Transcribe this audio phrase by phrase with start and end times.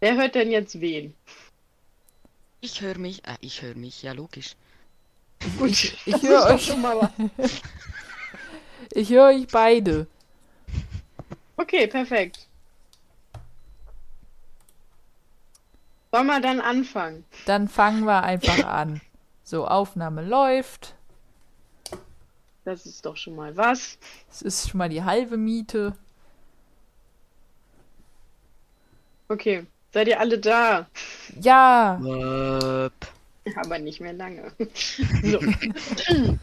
[0.00, 1.14] Wer hört denn jetzt wen?
[2.60, 4.56] Ich höre mich, äh, ich höre mich, ja logisch.
[5.58, 6.66] Gut, Ich das höre ist doch euch.
[6.66, 7.52] schon mal was.
[8.94, 10.06] Ich höre euch beide.
[11.56, 12.48] Okay, perfekt.
[16.10, 17.24] Sollen wir dann anfangen?
[17.44, 19.00] Dann fangen wir einfach an.
[19.44, 20.94] So, Aufnahme läuft.
[22.64, 23.98] Das ist doch schon mal was.
[24.30, 25.94] Es ist schon mal die halbe Miete.
[29.28, 29.66] Okay,
[29.98, 30.86] seid ihr alle da?
[31.40, 32.92] Ja, Wupp.
[33.56, 34.52] Aber nicht mehr lange.
[35.24, 35.40] So.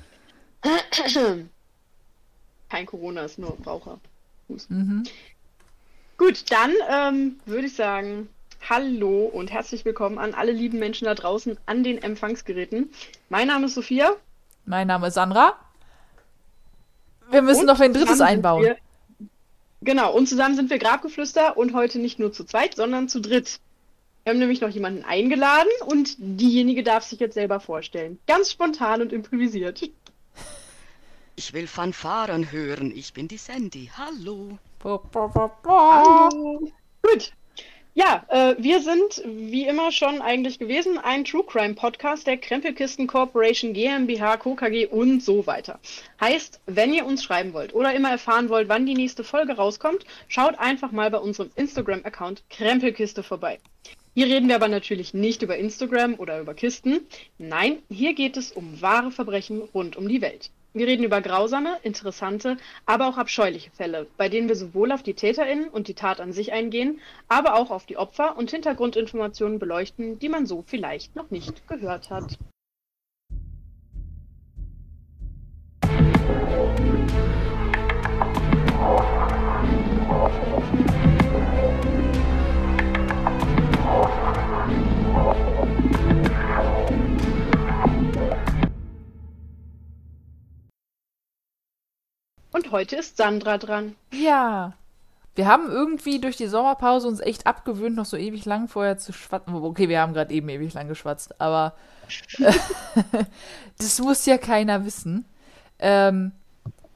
[2.70, 3.98] Kein Corona, ist nur Raucher.
[4.49, 5.05] mhm.
[6.18, 8.27] Gut, dann ähm, würde ich sagen,
[8.70, 12.90] hallo und herzlich willkommen an alle lieben Menschen da draußen an den Empfangsgeräten.
[13.30, 14.12] Mein Name ist Sophia.
[14.66, 15.54] mein Name ist Sandra.
[17.32, 18.63] Wir müssen und noch ein drittes einbauen.
[18.63, 18.77] Wir,
[19.86, 23.60] genau, und zusammen sind wir Grabgeflüster und heute nicht nur zu zweit, sondern zu dritt.
[24.24, 28.18] Wir haben nämlich noch jemanden eingeladen und diejenige darf sich jetzt selber vorstellen.
[28.26, 29.88] Ganz spontan und improvisiert.
[31.36, 32.92] Ich will Fanfaren hören.
[32.96, 33.92] Ich bin die Sandy.
[33.96, 34.58] Hallo.
[34.84, 36.72] Hallo.
[37.02, 37.34] Gut.
[37.98, 43.07] Ja, äh, wir sind wie immer schon eigentlich gewesen ein True Crime Podcast der Krempelkisten
[43.07, 44.57] Corporation GmbH, Co.
[44.91, 45.79] Und so weiter.
[46.20, 50.05] Heißt, wenn ihr uns schreiben wollt oder immer erfahren wollt, wann die nächste Folge rauskommt,
[50.27, 53.60] schaut einfach mal bei unserem Instagram-Account Krempelkiste vorbei.
[54.13, 56.99] Hier reden wir aber natürlich nicht über Instagram oder über Kisten.
[57.37, 60.52] Nein, hier geht es um wahre Verbrechen rund um die Welt.
[60.76, 65.13] Wir reden über grausame, interessante, aber auch abscheuliche Fälle, bei denen wir sowohl auf die
[65.13, 70.19] TäterInnen und die Tat an sich eingehen, aber auch auf die Opfer und Hintergrundinformationen beleuchten,
[70.19, 72.38] die man so vielleicht noch nicht gehört hat.
[92.56, 93.98] Und heute ist Sandra dran.
[94.14, 94.72] Ja.
[95.36, 99.12] Wir haben irgendwie durch die Sommerpause uns echt abgewöhnt, noch so ewig lang vorher zu
[99.12, 99.54] schwatzen.
[99.54, 101.74] Okay, wir haben gerade eben ewig lang geschwatzt, aber
[103.78, 105.26] das muss ja keiner wissen.
[105.80, 106.32] Ähm,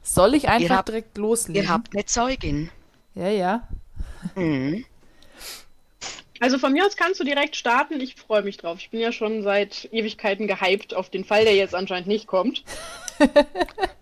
[0.02, 1.62] soll ich einfach habt- direkt loslegen?
[1.62, 2.70] Ihr habt eine Zeugin.
[3.14, 3.68] Ja, ja.
[4.36, 4.86] Mhm.
[6.40, 8.00] Also von mir aus kannst du direkt starten.
[8.00, 8.78] Ich freue mich drauf.
[8.80, 12.64] Ich bin ja schon seit Ewigkeiten gehypt auf den Fall, der jetzt anscheinend nicht kommt.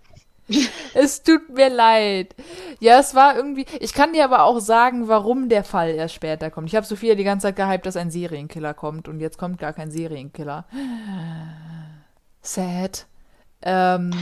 [0.95, 2.35] Es tut mir leid.
[2.81, 3.67] Ja, es war irgendwie.
[3.81, 6.69] Ich kann dir aber auch sagen, warum der Fall erst später kommt.
[6.69, 9.73] Ich habe Sophia die ganze Zeit gehypt, dass ein Serienkiller kommt und jetzt kommt gar
[9.73, 10.67] kein Serienkiller.
[12.43, 13.07] Sad.
[13.63, 14.13] Ähm.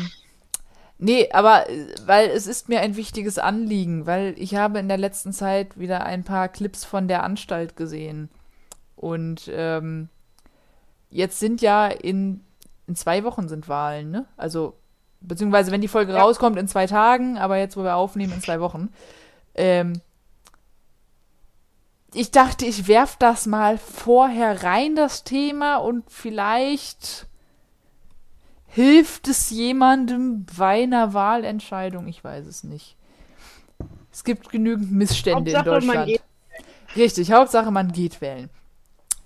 [0.99, 4.97] Nee, aber äh, weil es ist mir ein wichtiges Anliegen, weil ich habe in der
[4.97, 8.31] letzten Zeit wieder ein paar Clips von der Anstalt gesehen.
[8.97, 10.09] Und ähm,
[11.11, 12.41] jetzt sind ja in,
[12.87, 14.27] in zwei Wochen sind Wahlen, ne?
[14.39, 14.79] Also
[15.21, 16.23] beziehungsweise wenn die Folge Ja.
[16.23, 18.91] rauskommt in zwei Tagen, aber jetzt, wo wir aufnehmen, in zwei Wochen.
[19.55, 20.01] Ähm,
[22.15, 27.27] ich dachte, ich werf das mal vorher rein, das Thema, und vielleicht
[28.69, 32.09] hilft es jemandem bei einer Wahlentscheidung.
[32.09, 32.97] Ich weiß es nicht.
[34.13, 36.21] Es gibt genügend Missstände in Hauptsache, man Deutschland.
[36.97, 38.49] Richtig, Hauptsache man geht wählen.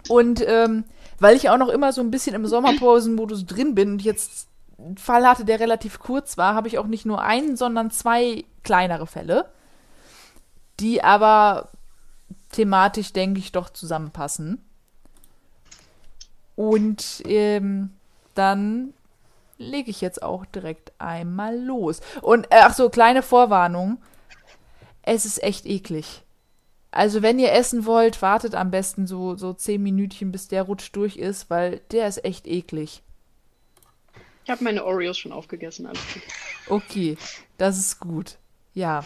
[0.09, 0.85] Und ähm,
[1.21, 4.49] weil ich auch noch immer so ein bisschen im Sommerpausenmodus drin bin und jetzt
[4.97, 9.07] Fall hatte, der relativ kurz war, habe ich auch nicht nur einen, sondern zwei kleinere
[9.07, 9.51] Fälle,
[10.79, 11.71] die aber
[12.51, 14.65] thematisch, denke ich, doch zusammenpassen.
[16.57, 17.91] Und ähm,
[18.35, 18.93] dann
[19.59, 22.01] lege ich jetzt auch direkt einmal los.
[22.23, 23.99] Und äh, ach so, kleine Vorwarnung.
[25.03, 26.23] Es ist echt eklig.
[26.91, 30.91] Also wenn ihr essen wollt, wartet am besten so, so zehn Minütchen, bis der Rutsch
[30.93, 33.03] durch ist, weil der ist echt eklig.
[34.45, 35.89] Ich habe meine Oreos schon aufgegessen.
[36.69, 37.17] Okay,
[37.59, 38.39] das ist gut.
[38.75, 39.05] Ja.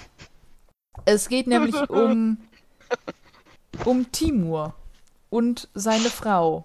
[1.05, 2.39] Es geht nämlich um,
[3.85, 4.75] um Timur
[5.31, 6.65] und seine Frau.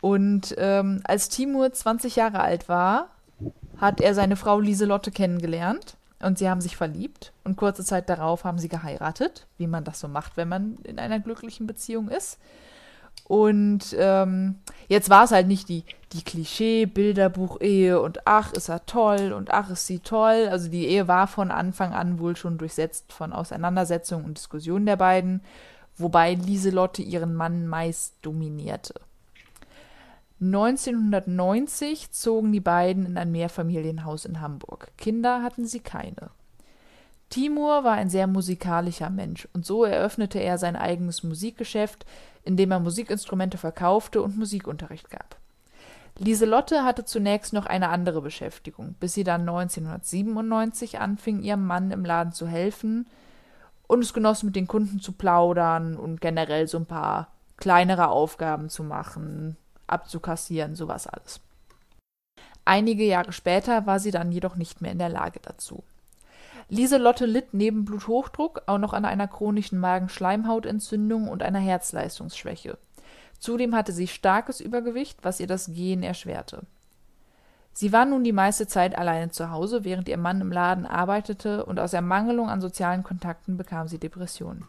[0.00, 3.10] Und ähm, als Timur 20 Jahre alt war,
[3.76, 7.32] hat er seine Frau Lieselotte kennengelernt und sie haben sich verliebt.
[7.44, 10.98] Und kurze Zeit darauf haben sie geheiratet, wie man das so macht, wenn man in
[10.98, 12.38] einer glücklichen Beziehung ist.
[13.30, 14.56] Und ähm,
[14.88, 19.70] jetzt war es halt nicht die, die Klischee-Bilderbuch-Ehe und ach, ist er toll und ach,
[19.70, 20.48] ist sie toll.
[20.50, 24.96] Also die Ehe war von Anfang an wohl schon durchsetzt von Auseinandersetzungen und Diskussionen der
[24.96, 25.42] beiden,
[25.96, 28.94] wobei Lieselotte ihren Mann meist dominierte.
[30.40, 34.88] 1990 zogen die beiden in ein Mehrfamilienhaus in Hamburg.
[34.96, 36.30] Kinder hatten sie keine.
[37.28, 42.04] Timur war ein sehr musikalischer Mensch und so eröffnete er sein eigenes Musikgeschäft,
[42.44, 45.36] in dem er Musikinstrumente verkaufte und Musikunterricht gab.
[46.18, 52.04] Lieselotte hatte zunächst noch eine andere Beschäftigung, bis sie dann 1997 anfing, ihrem Mann im
[52.04, 53.06] Laden zu helfen
[53.86, 58.68] und es genoss, mit den Kunden zu plaudern und generell so ein paar kleinere Aufgaben
[58.68, 61.40] zu machen, abzukassieren, sowas alles.
[62.64, 65.82] Einige Jahre später war sie dann jedoch nicht mehr in der Lage dazu.
[66.70, 72.78] Lieselotte litt neben Bluthochdruck auch noch an einer chronischen Magenschleimhautentzündung und einer Herzleistungsschwäche.
[73.40, 76.62] Zudem hatte sie starkes Übergewicht, was ihr das Gehen erschwerte.
[77.72, 81.64] Sie war nun die meiste Zeit alleine zu Hause, während ihr Mann im Laden arbeitete,
[81.66, 84.64] und aus Ermangelung an sozialen Kontakten bekam sie Depressionen.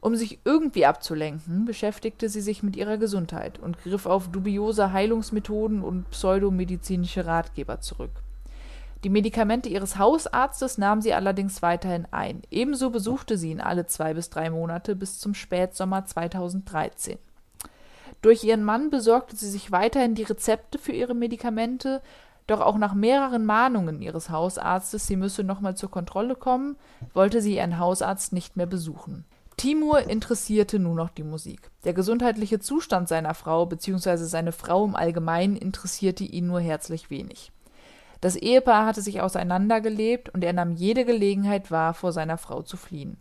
[0.00, 5.82] Um sich irgendwie abzulenken, beschäftigte sie sich mit ihrer Gesundheit und griff auf dubiose Heilungsmethoden
[5.82, 8.22] und pseudomedizinische Ratgeber zurück.
[9.04, 12.42] Die Medikamente ihres Hausarztes nahm sie allerdings weiterhin ein.
[12.50, 17.18] Ebenso besuchte sie ihn alle zwei bis drei Monate bis zum Spätsommer 2013.
[18.22, 22.02] Durch ihren Mann besorgte sie sich weiterhin die Rezepte für ihre Medikamente,
[22.46, 26.76] doch auch nach mehreren Mahnungen ihres Hausarztes, sie müsse nochmal zur Kontrolle kommen,
[27.12, 29.24] wollte sie ihren Hausarzt nicht mehr besuchen.
[29.56, 31.70] Timur interessierte nur noch die Musik.
[31.84, 34.16] Der gesundheitliche Zustand seiner Frau bzw.
[34.16, 37.52] seine Frau im Allgemeinen interessierte ihn nur herzlich wenig.
[38.26, 42.76] Das Ehepaar hatte sich auseinandergelebt und er nahm jede Gelegenheit wahr, vor seiner Frau zu
[42.76, 43.18] fliehen.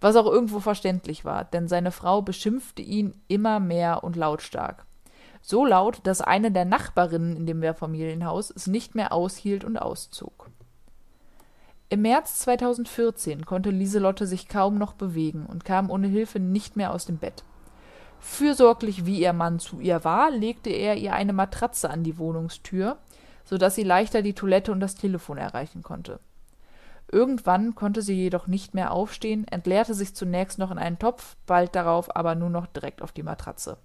[0.00, 4.86] Was auch irgendwo verständlich war, denn seine Frau beschimpfte ihn immer mehr und lautstark.
[5.42, 10.50] So laut, dass eine der Nachbarinnen in dem Mehrfamilienhaus es nicht mehr aushielt und auszog.
[11.88, 16.92] Im März 2014 konnte Lieselotte sich kaum noch bewegen und kam ohne Hilfe nicht mehr
[16.92, 17.42] aus dem Bett.
[18.20, 22.98] Fürsorglich wie ihr Mann zu ihr war, legte er ihr eine Matratze an die Wohnungstür,
[23.44, 26.20] so dass sie leichter die Toilette und das Telefon erreichen konnte.
[27.10, 31.74] Irgendwann konnte sie jedoch nicht mehr aufstehen, entleerte sich zunächst noch in einen Topf, bald
[31.74, 33.76] darauf aber nur noch direkt auf die Matratze.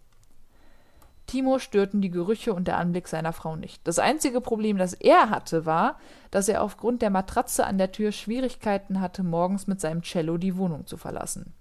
[1.27, 3.87] Timo störten die Gerüche und der Anblick seiner Frau nicht.
[3.87, 5.99] Das einzige Problem, das er hatte, war,
[6.31, 10.57] dass er aufgrund der Matratze an der Tür Schwierigkeiten hatte, morgens mit seinem Cello die
[10.57, 11.53] Wohnung zu verlassen.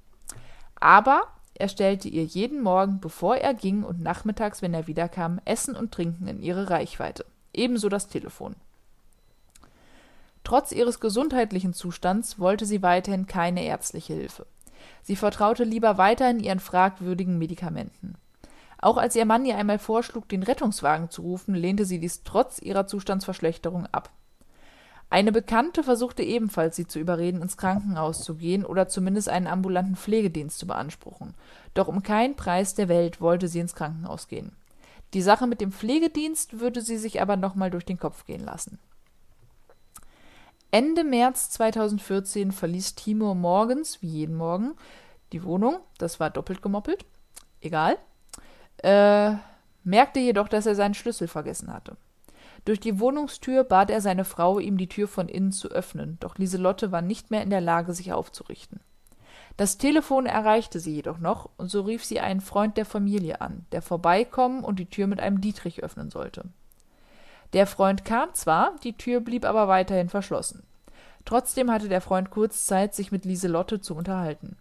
[0.81, 1.21] Aber
[1.53, 5.93] er stellte ihr jeden Morgen, bevor er ging und nachmittags, wenn er wiederkam, Essen und
[5.93, 7.27] Trinken in ihre Reichweite.
[7.59, 8.55] Ebenso das Telefon.
[10.45, 14.47] Trotz ihres gesundheitlichen Zustands wollte sie weiterhin keine ärztliche Hilfe.
[15.03, 18.15] Sie vertraute lieber weiterhin ihren fragwürdigen Medikamenten.
[18.81, 22.61] Auch als ihr Mann ihr einmal vorschlug, den Rettungswagen zu rufen, lehnte sie dies trotz
[22.61, 24.11] ihrer Zustandsverschlechterung ab.
[25.11, 29.97] Eine Bekannte versuchte ebenfalls, sie zu überreden, ins Krankenhaus zu gehen oder zumindest einen ambulanten
[29.97, 31.35] Pflegedienst zu beanspruchen.
[31.75, 34.53] Doch um keinen Preis der Welt wollte sie ins Krankenhaus gehen.
[35.15, 38.79] Die Sache mit dem Pflegedienst würde sie sich aber nochmal durch den Kopf gehen lassen.
[40.71, 44.75] Ende März 2014 verließ Timur morgens, wie jeden Morgen,
[45.33, 45.79] die Wohnung.
[45.97, 47.07] Das war doppelt gemoppelt.
[47.63, 47.97] Egal.
[48.79, 49.35] Äh,
[49.83, 51.97] merkte jedoch, dass er seinen Schlüssel vergessen hatte.
[52.67, 56.37] Durch die Wohnungstür bat er seine Frau, ihm die Tür von innen zu öffnen, doch
[56.37, 58.81] Lieselotte war nicht mehr in der Lage, sich aufzurichten.
[59.59, 63.67] Das Telefon erreichte sie jedoch noch, und so rief sie einen Freund der Familie an,
[63.73, 66.45] der vorbeikommen und die Tür mit einem Dietrich öffnen sollte.
[67.55, 70.63] Der Freund kam zwar, die Tür blieb aber weiterhin verschlossen.
[71.25, 74.57] Trotzdem hatte der Freund kurz Zeit, sich mit Lieselotte zu unterhalten.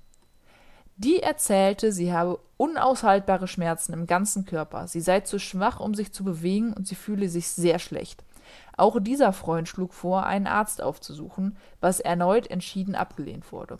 [0.95, 6.11] Die erzählte, sie habe unaushaltbare Schmerzen im ganzen Körper, sie sei zu schwach, um sich
[6.11, 8.23] zu bewegen, und sie fühle sich sehr schlecht.
[8.75, 13.77] Auch dieser Freund schlug vor, einen Arzt aufzusuchen, was erneut entschieden abgelehnt wurde.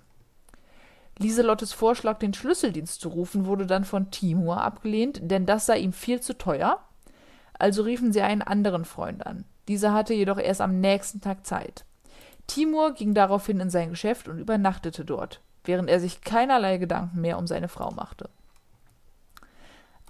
[1.20, 5.94] Lieselottes Vorschlag, den Schlüsseldienst zu rufen, wurde dann von Timur abgelehnt, denn das sei ihm
[5.94, 6.80] viel zu teuer
[7.60, 9.46] also riefen sie einen anderen Freund an.
[9.68, 11.86] Dieser hatte jedoch erst am nächsten Tag Zeit.
[12.46, 17.38] Timur ging daraufhin in sein Geschäft und übernachtete dort, während er sich keinerlei Gedanken mehr
[17.38, 18.30] um seine Frau machte.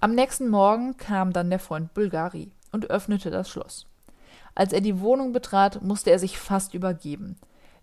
[0.00, 3.86] Am nächsten Morgen kam dann der Freund Bulgari und öffnete das Schloss.
[4.54, 7.36] Als er die Wohnung betrat, musste er sich fast übergeben.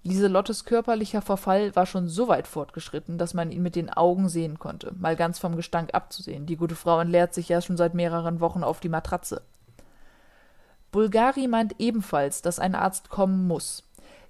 [0.05, 4.59] Lieselottes körperlicher Verfall war schon so weit fortgeschritten, dass man ihn mit den Augen sehen
[4.59, 6.45] konnte, mal ganz vom Gestank abzusehen.
[6.45, 9.41] Die gute Frau entleert sich ja schon seit mehreren Wochen auf die Matratze.
[10.91, 13.83] Bulgari meint ebenfalls, dass ein Arzt kommen muss.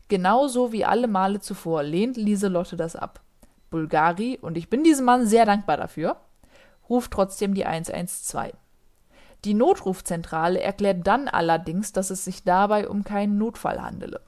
[0.08, 3.20] Genauso wie alle Male zuvor lehnt Lieselotte das ab.
[3.70, 6.16] Bulgari, und ich bin diesem Mann sehr dankbar dafür,
[6.90, 8.54] ruft trotzdem die 112.
[9.44, 14.22] Die Notrufzentrale erklärt dann allerdings, dass es sich dabei um keinen Notfall handele.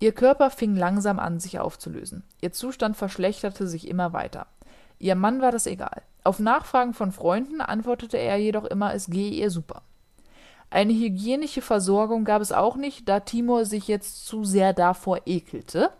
[0.00, 2.22] Ihr Körper fing langsam an, sich aufzulösen.
[2.40, 4.46] Ihr Zustand verschlechterte sich immer weiter.
[4.98, 6.02] Ihr Mann war das egal.
[6.24, 9.82] Auf Nachfragen von Freunden antwortete er jedoch immer, es gehe ihr super.
[10.70, 15.90] Eine hygienische Versorgung gab es auch nicht, da Timur sich jetzt zu sehr davor ekelte.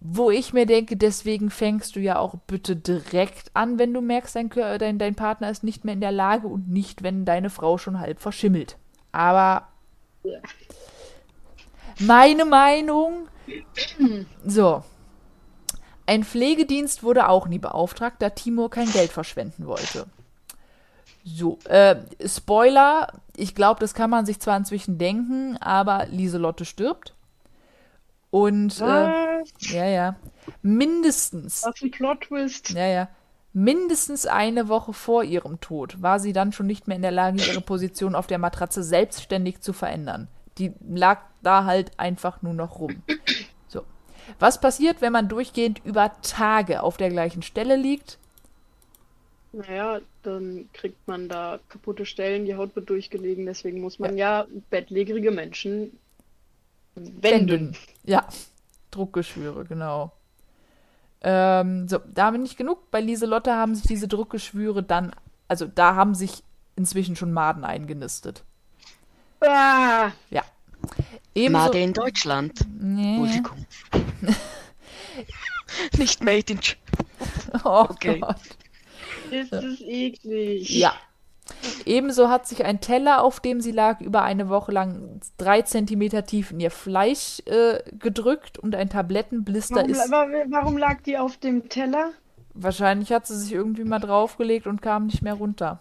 [0.00, 4.36] Wo ich mir denke, deswegen fängst du ja auch bitte direkt an, wenn du merkst,
[4.36, 7.78] dein, dein, dein Partner ist nicht mehr in der Lage und nicht, wenn deine Frau
[7.78, 8.76] schon halb verschimmelt.
[9.12, 9.68] Aber
[10.22, 10.38] Ja.
[12.00, 13.28] Meine Meinung.
[14.44, 14.82] So.
[16.06, 20.06] Ein Pflegedienst wurde auch nie beauftragt, da Timur kein Geld verschwenden wollte.
[21.24, 21.96] So, äh,
[22.26, 27.14] Spoiler, ich glaube, das kann man sich zwar inzwischen denken, aber Lieselotte stirbt.
[28.30, 30.16] Und, äh, ja, ja,
[30.60, 32.70] mindestens, Was ein Plot-Twist.
[32.70, 33.08] ja, ja,
[33.54, 37.38] mindestens eine Woche vor ihrem Tod war sie dann schon nicht mehr in der Lage,
[37.42, 40.28] ihre Position auf der Matratze selbstständig zu verändern.
[40.58, 43.02] Die lag da halt einfach nur noch rum.
[43.68, 43.82] So.
[44.38, 48.18] Was passiert, wenn man durchgehend über Tage auf der gleichen Stelle liegt?
[49.52, 54.46] Naja, dann kriegt man da kaputte Stellen, die Haut wird durchgelegen, deswegen muss man ja,
[54.68, 55.96] bettlägerige Menschen
[56.96, 57.76] wenden.
[58.04, 58.26] Ja,
[58.90, 60.12] Druckgeschwüre, genau.
[61.22, 62.90] Ähm, so, damit nicht genug.
[62.90, 65.12] Bei Lieselotte haben sich diese Druckgeschwüre dann,
[65.48, 66.42] also da haben sich
[66.76, 68.44] inzwischen schon Maden eingenistet.
[69.40, 70.42] Ah, Ja.
[71.34, 72.60] Ebenso, Made in Deutschland.
[72.78, 73.16] Nee.
[73.16, 73.66] Entschuldigung.
[75.98, 76.60] Nicht made in...
[76.60, 76.76] Ch-
[77.64, 78.20] Oh Okay.
[78.20, 78.36] Gott.
[79.30, 80.68] ist es eklig.
[80.70, 80.92] Ja.
[81.84, 86.24] Ebenso hat sich ein Teller, auf dem sie lag, über eine Woche lang drei Zentimeter
[86.24, 90.10] tief in ihr Fleisch äh, gedrückt und ein Tablettenblister Warum, ist.
[90.10, 92.12] wa- warum lag die auf dem Teller?
[92.54, 95.80] Wahrscheinlich hat sie sich irgendwie mal draufgelegt und kam nicht mehr runter.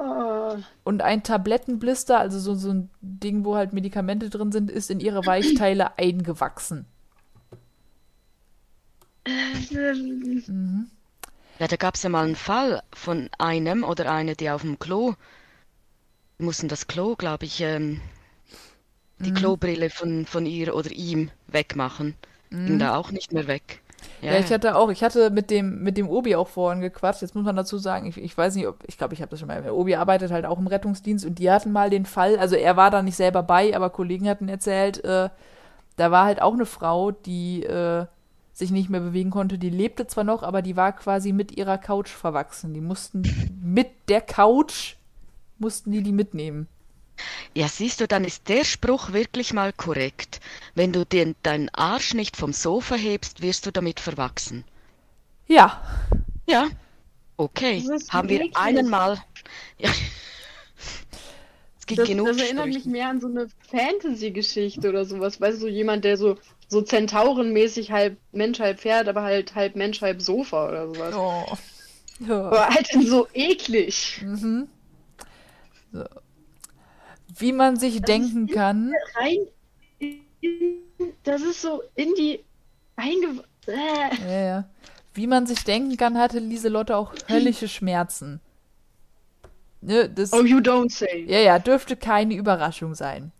[0.00, 4.90] Oh, Und ein Tablettenblister, also so, so ein Ding, wo halt Medikamente drin sind, ist
[4.90, 6.86] in ihre Weichteile eingewachsen.
[10.46, 10.90] Mhm.
[11.60, 14.78] Ja, da gab es ja mal einen Fall von einem oder eine, die auf dem
[14.80, 15.14] Klo,
[16.40, 18.00] die mussten das Klo, glaube ich, ähm,
[19.18, 22.16] die Klobrille von, von ihr oder ihm wegmachen.
[22.64, 23.82] Ging da auch nicht mehr weg.
[24.22, 27.22] Ja, ich hatte auch, ich hatte mit dem, mit dem Obi auch vorhin gequatscht.
[27.22, 29.40] Jetzt muss man dazu sagen, ich, ich weiß nicht, ob, ich glaube, ich habe das
[29.40, 29.62] schon mal.
[29.62, 32.76] Der Obi arbeitet halt auch im Rettungsdienst und die hatten mal den Fall, also er
[32.76, 35.30] war da nicht selber bei, aber Kollegen hatten erzählt, äh,
[35.96, 38.06] da war halt auch eine Frau, die äh,
[38.52, 39.58] sich nicht mehr bewegen konnte.
[39.58, 42.74] Die lebte zwar noch, aber die war quasi mit ihrer Couch verwachsen.
[42.74, 43.22] Die mussten
[43.62, 44.96] mit der Couch,
[45.58, 46.68] mussten die die mitnehmen.
[47.54, 50.40] Ja, siehst du, dann ist der Spruch wirklich mal korrekt.
[50.74, 54.64] Wenn du den, deinen Arsch nicht vom Sofa hebst, wirst du damit verwachsen.
[55.46, 55.82] Ja,
[56.46, 56.68] Ja,
[57.36, 57.82] okay.
[58.08, 59.18] Haben wir einen Mal.
[59.78, 59.90] Ja.
[61.78, 62.90] Es gibt das, genug das erinnert mich Sprüche.
[62.90, 65.40] mehr an so eine Fantasy-Geschichte oder sowas.
[65.40, 66.36] Weißt du, so jemand, der so,
[66.68, 71.14] so Zentaurenmäßig halb Mensch, halb Pferd, aber halt halb Mensch, halb Sofa oder sowas.
[71.16, 71.56] oh.
[72.28, 72.44] ja.
[72.46, 74.20] Aber halt so eklig.
[74.22, 74.68] Mhm.
[75.92, 76.04] So.
[77.40, 79.38] Wie man sich denken kann, Rein.
[79.98, 80.20] in-
[81.24, 82.44] Das ist so in die.
[82.96, 83.42] Einge.
[83.66, 84.30] Äh.
[84.30, 84.64] ja, ja.
[85.14, 88.40] wie man sich denken kann, hatte Lieselotte auch höllische Schmerzen.
[89.80, 91.24] Ne, das, Oh, you don't say.
[91.26, 93.32] ja, ja, dürfte keine Überraschung sein.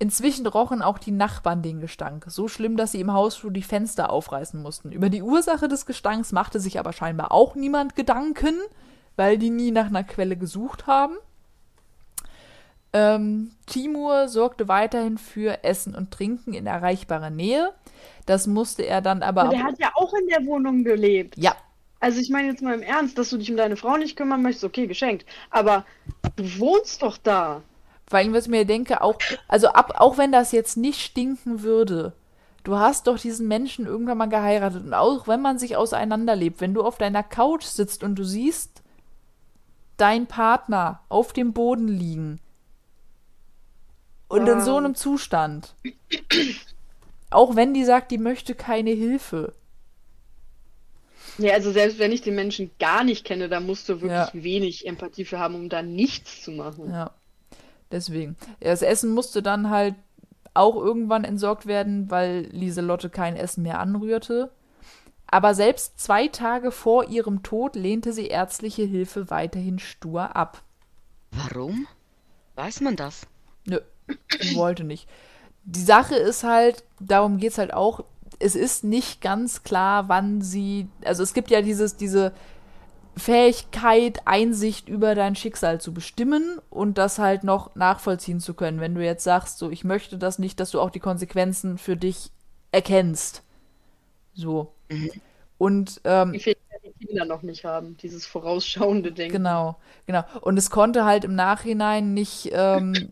[0.00, 2.24] Inzwischen rochen auch die Nachbarn den Gestank.
[2.26, 4.90] So schlimm, dass sie im Hausflur die Fenster aufreißen mussten.
[4.90, 8.54] Über die Ursache des Gestanks machte sich aber scheinbar auch niemand Gedanken,
[9.14, 11.14] weil die nie nach einer Quelle gesucht haben.
[12.94, 17.72] Ähm, Timur sorgte weiterhin für Essen und Trinken in erreichbarer Nähe.
[18.24, 19.46] Das musste er dann aber.
[19.46, 21.36] Und der hat ja auch in der Wohnung gelebt.
[21.36, 21.56] ja,
[21.98, 24.42] Also ich meine jetzt mal im Ernst, dass du dich um deine Frau nicht kümmern
[24.42, 25.26] möchtest, okay, geschenkt.
[25.50, 25.84] Aber
[26.36, 27.62] du wohnst doch da.
[28.06, 29.16] Vor allem, was ich mir denke, auch,
[29.48, 32.12] also ab, auch wenn das jetzt nicht stinken würde,
[32.62, 34.84] du hast doch diesen Menschen irgendwann mal geheiratet.
[34.84, 38.82] Und auch wenn man sich auseinanderlebt, wenn du auf deiner Couch sitzt und du siehst
[39.96, 42.40] deinen Partner auf dem Boden liegen
[44.28, 45.74] und in so einem Zustand,
[47.30, 49.52] auch wenn die sagt, die möchte keine Hilfe.
[51.38, 54.30] Ja, also selbst wenn ich den Menschen gar nicht kenne, da musst du wirklich Ja.
[54.34, 56.90] wenig Empathie für haben, um da nichts zu machen.
[56.90, 57.10] Ja,
[57.90, 58.36] deswegen.
[58.60, 59.96] Das Essen musste dann halt
[60.54, 64.52] auch irgendwann entsorgt werden, weil Lieselotte kein Essen mehr anrührte.
[65.26, 70.62] Aber selbst zwei Tage vor ihrem Tod lehnte sie ärztliche Hilfe weiterhin stur ab.
[71.32, 71.88] Warum?
[72.54, 73.26] Weiß man das?
[74.54, 75.08] Wollte nicht.
[75.64, 78.04] Die Sache ist halt, darum geht's halt auch,
[78.38, 82.32] es ist nicht ganz klar, wann sie, also es gibt ja dieses, diese
[83.16, 88.80] Fähigkeit, Einsicht über dein Schicksal zu bestimmen und das halt noch nachvollziehen zu können.
[88.80, 91.96] Wenn du jetzt sagst, so, ich möchte das nicht, dass du auch die Konsequenzen für
[91.96, 92.30] dich
[92.72, 93.42] erkennst.
[94.34, 94.74] So.
[95.58, 99.36] Und ähm, Die Fähigkeit, die Kinder noch nicht haben, dieses vorausschauende Denken.
[99.36, 100.24] Genau, genau.
[100.40, 103.10] Und es konnte halt im Nachhinein nicht, ähm,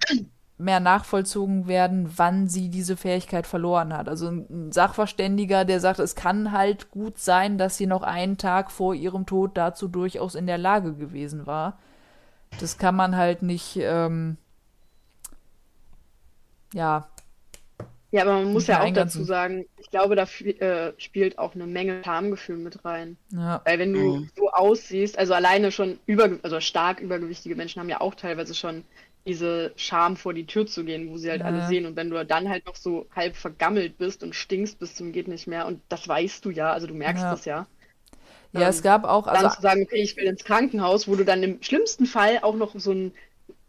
[0.63, 4.09] mehr nachvollzogen werden, wann sie diese Fähigkeit verloren hat.
[4.09, 8.71] Also ein Sachverständiger, der sagt, es kann halt gut sein, dass sie noch einen Tag
[8.71, 11.79] vor ihrem Tod dazu durchaus in der Lage gewesen war.
[12.61, 14.37] Das kann man halt nicht, ähm,
[16.75, 17.09] ja.
[18.11, 21.67] Ja, aber man muss ja auch dazu sagen, ich glaube, da äh, spielt auch eine
[21.67, 23.17] Menge Schamgefühl mit rein.
[23.31, 23.63] Ja.
[23.65, 24.31] Weil wenn du Mhm.
[24.37, 28.85] so aussiehst, also alleine schon über, also stark übergewichtige Menschen haben ja auch teilweise schon
[29.27, 31.87] diese Scham vor die Tür zu gehen, wo sie halt Ja, alle sehen.
[31.87, 35.29] Und wenn du dann halt noch so halb vergammelt bist und stinkst bis zum geht
[35.29, 37.33] nicht mehr, und das weißt du ja, also du merkst Ja.
[37.33, 37.69] das ja.
[38.53, 41.25] Ja, es gab auch, Dann also zu sagen, okay, ich will ins Krankenhaus, wo du
[41.25, 43.15] dann im schlimmsten Fall auch noch so einen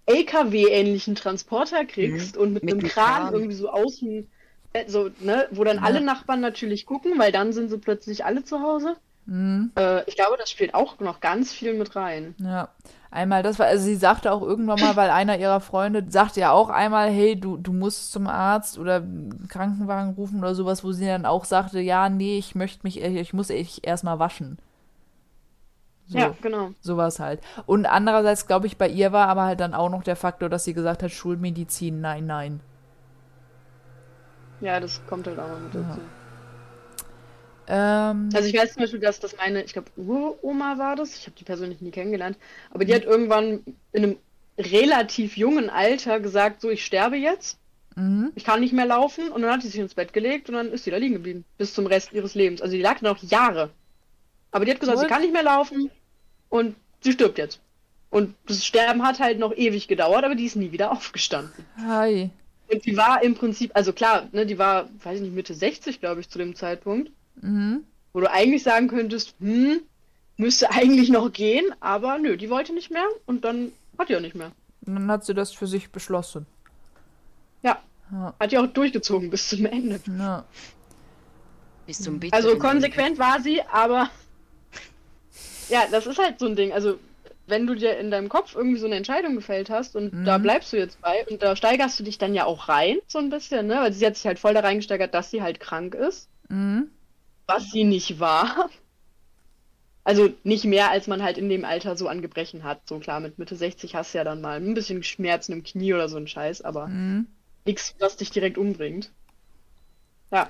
[0.06, 3.34] LKW-ähnlichen Transporter kriegst und mit, Mit einem Kran, Kran.
[3.34, 4.30] irgendwie so außen,
[4.74, 5.80] äh, so, ne, wo dann Ja.
[5.80, 8.98] alle Nachbarn natürlich gucken, weil dann sind sie plötzlich alle zu Hause.
[9.28, 12.36] hm, Äh, ich glaube, das spielt auch noch ganz viel mit rein.
[12.38, 12.74] ja.
[13.14, 16.52] Einmal das war, also sie sagte auch irgendwann mal, weil einer ihrer Freunde sagte ja
[16.52, 19.04] auch einmal, hey, du, du musst zum Arzt oder
[19.50, 23.32] Krankenwagen rufen oder sowas, wo sie dann auch sagte, ja, nee, ich möchte mich, ich
[23.32, 24.58] muss ich erstmal waschen.
[26.08, 26.18] So.
[26.18, 26.72] Ja, genau.
[26.82, 27.40] Sowas halt.
[27.68, 30.64] Und andererseits, glaube ich, bei ihr war aber halt dann auch noch der Faktor, dass
[30.64, 32.62] sie gesagt hat, Schulmedizin, nein, nein.
[34.60, 36.02] Ja, das kommt halt auch noch mit dazu.
[37.68, 41.26] Ähm, Also ich weiß zum Beispiel, dass das meine, ich glaube, Uroma war das, ich
[41.26, 42.38] habe die persönlich nie kennengelernt,
[42.72, 44.18] aber die hat irgendwann in einem
[44.58, 47.58] relativ jungen Alter gesagt, so, ich sterbe jetzt,
[47.96, 48.32] mhm.
[48.36, 50.72] ich kann nicht mehr laufen und dann hat sie sich ins Bett gelegt und dann
[50.72, 52.62] ist sie da liegen geblieben, bis zum Rest ihres Lebens.
[52.62, 53.70] Also die lag da noch Jahre.
[54.52, 55.06] Aber die hat gesagt, What?
[55.06, 55.90] sie kann nicht mehr laufen
[56.50, 57.60] und sie stirbt jetzt.
[58.12, 61.66] Und das Sterben hat halt noch ewig gedauert, aber die ist nie wieder aufgestanden.
[61.78, 62.30] Hi.
[62.72, 66.00] Und die war im Prinzip, also klar, ne, die war, weiß ich nicht, Mitte 60,
[66.00, 67.12] glaube ich, zu dem Zeitpunkt.
[67.42, 67.84] Mhm.
[68.14, 69.82] Wo du eigentlich sagen könntest, hm,
[70.38, 74.22] müsste eigentlich noch gehen, aber nö, die wollte nicht mehr und dann hat die auch
[74.22, 74.52] nicht mehr.
[74.86, 76.46] Und dann hat sie das für sich beschlossen.
[77.64, 77.80] Ja,
[78.12, 78.34] Ja.
[78.40, 80.00] hat die auch durchgezogen bis zum Ende.
[80.18, 80.44] Ja.
[81.86, 84.10] Bis zum bitteren Also konsequent war sie, aber
[85.70, 86.72] ja, das ist halt so ein Ding.
[86.72, 86.98] Also
[87.48, 90.26] wenn du dir in deinem Kopf irgendwie so eine Entscheidung gefällt hast und Mhm.
[90.26, 93.20] da bleibst du jetzt bei und da steigerst du dich dann ja auch rein, so
[93.20, 93.76] ein bisschen, ne?
[93.76, 96.90] Weil sie hat sich halt voll da reingesteigert, dass sie halt krank ist, Mhm.
[97.48, 98.70] Was sie nicht war.
[100.06, 102.88] Also nicht mehr, als man halt in dem Alter so an Gebrechen hat.
[102.88, 105.94] So klar, mit Mitte 60 hast du ja dann mal ein bisschen Schmerzen im Knie
[105.94, 107.28] oder so ein Scheiß, aber Mhm.
[107.66, 109.12] nichts, was dich direkt umbringt.
[110.32, 110.50] Ja,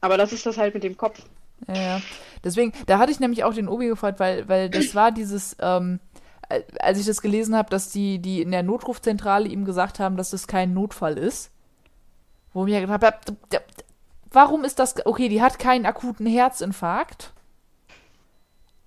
[0.00, 1.22] aber das ist das halt mit dem Kopf.
[1.68, 2.02] Ja, ja.
[2.44, 6.00] Deswegen, da hatte ich nämlich auch den Obi gefragt, weil, weil das war dieses, ähm,
[6.48, 10.16] al- als ich das gelesen habe, dass die, die in der Notrufzentrale ihm gesagt haben,
[10.16, 11.50] dass das kein Notfall ist.
[12.52, 13.36] Wo ich mir gedacht habe,
[14.34, 17.32] warum ist das, okay, die hat keinen akuten Herzinfarkt,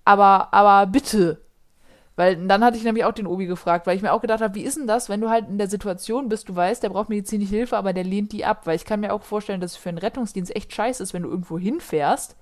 [0.04, 1.40] aber, aber bitte.
[2.16, 4.54] Weil dann hatte ich nämlich auch den Obi gefragt, weil ich mir auch gedacht habe,
[4.54, 7.10] wie ist denn das, wenn du halt in der Situation bist, du weißt, der braucht
[7.10, 8.66] medizinische Hilfe, aber der lehnt die ab.
[8.66, 11.24] Weil ich kann mir auch vorstellen, dass es für einen Rettungsdienst echt scheiße ist, wenn
[11.24, 12.34] du irgendwo hinfährst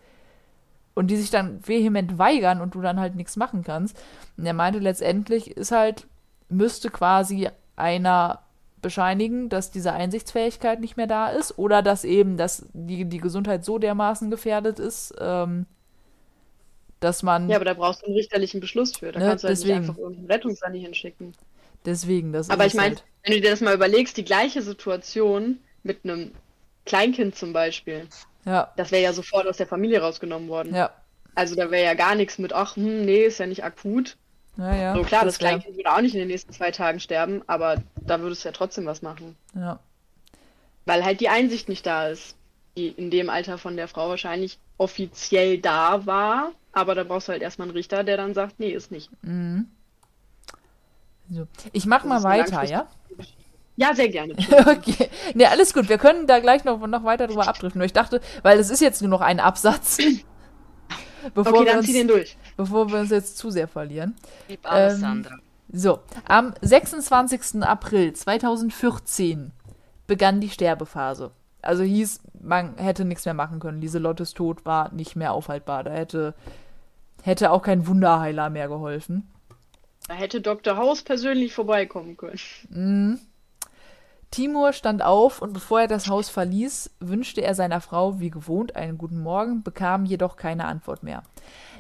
[0.94, 4.00] und die sich dann vehement weigern und du dann halt nichts machen kannst.
[4.36, 6.06] Und er meinte, letztendlich ist halt,
[6.48, 8.44] müsste quasi einer
[8.84, 13.64] bescheinigen, dass diese Einsichtsfähigkeit nicht mehr da ist oder dass eben dass die, die Gesundheit
[13.64, 15.66] so dermaßen gefährdet ist, ähm,
[17.00, 19.10] dass man Ja, aber da brauchst du einen richterlichen Beschluss für.
[19.10, 19.64] Da Ne, kannst du halt deswegen.
[19.64, 21.34] nicht einfach irgendeinen Rettungssani hinschicken.
[21.84, 23.04] deswegen das Aber ich meine, halt.
[23.22, 26.32] wenn du dir das mal überlegst, die gleiche Situation mit einem
[26.86, 28.08] Kleinkind zum Beispiel,
[28.44, 30.76] Ja, das wäre ja sofort aus der Familie rausgenommen worden.
[30.76, 30.94] ja,
[31.34, 34.18] Also da wäre ja gar nichts mit, ach, hm, nee, ist ja nicht akut.
[34.56, 34.94] Ja, ja.
[34.94, 37.82] so klar, das, wär- Kleinkind würde auch nicht in den nächsten zwei Tagen sterben, aber
[38.00, 39.36] da würdest du ja trotzdem was machen.
[39.54, 39.78] Ja,
[40.86, 42.36] Weil halt die Einsicht nicht da ist,
[42.76, 47.32] die in dem Alter von der Frau wahrscheinlich offiziell da war, aber da brauchst du
[47.32, 49.10] halt erstmal einen Richter, der dann sagt, nee, ist nicht.
[49.22, 49.66] mhm.
[51.30, 51.46] So.
[51.72, 52.86] Ich mach Das mal weiter, ja?
[53.76, 54.34] Ja, sehr gerne.
[54.66, 55.08] Okay.
[55.34, 55.88] Ne, alles gut.
[55.88, 57.80] Wir können da gleich noch, noch weiter drüber abdriften.
[57.82, 59.96] Ich dachte, weil es ist jetzt nur noch ein Absatz.
[61.34, 62.36] bevor, Okay, wir dann zieh den durch.
[62.56, 64.14] Bevor wir uns jetzt zu sehr verlieren.
[64.48, 65.26] Gib alles, Ähm.
[65.72, 67.62] So, am 26.
[67.62, 69.52] April 2014
[70.06, 71.30] begann die Sterbephase.
[71.62, 73.80] Also hieß, man hätte nichts mehr machen können.
[73.80, 75.82] Lieselottes Tod war nicht mehr aufhaltbar.
[75.84, 76.34] Da hätte,
[77.22, 79.30] hätte auch kein Wunderheiler mehr geholfen.
[80.06, 80.76] Da hätte Dr.
[80.76, 82.38] House persönlich vorbeikommen können.
[82.68, 83.18] Mhm.
[84.30, 88.74] Timur stand auf und bevor er das Haus verließ, wünschte er seiner Frau wie gewohnt
[88.74, 91.22] einen guten Morgen, bekam jedoch keine Antwort mehr.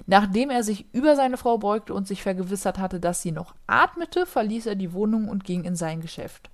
[0.06, 4.26] Nachdem er sich über seine Frau beugte und sich vergewissert hatte, dass sie noch atmete,
[4.26, 6.50] verließ er die Wohnung und ging in sein Geschäft.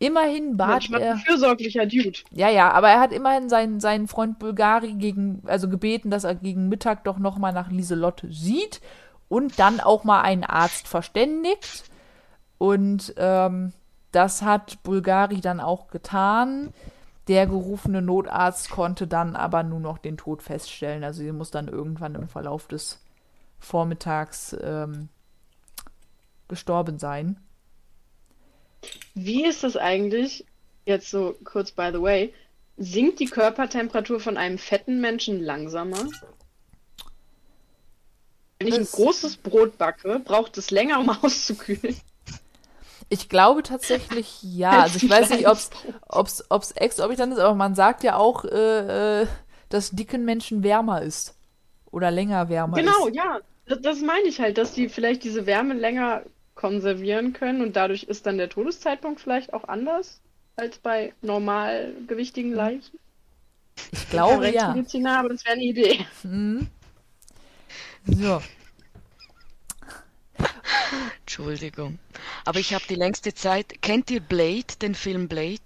[0.00, 1.12] Immerhin bat Manchmal er.
[1.14, 2.18] ein fürsorglicher Dude.
[2.30, 6.36] Ja, ja, aber er hat immerhin seinen, seinen Freund Bulgari gegen, also gebeten, dass er
[6.36, 8.80] gegen Mittag doch nochmal nach Lieselotte sieht
[9.28, 11.84] und dann auch mal einen Arzt verständigt.
[12.58, 13.72] Und ähm,
[14.12, 16.72] das hat Bulgari dann auch getan.
[17.28, 21.04] Der gerufene Notarzt konnte dann aber nur noch den Tod feststellen.
[21.04, 23.00] Also sie muss dann irgendwann im Verlauf des
[23.58, 25.10] Vormittags ähm,
[26.48, 27.38] gestorben sein.
[29.14, 30.46] Wie ist das eigentlich,
[30.86, 32.32] jetzt so kurz by the way,
[32.78, 36.08] sinkt die Körpertemperatur von einem fetten Menschen langsamer?
[38.58, 41.96] Wenn ich ein großes Brot backe, braucht es länger, um auszukühlen.
[43.10, 44.70] Ich glaube tatsächlich ja.
[44.70, 45.70] Als Also ich weiß nicht, ob's,
[46.08, 49.26] ob's, ob's exorbitant ist, aber man sagt ja auch, äh, äh,
[49.70, 51.34] dass dicken Menschen wärmer ist.
[51.90, 53.16] Oder länger wärmer Genau, ist.
[53.16, 53.40] ja.
[53.66, 56.22] Das, das meine ich halt, dass die vielleicht diese Wärme länger
[56.54, 60.20] konservieren können und dadurch ist dann der Todeszeitpunkt vielleicht auch anders
[60.56, 62.98] als bei normalgewichtigen Leichen.
[63.92, 64.72] Ich glaube ja.
[64.72, 66.06] Rechtsmediziner, aber das wäre eine Idee.
[66.22, 66.68] Mhm.
[68.06, 68.40] So.
[71.20, 71.98] Entschuldigung.
[72.44, 73.82] Aber ich habe die längste Zeit.
[73.82, 75.60] Kennt ihr Blade, den Film Blade?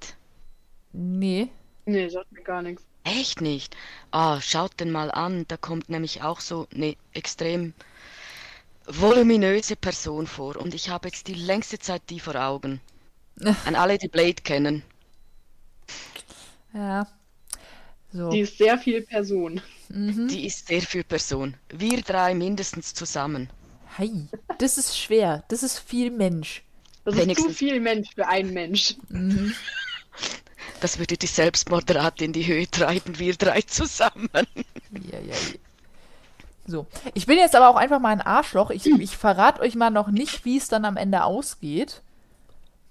[0.92, 1.48] Nee.
[1.86, 2.84] Nee, sagt mir gar nichts.
[3.04, 3.76] Echt nicht?
[4.10, 5.44] Ah, schaut den mal an.
[5.48, 7.74] Da kommt nämlich auch so eine extrem
[8.86, 10.56] voluminöse Person vor.
[10.56, 12.80] Und ich habe jetzt die längste Zeit die vor Augen.
[13.64, 14.82] An alle, die Blade kennen.
[16.74, 17.06] Ja.
[18.12, 18.30] So.
[18.30, 19.60] Die ist sehr viel Person.
[19.88, 20.28] Mhm.
[20.28, 21.54] Die ist sehr viel Person.
[21.70, 23.48] Wir drei mindestens zusammen.
[23.98, 24.28] Hi.
[24.58, 25.44] Das ist schwer.
[25.48, 26.64] Das ist viel Mensch.
[27.04, 27.56] Das ist zu Wenigstens.
[27.58, 28.96] viel Mensch für einen Mensch.
[29.08, 29.54] Mhm.
[30.80, 34.28] Das würde die Selbstmordrate in die Höhe treiben, wir drei zusammen.
[34.32, 35.34] Ja, ja, ja.
[36.66, 36.86] So.
[37.14, 38.70] Ich bin jetzt aber auch einfach mal ein Arschloch.
[38.70, 42.02] Ich, ich verrate euch mal noch nicht, wie es dann am Ende ausgeht.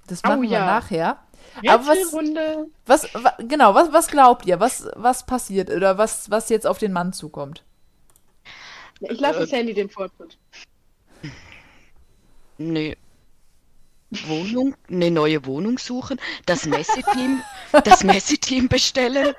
[0.07, 0.65] Das Oh, machen wir ja.
[0.65, 1.19] nachher.
[1.67, 2.67] Aber was, Rätselrunde.
[2.85, 4.59] was, wa, genau, was, was glaubt ihr?
[4.59, 7.63] Was, was passiert oder was, was jetzt auf den Mann zukommt?
[8.99, 10.37] Ich lasse Sandy den Vortritt.
[12.69, 12.97] Eine
[14.27, 17.41] Wohnung, eine neue Wohnung suchen, das Messeteam,
[17.83, 19.33] das Messeteam bestellen.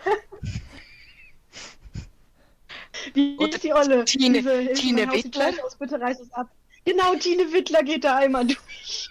[3.14, 4.04] Wie Oder die Olle?
[4.04, 5.52] Tine- Diese Tine Wittler?
[5.64, 6.48] Aus, bitte reiß es ab.
[6.84, 9.08] Genau, Tine Wittler geht da einmal durch.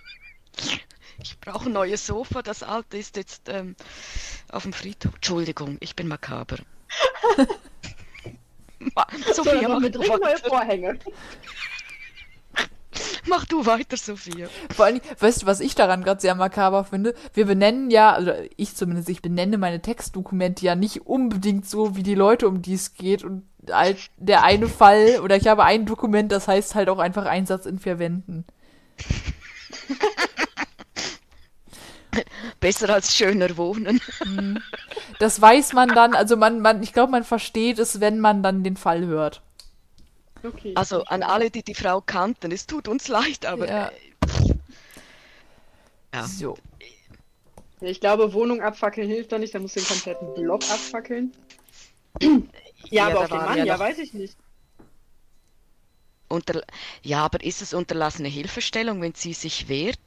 [1.24, 3.76] Ich brauche ein neues Sofa, das alte ist jetzt ähm,
[4.52, 5.14] auf dem Friedhof.
[5.16, 6.58] Entschuldigung, ich bin makaber.
[8.96, 10.38] Ma- So, Sophia, aber mach mit neue.
[10.40, 11.00] Vorhänge.
[13.28, 14.48] Mach du weiter, Sophia.
[14.76, 17.14] Vor allem, weißt du, was ich daran gerade sehr makaber finde?
[17.34, 22.04] Wir benennen ja, also ich zumindest, ich benenne meine Textdokumente ja nicht unbedingt so wie
[22.04, 23.24] die Leute, um die es geht.
[23.24, 27.26] Und halt der eine Fall, oder ich habe ein Dokument, das heißt halt auch einfach
[27.26, 28.46] Einsatz in vier Wänden.
[32.60, 34.02] Besser als schöner wohnen.
[35.20, 38.64] Das weiß man dann, also man, man, ich glaube, man versteht es, wenn man dann
[38.64, 39.42] den Fall hört.
[40.44, 40.74] Okay.
[40.76, 43.88] Also an alle, die die Frau kannten, es tut uns leid, aber Ja.
[43.88, 43.92] äh,
[46.14, 46.28] Ja.
[46.28, 46.58] So.
[47.80, 51.32] Ich glaube, Wohnung abfackeln hilft da nicht, da muss den kompletten Block abfackeln.
[52.90, 54.36] Ja, aber da auf den Mann, ja ja, weiß ich nicht.
[56.28, 56.62] Unter
[57.04, 60.00] ja, aber ist es unterlassene Hilfestellung, wenn sie sich wehrt?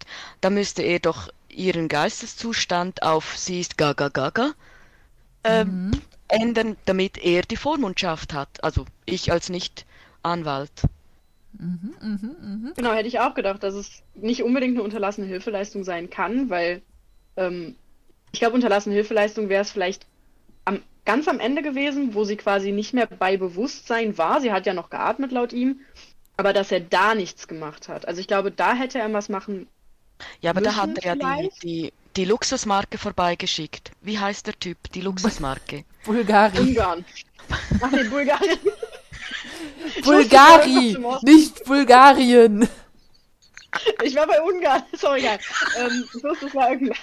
[0.43, 4.53] Da müsste er doch ihren Geisteszustand auf sie ist gaga gaga
[5.45, 5.93] ähm,
[6.29, 8.63] ändern, damit er die Vormundschaft hat.
[8.65, 9.49] Also ich als
[10.25, 10.83] Nicht-Anwalt.
[12.77, 16.83] Genau, hätte ich auch gedacht, dass es nicht unbedingt eine unterlassene Hilfeleistung sein kann, weil
[17.37, 17.77] ähm,
[18.33, 20.07] ich glaube, unterlassene Hilfeleistung wäre es vielleicht
[20.65, 24.41] am, ganz am Ende gewesen, wo sie quasi nicht mehr bei Bewusstsein war.
[24.41, 25.81] Sie hat ja noch geatmet laut ihm,
[26.37, 28.09] aber dass er da nichts gemacht hat.
[28.09, 29.69] Also ich glaube, da hätte er was machen.
[30.41, 33.93] Ja, aber da hat er ja die, die, die Luxusmarke vorbeigeschickt.
[34.01, 34.79] Wie heißt der Typ?
[34.93, 35.85] Die Luxusmarke.
[36.05, 36.59] Bulgari.
[36.59, 37.05] Ungarn.
[37.81, 38.59] Ach nee, Bulgarien.
[40.03, 42.69] Bulgari, nicht Bulgarien.
[44.03, 44.83] Ich war bei Ungarn.
[44.97, 45.39] Sorry, egal.
[45.79, 46.99] Ähm, ich wusste, es war irgendwas.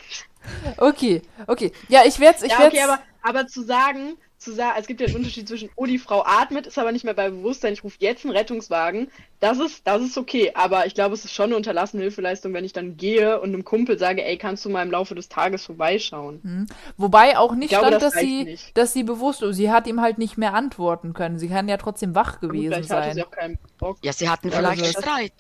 [0.78, 1.72] Okay, okay.
[1.88, 5.08] Ja, ich werde ich Ja, okay, aber, aber zu sagen, zu sagen, es gibt ja
[5.08, 7.96] einen Unterschied zwischen, oh, die Frau atmet, ist aber nicht mehr bei Bewusstsein, ich rufe
[8.00, 10.52] jetzt einen Rettungswagen, das ist, das ist okay.
[10.56, 13.64] Aber ich glaube, es ist schon eine unterlassene Hilfeleistung, wenn ich dann gehe und einem
[13.64, 16.68] Kumpel sage, ey, kannst du mal im Laufe des Tages vorbeischauen?
[16.98, 18.78] Wobei auch nicht Ich glaube, stand, das dass sie, nicht.
[18.78, 21.40] dass sie bewusst, sie hat ihm halt nicht mehr antworten können.
[21.40, 23.14] Sie kann ja trotzdem wach Gut, gewesen hatte sein.
[23.14, 23.98] sie auch keinen Bock.
[24.02, 25.34] Ja, sie hatten Ja, vielleicht also- Streit.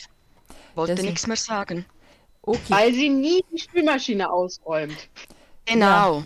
[0.75, 1.85] Wollte Das- nichts mehr sagen.
[2.43, 4.97] Okay, Weil sie nie die Spülmaschine ausräumt.
[5.65, 6.23] Genau.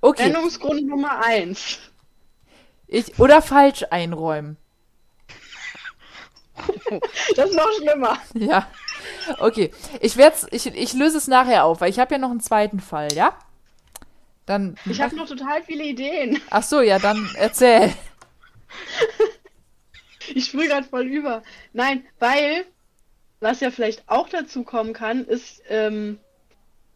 [0.00, 0.30] okay.
[0.32, 1.78] Trennungsgrund Nummer eins.
[2.92, 4.56] Ich, oder falsch einräumen.
[7.36, 8.18] Das ist noch schlimmer.
[8.34, 8.68] Ja.
[9.38, 9.70] Okay.
[10.00, 12.78] Ich werd's, ich, ich löse es nachher auf, weil ich habe ja noch einen zweiten
[12.80, 13.36] Fall, ja?
[14.44, 14.76] Dann.
[14.84, 16.40] Ich habe noch total viele Ideen.
[16.50, 17.92] Ach so, ja, dann erzähl.
[20.34, 21.42] Ich sprühe gerade voll über.
[21.72, 22.64] Nein, weil,
[23.40, 26.20] was ja vielleicht auch dazu kommen kann, ist, ähm,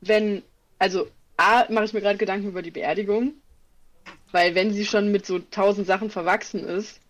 [0.00, 0.44] wenn
[0.78, 3.34] also A, mache ich mir gerade Gedanken über die Beerdigung,
[4.32, 7.00] weil wenn sie schon mit so tausend Sachen verwachsen ist.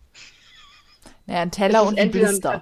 [1.25, 2.51] Naja, ein Teller und ein Blister.
[2.51, 2.61] Ein...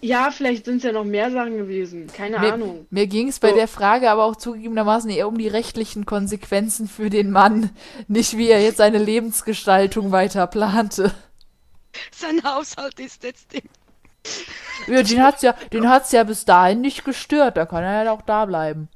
[0.00, 2.08] Ja, vielleicht sind es ja noch mehr Sachen gewesen.
[2.08, 2.86] Keine mir, Ahnung.
[2.90, 3.56] Mir ging es bei so.
[3.56, 7.70] der Frage aber auch zugegebenermaßen eher um die rechtlichen Konsequenzen für den Mann,
[8.06, 11.14] nicht wie er jetzt seine Lebensgestaltung weiter plante.
[12.10, 13.62] Sein Haushalt ist jetzt im
[14.86, 17.56] ja, den hat's ja, den hat's ja bis dahin nicht gestört.
[17.56, 18.88] Da kann er ja auch da bleiben.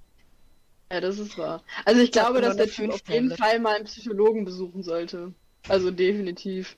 [0.91, 1.63] Ja, das ist wahr.
[1.85, 5.35] Also ich glaube, dass der Typ auf jeden Fall mal einen Psychologen besuchen sollte.
[5.69, 6.77] Also definitiv.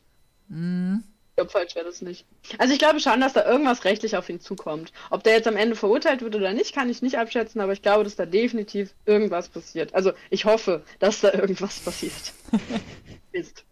[0.49, 1.05] Mhm.
[1.31, 2.27] Ich glaube, falsch wäre das nicht.
[2.59, 4.93] Also ich glaube schon, dass da irgendwas rechtlich auf ihn zukommt.
[5.11, 7.83] Ob der jetzt am Ende verurteilt wird oder nicht, kann ich nicht abschätzen, aber ich
[7.83, 9.95] glaube, dass da definitiv irgendwas passiert.
[9.95, 12.35] Also ich hoffe, dass da irgendwas passiert.
[13.33, 13.65] ist.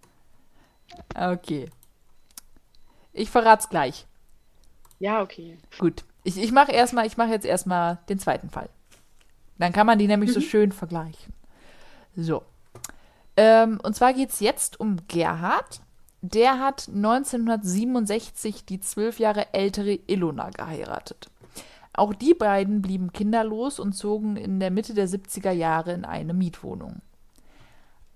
[1.15, 1.69] Okay.
[3.13, 4.07] Ich verrat's gleich.
[5.01, 5.59] Ja, okay.
[5.79, 6.05] Gut.
[6.23, 8.69] Ich, ich mache erstmal, ich mache jetzt erstmal den zweiten Fall.
[9.59, 10.35] Dann kann man die nämlich mhm.
[10.35, 11.33] so schön vergleichen.
[12.17, 12.43] So.
[13.37, 15.81] Ähm, und zwar geht es jetzt um Gerhard.
[16.21, 21.29] Der hat 1967 die zwölf Jahre ältere Ilona geheiratet.
[21.93, 26.35] Auch die beiden blieben kinderlos und zogen in der Mitte der 70er Jahre in eine
[26.35, 27.01] Mietwohnung.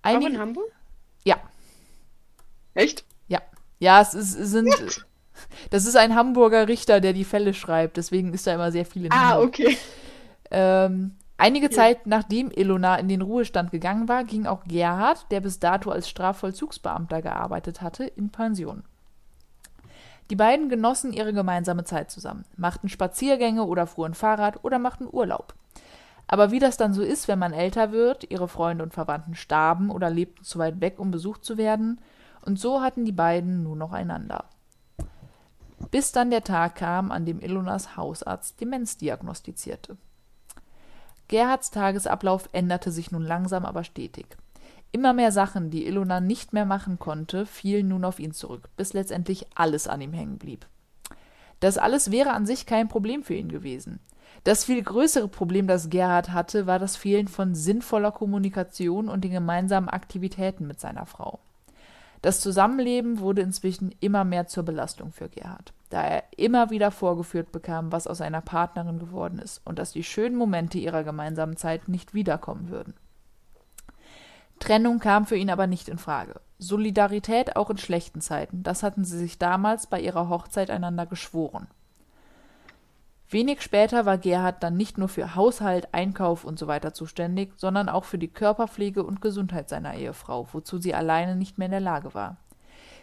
[0.02, 0.26] Einige...
[0.26, 0.72] Auch in Hamburg?
[1.24, 1.37] Ja.
[2.74, 3.05] Echt?
[3.28, 3.40] Ja.
[3.78, 4.68] Ja, es, ist, es sind.
[4.68, 5.07] What?
[5.70, 9.07] Das ist ein Hamburger Richter, der die Fälle schreibt, deswegen ist da immer sehr viel
[9.07, 9.48] in Ah, Hamburg.
[9.48, 9.78] okay.
[10.50, 11.72] Ähm, einige ja.
[11.72, 16.09] Zeit nachdem Ilona in den Ruhestand gegangen war, ging auch Gerhard, der bis dato als
[16.09, 18.85] Strafvollzugsbeamter gearbeitet hatte, in Pension.
[20.31, 25.55] Die beiden genossen ihre gemeinsame Zeit zusammen, machten Spaziergänge oder fuhren Fahrrad oder machten Urlaub.
[26.26, 29.90] Aber wie das dann so ist, wenn man älter wird, ihre Freunde und Verwandten starben
[29.90, 32.00] oder lebten zu weit weg, um besucht zu werden,
[32.44, 34.46] und so hatten die beiden nur noch einander
[35.92, 39.96] bis dann der Tag kam, an dem Ilonas Hausarzt Demenz diagnostizierte.
[41.33, 44.27] Gerhards Tagesablauf änderte sich nun langsam aber stetig.
[44.90, 48.92] Immer mehr Sachen, die Ilona nicht mehr machen konnte, fielen nun auf ihn zurück, bis
[48.92, 50.66] letztendlich alles an ihm hängen blieb.
[51.61, 53.99] Das alles wäre an sich kein Problem für ihn gewesen.
[54.45, 59.33] Das viel größere Problem, das Gerhard hatte, war das Fehlen von sinnvoller Kommunikation und den
[59.33, 61.40] gemeinsamen Aktivitäten mit seiner Frau.
[62.23, 67.51] Das Zusammenleben wurde inzwischen immer mehr zur Belastung für Gerhard, da er immer wieder vorgeführt
[67.51, 71.89] bekam, was aus seiner Partnerin geworden ist und dass die schönen Momente ihrer gemeinsamen Zeit
[71.89, 72.95] nicht wiederkommen würden.
[74.61, 76.41] Trennung kam für ihn aber nicht in Frage.
[76.61, 81.67] Solidarität auch in schlechten Zeiten, das hatten sie sich damals bei ihrer Hochzeit einander geschworen.
[83.33, 87.88] Wenig später war Gerhard dann nicht nur für Haushalt, Einkauf und so weiter zuständig, sondern
[87.88, 91.81] auch für die Körperpflege und Gesundheit seiner Ehefrau, wozu sie alleine nicht mehr in der
[91.81, 92.37] Lage war.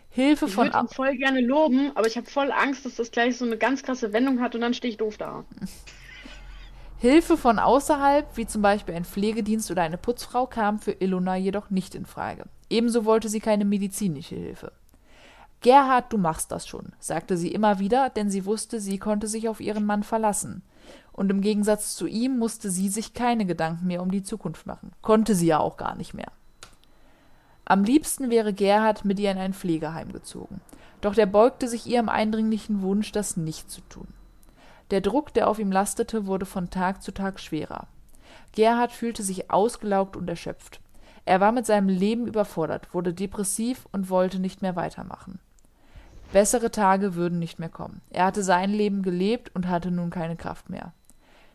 [0.09, 0.67] Hilfe ich von.
[0.67, 3.45] Ich würde ihn voll gerne loben, aber ich habe voll Angst, dass das gleich so
[3.45, 5.45] eine ganz krasse Wendung hat und dann stehe ich doof da.
[6.99, 11.69] Hilfe von außerhalb, wie zum Beispiel ein Pflegedienst oder eine Putzfrau, kam für Ilona jedoch
[11.69, 12.43] nicht in Frage.
[12.69, 14.73] Ebenso wollte sie keine medizinische Hilfe.
[15.61, 19.49] Gerhard, du machst das schon, sagte sie immer wieder, denn sie wusste, sie konnte sich
[19.49, 20.61] auf ihren Mann verlassen.
[21.11, 24.91] Und im Gegensatz zu ihm musste sie sich keine Gedanken mehr um die Zukunft machen.
[25.01, 26.31] Konnte sie ja auch gar nicht mehr.
[27.65, 30.61] Am liebsten wäre Gerhard mit ihr in ein Pflegeheim gezogen.
[31.01, 34.07] Doch der beugte sich ihrem eindringlichen Wunsch, das nicht zu tun.
[34.91, 37.87] Der Druck, der auf ihm lastete, wurde von Tag zu Tag schwerer.
[38.53, 40.79] Gerhard fühlte sich ausgelaugt und erschöpft.
[41.25, 45.39] Er war mit seinem Leben überfordert, wurde depressiv und wollte nicht mehr weitermachen.
[46.31, 48.01] Bessere Tage würden nicht mehr kommen.
[48.11, 50.93] Er hatte sein Leben gelebt und hatte nun keine Kraft mehr.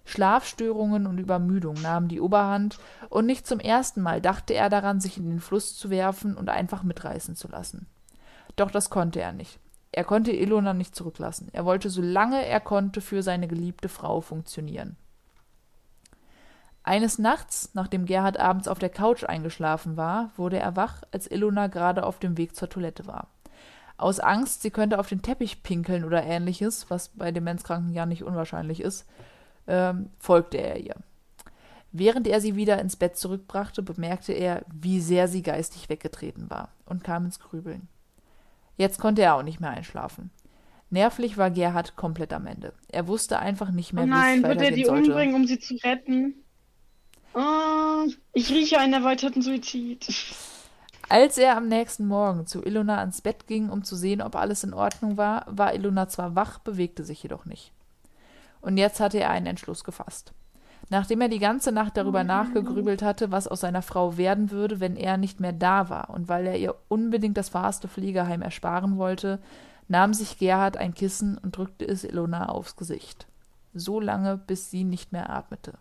[0.05, 5.17] Schlafstörungen und Übermüdung nahmen die Oberhand, und nicht zum ersten Mal dachte er daran, sich
[5.17, 7.87] in den Fluss zu werfen und einfach mitreißen zu lassen.
[8.57, 9.59] Doch das konnte er nicht.
[9.93, 11.49] Er konnte Ilona nicht zurücklassen.
[11.53, 14.97] Er wollte so lange er konnte für seine geliebte Frau funktionieren.
[16.83, 21.69] Eines Nachts, nachdem Gerhard abends auf der Couch eingeschlafen war, wurde er wach, als Ilona
[21.69, 23.29] gerade auf dem Weg zur Toilette war.
[23.97, 28.25] Aus Angst, sie könnte auf den Teppich pinkeln oder ähnliches, was bei Demenzkranken ja nicht
[28.25, 29.07] unwahrscheinlich ist,
[29.67, 30.97] ähm, folgte er ihr.
[31.93, 36.71] Während er sie wieder ins Bett zurückbrachte, bemerkte er, wie sehr sie geistig weggetreten war
[36.87, 37.89] und kam ins Grübeln.
[38.77, 40.31] Jetzt konnte er auch nicht mehr einschlafen.
[40.91, 42.73] Nervlich war Gerhard komplett am Ende.
[42.89, 44.87] Er wusste einfach nicht mehr, oh nein, wie es weitergehen sollte.
[44.87, 46.35] Nein, wird er die umbringen, um sie zu retten?
[47.35, 50.07] Oh, ich rieche einen erweiterten Suizid.
[51.09, 54.65] Als er am nächsten Morgen zu Ilona ans Bett ging, um zu sehen, ob alles
[54.65, 57.73] in Ordnung war, war Ilona zwar wach, bewegte sich jedoch nicht.
[58.61, 60.33] Und jetzt hatte er einen Entschluss gefasst.
[60.91, 64.97] Nachdem er die ganze Nacht darüber nachgegrübelt hatte, was aus seiner Frau werden würde, wenn
[64.97, 69.41] er nicht mehr da war, und weil er ihr unbedingt das verhasste Pflegeheim ersparen wollte,
[69.89, 73.27] nahm sich Gerhard ein Kissen und drückte es Ilona aufs Gesicht.
[73.73, 75.75] So lange, bis sie nicht mehr atmete.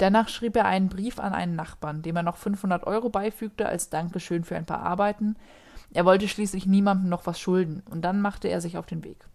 [0.00, 3.90] Danach schrieb er einen Brief an einen Nachbarn, dem er noch 500 Euro beifügte als
[3.90, 5.36] Dankeschön für ein paar Arbeiten.
[5.92, 9.26] Er wollte schließlich niemandem noch was schulden, und dann machte er sich auf den Weg.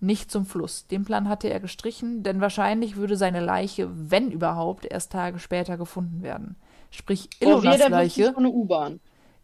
[0.00, 0.88] Nicht zum Fluss.
[0.88, 5.76] Den Plan hatte er gestrichen, denn wahrscheinlich würde seine Leiche, wenn überhaupt, erst Tage später
[5.76, 6.56] gefunden werden.
[6.90, 8.34] Sprich, Oh, Ilonas der Leiche.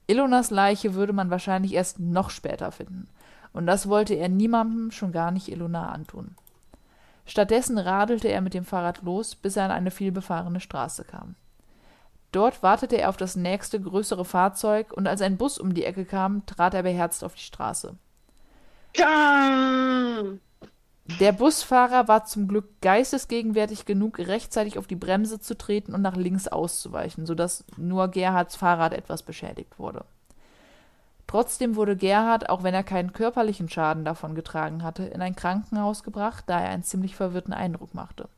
[0.09, 3.07] Ilonas Leiche würde man wahrscheinlich erst noch später finden.
[3.53, 6.35] Und das wollte er niemandem, schon gar nicht Ilona, antun.
[7.25, 11.37] Stattdessen radelte er mit dem Fahrrad los, bis er an eine vielbefahrene Straße kam.
[12.33, 16.05] Dort wartete er auf das nächste größere Fahrzeug und als ein Bus um die Ecke
[16.05, 17.95] kam, trat er beherzt auf die Straße.
[21.21, 26.17] Der Busfahrer war zum Glück geistesgegenwärtig genug, rechtzeitig auf die Bremse zu treten und nach
[26.17, 30.05] links auszuweichen, sodass nur Gerhards Fahrrad etwas beschädigt wurde.
[31.33, 36.03] Trotzdem wurde Gerhard, auch wenn er keinen körperlichen Schaden davon getragen hatte, in ein Krankenhaus
[36.03, 38.29] gebracht, da er einen ziemlich verwirrten Eindruck machte.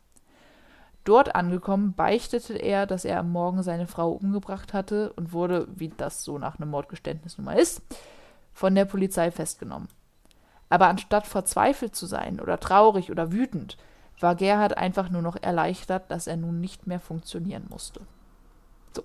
[1.02, 5.88] Dort angekommen, beichtete er, dass er am Morgen seine Frau umgebracht hatte und wurde, wie
[5.88, 7.83] das so nach einem Mordgeständnis nun mal ist,
[8.52, 9.88] von der Polizei festgenommen.
[10.68, 13.76] Aber anstatt verzweifelt zu sein oder traurig oder wütend,
[14.20, 18.02] war Gerhard einfach nur noch erleichtert, dass er nun nicht mehr funktionieren musste.
[18.94, 19.02] So.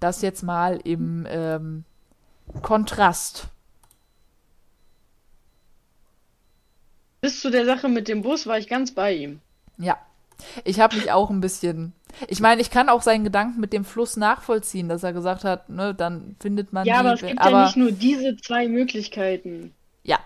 [0.00, 1.84] Das jetzt mal im ähm,
[2.62, 3.48] Kontrast.
[7.20, 9.40] Bis zu der Sache mit dem Bus war ich ganz bei ihm.
[9.76, 9.98] Ja.
[10.64, 11.92] Ich habe mich auch ein bisschen.
[12.28, 15.68] Ich meine, ich kann auch seinen Gedanken mit dem Fluss nachvollziehen, dass er gesagt hat,
[15.68, 17.00] ne, dann findet man Ja, die.
[17.00, 19.74] aber es gibt aber, ja nicht nur diese zwei Möglichkeiten.
[20.04, 20.18] Ja.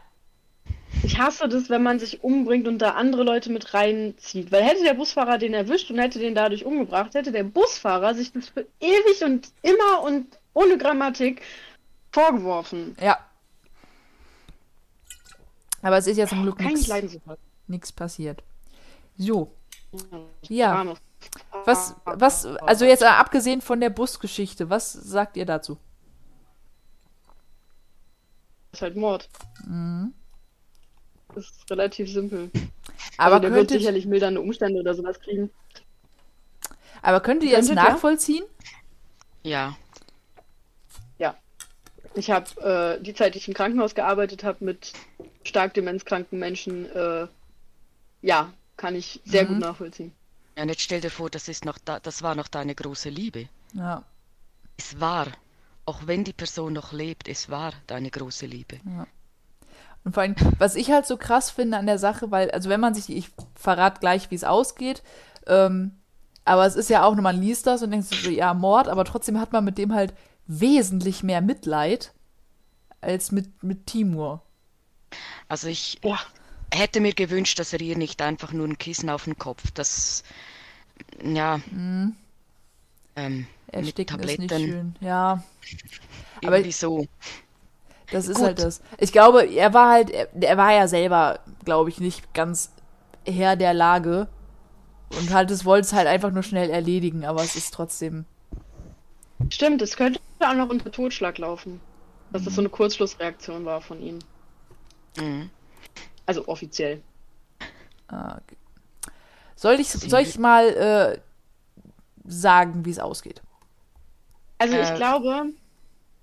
[1.03, 4.53] Ich hasse das, wenn man sich umbringt und da andere Leute mit reinzieht.
[4.53, 8.33] Weil hätte der Busfahrer den erwischt und hätte den dadurch umgebracht, hätte der Busfahrer sich
[8.33, 11.41] das für ewig und immer und ohne Grammatik
[12.13, 12.97] vorgeworfen.
[13.01, 13.19] Ja.
[15.83, 16.61] Aber es ist ja zum Glück
[17.67, 18.43] nichts passiert.
[19.17, 19.53] So,
[20.49, 20.95] Ja.
[21.65, 25.79] Was, was, also jetzt abgesehen von der Busgeschichte, was sagt ihr dazu?
[28.71, 29.29] Das ist halt Mord.
[31.35, 32.51] Das ist relativ simpel.
[32.53, 32.71] Mhm.
[33.19, 35.51] Aber also der wird könntet, sicherlich mildernde Umstände oder sowas kriegen.
[37.03, 37.75] aber könnt ihr ja.
[37.75, 38.45] nachvollziehen?
[39.43, 39.77] Ja,
[42.15, 44.93] Ich habe äh, die Zeit, die ich im Krankenhaus gearbeitet habe mit
[45.45, 47.27] stark demenzkranken Menschen, äh,
[48.21, 49.49] ja, kann ich sehr Mhm.
[49.49, 50.13] gut nachvollziehen.
[50.57, 53.09] ja, und jetzt stell dir vor, das ist noch da, das war noch deine große
[53.09, 53.49] Liebe.
[53.75, 54.05] Ja.
[54.77, 55.29] Es war,
[55.87, 58.79] auch wenn die Person noch lebt, es war deine große Liebe.
[60.05, 62.81] Und vor allem, was ich halt so krass finde an der Sache, weil, also wenn
[62.81, 65.03] man sich, ich verrate gleich, wie es ausgeht,
[65.47, 65.93] ähm,
[66.45, 69.05] aber es ist ja auch nur, man liest das und denkt so, ja, Mord, aber
[69.05, 70.13] trotzdem hat man mit dem halt
[70.61, 72.13] wesentlich mehr Mitleid
[73.01, 74.43] als mit, mit Timur.
[75.49, 76.19] Also ich Ja.
[76.73, 80.23] hätte mir gewünscht, dass er ihr nicht einfach nur ein Kissen auf den Kopf, das,
[81.23, 82.17] ja, ähm,
[83.17, 83.47] Mhm.
[83.69, 84.97] Ersticken mit ist nicht Tabletten, schön.
[85.01, 85.43] Ja,
[86.45, 87.07] Aber- irgendwie so.
[88.11, 88.45] das ist Gut.
[88.47, 88.81] halt das.
[88.99, 92.71] Ich glaube, er war halt, er, er war ja selber, glaube ich, nicht ganz
[93.27, 94.29] Herr der Lage.
[95.11, 98.25] Und halt, es wollte es halt einfach nur schnell erledigen, aber es ist trotzdem.
[99.51, 101.81] Stimmt, es könnte auch noch unter Totschlag laufen.
[102.33, 104.19] Dass das so eine Kurzschlussreaktion war von ihm.
[105.19, 105.51] Mhm.
[106.25, 107.03] Also offiziell.
[108.09, 108.57] Ah, okay.
[109.55, 111.21] Soll ich, soll ich mal äh,
[112.27, 113.43] sagen, wie es ausgeht?
[114.59, 114.97] Also ich Äh.
[114.97, 115.47] glaube,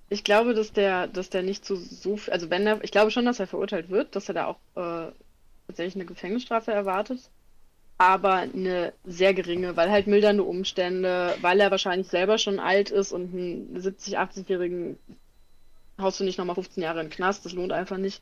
[0.09, 3.11] ich glaube, dass der, dass der nicht so, so viel, also wenn er, ich glaube
[3.11, 5.11] schon, dass er verurteilt wird, dass er da auch äh,
[5.67, 7.29] tatsächlich eine Gefängnisstrafe erwartet,
[7.99, 13.11] aber eine sehr geringe, weil halt mildernde Umstände, weil er wahrscheinlich selber schon alt ist
[13.11, 14.97] und einen 70, 80-jährigen
[16.01, 18.21] haust du nicht nochmal 15 Jahre in den Knast, das lohnt einfach nicht.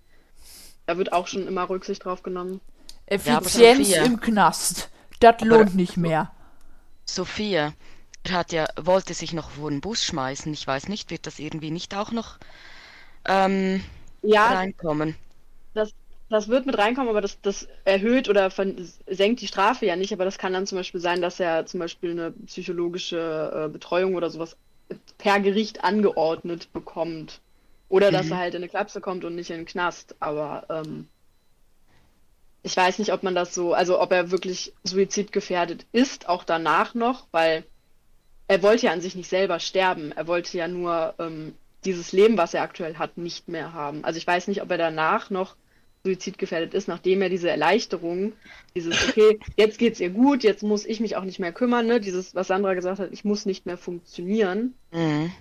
[0.87, 2.59] Da wird auch schon immer Rücksicht drauf genommen.
[3.05, 4.89] Effizienz Sophia- im Knast.
[5.19, 6.31] Das lohnt nicht mehr.
[7.05, 7.73] Sophia
[8.23, 10.51] er hat ja, wollte sich noch vor den Bus schmeißen.
[10.53, 12.37] Ich weiß nicht, wird das irgendwie nicht auch noch
[13.25, 13.83] ähm,
[14.21, 15.15] Ja, reinkommen?
[15.73, 15.93] Das,
[16.29, 18.49] das wird mit reinkommen, aber das, das erhöht oder
[19.07, 20.13] senkt die Strafe ja nicht.
[20.13, 24.15] Aber das kann dann zum Beispiel sein, dass er zum Beispiel eine psychologische äh, Betreuung
[24.15, 24.57] oder sowas
[25.17, 27.41] per Gericht angeordnet bekommt.
[27.89, 28.33] Oder dass Mhm.
[28.33, 30.15] er halt in eine Klapse kommt und nicht in den Knast.
[30.19, 31.07] Aber ähm,
[32.63, 36.93] ich weiß nicht, ob man das so, also ob er wirklich suizidgefährdet ist, auch danach
[36.93, 37.63] noch, weil
[38.47, 40.11] er wollte ja an sich nicht selber sterben.
[40.13, 44.03] Er wollte ja nur ähm, dieses Leben, was er aktuell hat, nicht mehr haben.
[44.05, 45.55] Also ich weiß nicht, ob er danach noch
[46.07, 48.33] suizidgefährdet ist, nachdem er diese Erleichterung,
[48.75, 51.99] dieses, okay, jetzt geht's ihr gut, jetzt muss ich mich auch nicht mehr kümmern, ne?
[51.99, 54.73] Dieses, was Sandra gesagt hat, ich muss nicht mehr funktionieren.
[54.91, 55.31] Mhm.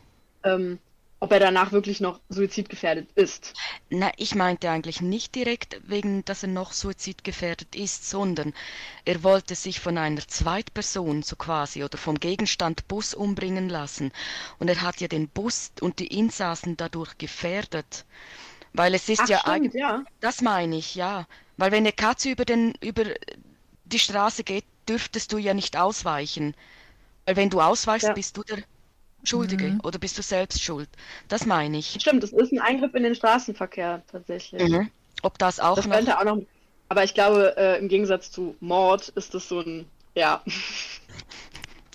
[0.42, 0.78] Ähm,
[1.18, 3.54] ob er danach wirklich noch suizidgefährdet ist.
[3.88, 8.52] Na, ich meinte eigentlich nicht direkt wegen, dass er noch suizidgefährdet ist, sondern
[9.06, 14.12] er wollte sich von einer Zweitperson so quasi oder vom Gegenstand Bus umbringen lassen.
[14.58, 18.04] Und er hat ja den Bus und die Insassen dadurch gefährdet.
[18.76, 20.04] Weil es ist Ach, ja stimmt, eigentlich, ja.
[20.20, 21.26] das meine ich, ja.
[21.56, 23.04] Weil wenn eine Katze über den, über
[23.84, 26.54] die Straße geht, dürftest du ja nicht ausweichen.
[27.24, 28.12] Weil wenn du ausweichst, Ja.
[28.14, 28.58] bist du der
[29.24, 30.88] Schuldige oder bist du selbst schuld.
[31.28, 31.96] Das meine ich.
[32.00, 34.62] Stimmt, es ist ein Eingriff in den Straßenverkehr tatsächlich.
[34.68, 34.90] Mhm.
[35.22, 35.94] Ob das auch Das noch.
[35.96, 36.42] könnte auch noch.
[36.88, 39.86] Aber ich glaube, äh, im Gegensatz zu Mord ist das so ein.
[40.14, 40.42] Ja.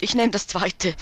[0.01, 0.95] Ich nehme das zweite.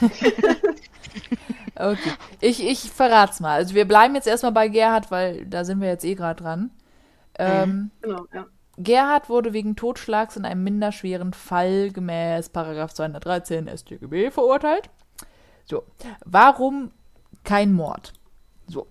[1.78, 2.12] Okay.
[2.40, 3.54] Ich, ich verrat's mal.
[3.54, 6.70] Also wir bleiben jetzt erstmal bei Gerhard, weil da sind wir jetzt eh gerade dran.
[7.38, 8.46] Ähm, Genau, ja.
[8.78, 14.90] Gerhard wurde wegen Totschlags in einem minderschweren Fall gemäß Paragraph 213 StGB verurteilt.
[15.64, 15.84] So.
[16.24, 16.90] Warum
[17.44, 18.12] kein Mord?
[18.66, 18.86] So.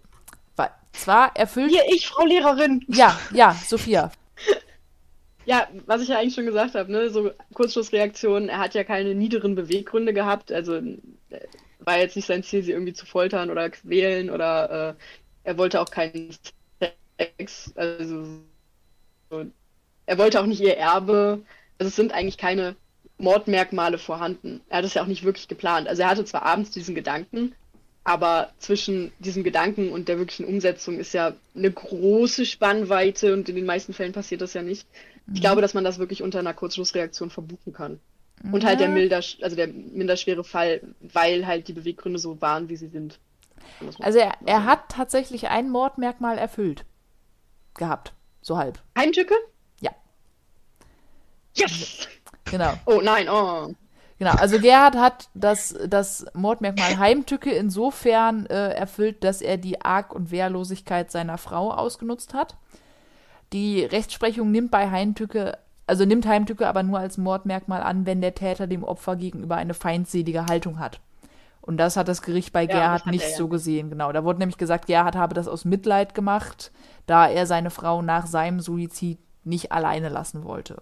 [0.56, 1.72] Weil zwar erfüllt.
[1.72, 2.84] Hier, ich, Frau Lehrerin.
[2.88, 4.12] Ja, ja, Sophia.
[5.48, 9.14] Ja, was ich ja eigentlich schon gesagt habe, ne, so Kurzschlussreaktion, er hat ja keine
[9.14, 10.92] niederen Beweggründe gehabt, also äh,
[11.86, 14.94] war jetzt nicht sein Ziel, sie irgendwie zu foltern oder quälen oder äh,
[15.44, 16.36] er wollte auch keinen
[17.18, 18.26] Sex, also
[19.30, 19.46] so,
[20.06, 21.42] er wollte auch nicht ihr Erbe,
[21.78, 22.76] also es sind eigentlich keine
[23.18, 24.62] Mordmerkmale vorhanden.
[24.70, 25.88] Er hat es ja auch nicht wirklich geplant.
[25.88, 27.56] Also er hatte zwar abends diesen Gedanken,
[28.04, 33.56] aber zwischen diesem Gedanken und der wirklichen Umsetzung ist ja eine große Spannweite und in
[33.56, 34.86] den meisten Fällen passiert das ja nicht.
[35.34, 38.00] Ich glaube, dass man das wirklich unter einer Kurzschlussreaktion verbuchen kann.
[38.52, 42.70] Und halt der milder, also der minder schwere Fall, weil halt die Beweggründe so waren,
[42.70, 43.20] wie sie sind.
[44.00, 46.86] Also er, er hat tatsächlich ein Mordmerkmal erfüllt.
[47.76, 48.14] Gehabt.
[48.42, 48.82] So halb.
[48.98, 49.34] Heimtücke?
[49.82, 49.92] Ja.
[51.56, 52.08] Yes!
[52.46, 52.74] Genau.
[52.86, 53.74] Oh nein, oh.
[54.18, 60.16] Genau, also Gerhard hat das, das Mordmerkmal Heimtücke insofern äh, erfüllt, dass er die Arg-
[60.16, 62.56] und Wehrlosigkeit seiner Frau ausgenutzt hat.
[63.52, 65.58] Die Rechtsprechung nimmt bei Heimtücke,
[65.88, 69.74] also nimmt Heimtücke aber nur als Mordmerkmal an, wenn der Täter dem Opfer gegenüber eine
[69.74, 71.00] feindselige Haltung hat.
[71.62, 73.38] Und das hat das Gericht bei Ja, Gerhard nicht er ja.
[73.38, 74.12] so gesehen, genau.
[74.12, 76.72] Da wurde nämlich gesagt, Gerhard habe das aus Mitleid gemacht,
[77.08, 80.82] da er seine Frau nach seinem Suizid nicht alleine lassen wollte.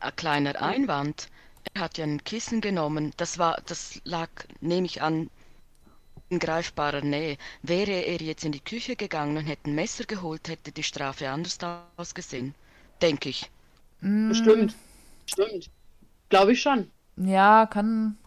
[0.00, 1.28] Ein kleiner Einwand.
[1.74, 3.12] Er hat ja ein Kissen genommen.
[3.16, 4.28] Das war, das lag,
[4.60, 5.30] nehme ich an,
[6.28, 7.38] in greifbarer Nähe.
[7.62, 11.30] Wäre er jetzt in die Küche gegangen und hätte ein Messer geholt, hätte die Strafe
[11.30, 11.58] anders
[11.96, 12.54] ausgesehen.
[13.02, 13.50] Denke ich.
[14.00, 14.74] Bestimmt.
[15.24, 15.70] Bestimmt.
[16.28, 16.90] Glaube ich schon.
[17.16, 18.18] Ja, kann,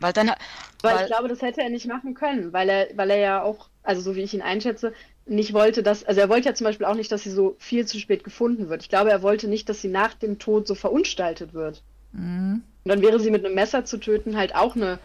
[0.00, 0.36] Weil dann, Weil,
[0.82, 3.68] weil, ich glaube, das hätte er nicht machen können, weil er, weil er ja auch,
[3.82, 4.92] also so wie ich ihn einschätze,
[5.26, 7.86] nicht wollte, dass, also er wollte ja zum Beispiel auch nicht, dass sie so viel
[7.86, 8.82] zu spät gefunden wird.
[8.82, 11.82] Ich glaube, er wollte nicht, dass sie nach dem Tod so verunstaltet wird.
[12.12, 12.62] Mhm.
[12.84, 14.98] Und dann wäre sie mit einem Messer zu töten halt auch eine,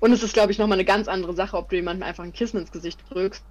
[0.00, 2.32] und es ist, glaube ich, nochmal eine ganz andere Sache, ob du jemandem einfach ein
[2.32, 3.44] Kissen ins Gesicht drückst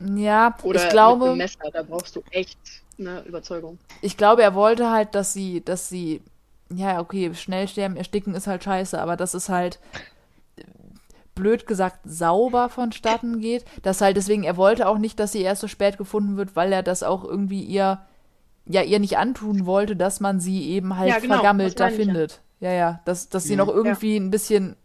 [0.00, 1.70] ja, oder ich mit glaube, einem Messer.
[1.72, 2.58] Da brauchst du echt
[2.98, 3.78] eine Überzeugung.
[4.00, 6.22] ich glaube, er wollte halt, dass sie, dass sie,
[6.72, 9.78] ja, okay, schnell sterben, ersticken ist halt scheiße, aber dass es halt,
[11.34, 13.64] blöd gesagt, sauber vonstatten geht.
[13.82, 16.72] Dass halt deswegen, er wollte auch nicht, dass sie erst so spät gefunden wird, weil
[16.72, 18.00] er das auch irgendwie ihr,
[18.66, 21.88] ja, ihr nicht antun wollte, dass man sie eben halt Ja, genau, vergammelt das da
[21.88, 22.04] ich ja.
[22.04, 22.40] findet.
[22.60, 23.58] Ja, ja, dass, dass sie Mhm.
[23.58, 24.76] noch irgendwie ein bisschen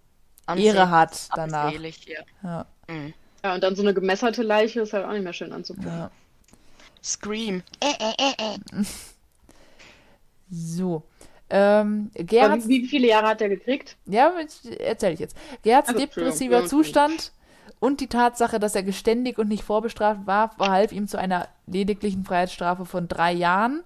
[0.57, 1.66] Ehre hat danach.
[1.66, 2.22] ansehlich, ja.
[2.43, 3.14] Ja, Mhm.
[3.44, 5.90] Ja, und dann so eine gemesserte Leiche ist halt auch nicht mehr schön anzugucken.
[5.90, 6.12] ja.
[7.02, 7.64] Scream.
[10.50, 11.04] So.
[11.50, 13.98] Ähm, Aber Gerhards wie, wie viele Jahre hat er gekriegt?
[14.06, 14.34] Ja,
[14.80, 15.36] erzähle ich jetzt.
[15.64, 17.32] Gerhards Also, depressiver Zustand
[17.80, 22.24] und die Tatsache, dass er geständig und nicht vorbestraft war, verhalf ihm zu einer lediglichen
[22.26, 23.84] Freiheitsstrafe von drei Jahren.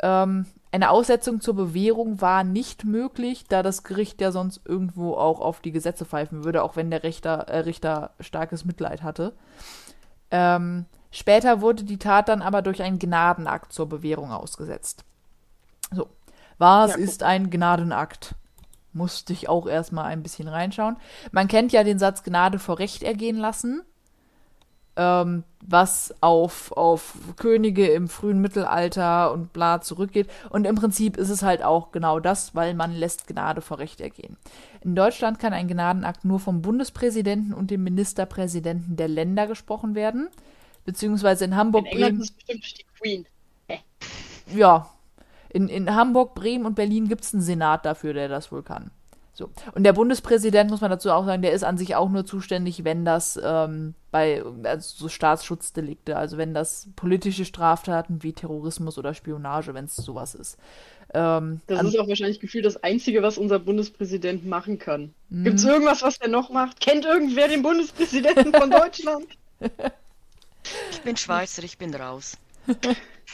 [0.00, 5.40] Ähm, eine Aussetzung zur Bewährung war nicht möglich, da das Gericht ja sonst irgendwo auch
[5.40, 9.34] auf die Gesetze pfeifen würde, auch wenn der Richter, äh, Richter starkes Mitleid hatte.
[10.30, 15.04] Ähm, später wurde die Tat dann aber durch einen Gnadenakt zur Bewährung ausgesetzt.
[15.90, 16.08] So.
[16.58, 18.34] Was Ja, ist ein Gnadenakt?
[18.92, 20.96] Musste ich auch erstmal ein bisschen reinschauen.
[21.30, 23.82] Man kennt ja den Satz Gnade vor Recht ergehen lassen,
[24.98, 30.28] ähm, was auf, auf Könige im frühen Mittelalter und bla zurückgeht.
[30.50, 34.00] Und im Prinzip ist es halt auch genau das, weil man lässt Gnade vor Recht
[34.00, 34.36] ergehen.
[34.82, 40.28] In Deutschland kann ein Gnadenakt nur vom Bundespräsidenten und dem Ministerpräsidenten der Länder gesprochen werden.
[40.84, 43.26] Beziehungsweise in Hamburg, In England Bremen, ist es bestimmt die Queen.
[44.54, 44.88] ja,
[45.50, 48.90] in, in Hamburg, Bremen und Berlin gibt es einen Senat dafür, der das wohl kann.
[49.38, 49.50] So.
[49.72, 52.82] Und der Bundespräsident, muss man dazu auch sagen, der ist an sich auch nur zuständig,
[52.82, 59.14] wenn das ähm, bei also so Staatsschutzdelikte, also wenn das politische Straftaten wie Terrorismus oder
[59.14, 60.58] Spionage, wenn es sowas ist.
[61.14, 65.14] Ähm, Das an- ist auch wahrscheinlich gefühlt das Einzige, was unser Bundespräsident machen kann.
[65.28, 65.44] Mhm.
[65.44, 66.80] Gibt es irgendwas, was er noch macht?
[66.80, 69.26] Kennt irgendwer den Bundespräsidenten von Deutschland?
[70.90, 72.36] Ich bin Schweizer, ich bin raus.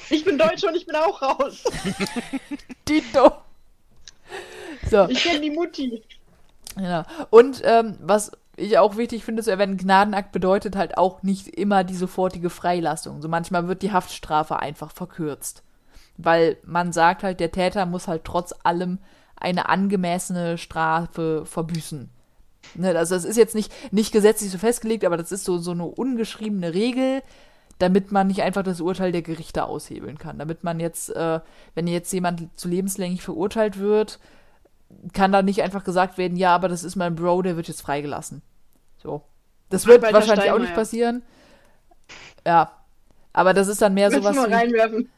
[0.09, 1.65] Ich bin Deutscher und ich bin auch raus.
[2.85, 3.33] Tito.
[4.91, 5.09] So.
[5.09, 6.03] Ich kenne die Mutti.
[6.77, 7.03] Genau.
[7.31, 11.85] Und ähm, was ich auch wichtig finde zu erwähnen, Gnadenakt bedeutet halt auch nicht immer
[11.85, 13.23] die sofortige Freilassung.
[13.23, 15.63] So manchmal wird die Haftstrafe einfach verkürzt.
[16.17, 18.99] Weil man sagt halt, der Täter muss halt trotz allem
[19.37, 22.11] eine angemessene Strafe verbüßen.
[22.77, 25.73] Ne, also das ist jetzt nicht, nicht gesetzlich so festgelegt, aber das ist so, so
[25.73, 27.23] eine ungeschriebene Regel,
[27.79, 30.39] damit man nicht einfach das Urteil der Gerichte aushebeln kann.
[30.39, 31.41] Damit man jetzt, äh,
[31.75, 34.19] wenn jetzt jemand zu lebenslänglich verurteilt wird,
[35.13, 37.83] kann da nicht einfach gesagt werden, ja, aber das ist mein Bro, der wird jetzt
[37.83, 38.43] freigelassen.
[38.97, 39.23] So.
[39.71, 41.23] Das wird Walter wahrscheinlich auch nicht passieren.
[42.47, 42.73] Ja.
[43.33, 45.11] Aber das ist dann mehr sowas mal reinwerfen?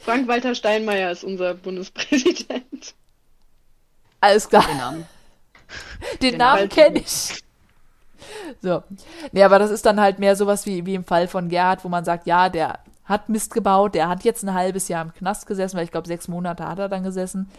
[0.00, 2.94] Frank-Walter Steinmeier ist unser Bundespräsident.
[4.20, 4.64] alles klar.
[4.66, 5.06] Den Namen.
[6.22, 6.44] Den Genau.
[6.44, 7.42] Namen kenne ich.
[8.60, 8.82] So.
[9.32, 11.88] Nee, aber das ist dann halt mehr sowas wie, wie im Fall von Gerhard, wo
[11.88, 15.46] man sagt, ja, der hat Mist gebaut, der hat jetzt ein halbes Jahr im Knast
[15.46, 17.50] gesessen, weil ich glaube, sechs Monate hat er dann gesessen.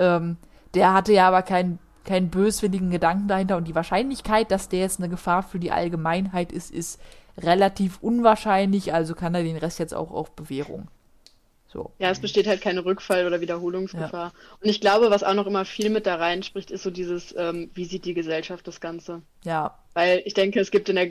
[0.00, 0.36] Ähm,
[0.74, 4.98] der hatte ja aber keinen keinen böswilligen Gedanken dahinter und die Wahrscheinlichkeit, dass der jetzt
[4.98, 7.00] eine Gefahr für die Allgemeinheit ist, ist
[7.38, 10.88] relativ unwahrscheinlich, also kann er den Rest jetzt auch auf Bewährung.
[11.68, 11.92] So.
[12.00, 14.32] Ja, es besteht halt keine Rückfall- oder Wiederholungsgefahr.
[14.60, 17.70] Und ich glaube, was auch noch immer viel mit da reinspricht, ist so dieses, ähm,
[17.74, 19.22] wie sieht die Gesellschaft das Ganze?
[19.44, 21.10] Ja, Weil ich denke, es gibt in der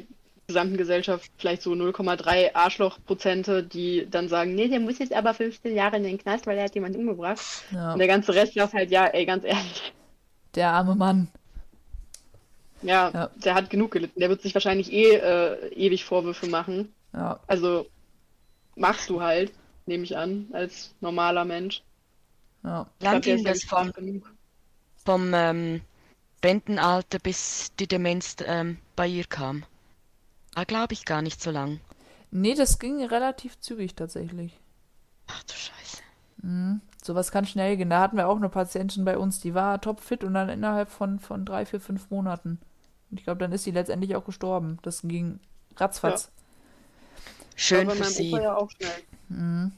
[0.50, 5.74] gesamten Gesellschaft vielleicht so 0,3 Arschlochprozente, die dann sagen, nee, der muss jetzt aber 15
[5.76, 7.40] Jahre in den Knast, weil er hat jemanden umgebracht.
[7.72, 7.94] ja.
[7.94, 9.94] Und der ganze Rest sagt halt, ja, ey, ganz ehrlich,
[10.56, 11.30] der arme Mann.
[12.82, 13.30] ja, Ja.
[13.36, 14.20] der hat genug gelitten.
[14.20, 16.94] Der wird sich wahrscheinlich eh äh, ewig Vorwürfe machen.
[17.14, 17.88] Ja, Also
[18.76, 19.52] machst du halt,
[19.86, 21.84] nehme ich an, als normaler Mensch.
[22.64, 22.88] ja.
[23.02, 23.92] Der ihm das vom,
[25.06, 25.82] vom ähm,
[26.44, 29.64] Rentenalter bis die Demenz ähm, bei ihr kam?
[30.56, 31.80] Ah, glaube ich gar nicht so lang.
[32.32, 34.60] Nee, das ging relativ zügig tatsächlich.
[35.28, 36.02] Ach du Scheiße.
[36.42, 36.82] Mhm.
[37.04, 37.90] Sowas kann schnell gehen.
[37.90, 41.20] Da hatten wir auch eine Patientin bei uns, die war topfit und dann innerhalb von,
[41.20, 42.60] von drei, vier, fünf Monaten.
[43.10, 44.78] Und ich glaube, dann ist sie letztendlich auch gestorben.
[44.84, 45.40] Das ging
[45.78, 46.32] ratzfatz.
[47.56, 48.34] Schön War bei für meinem sie.
[48.34, 48.92] Opa ja auch schnell.
[49.30, 49.72] Mhm.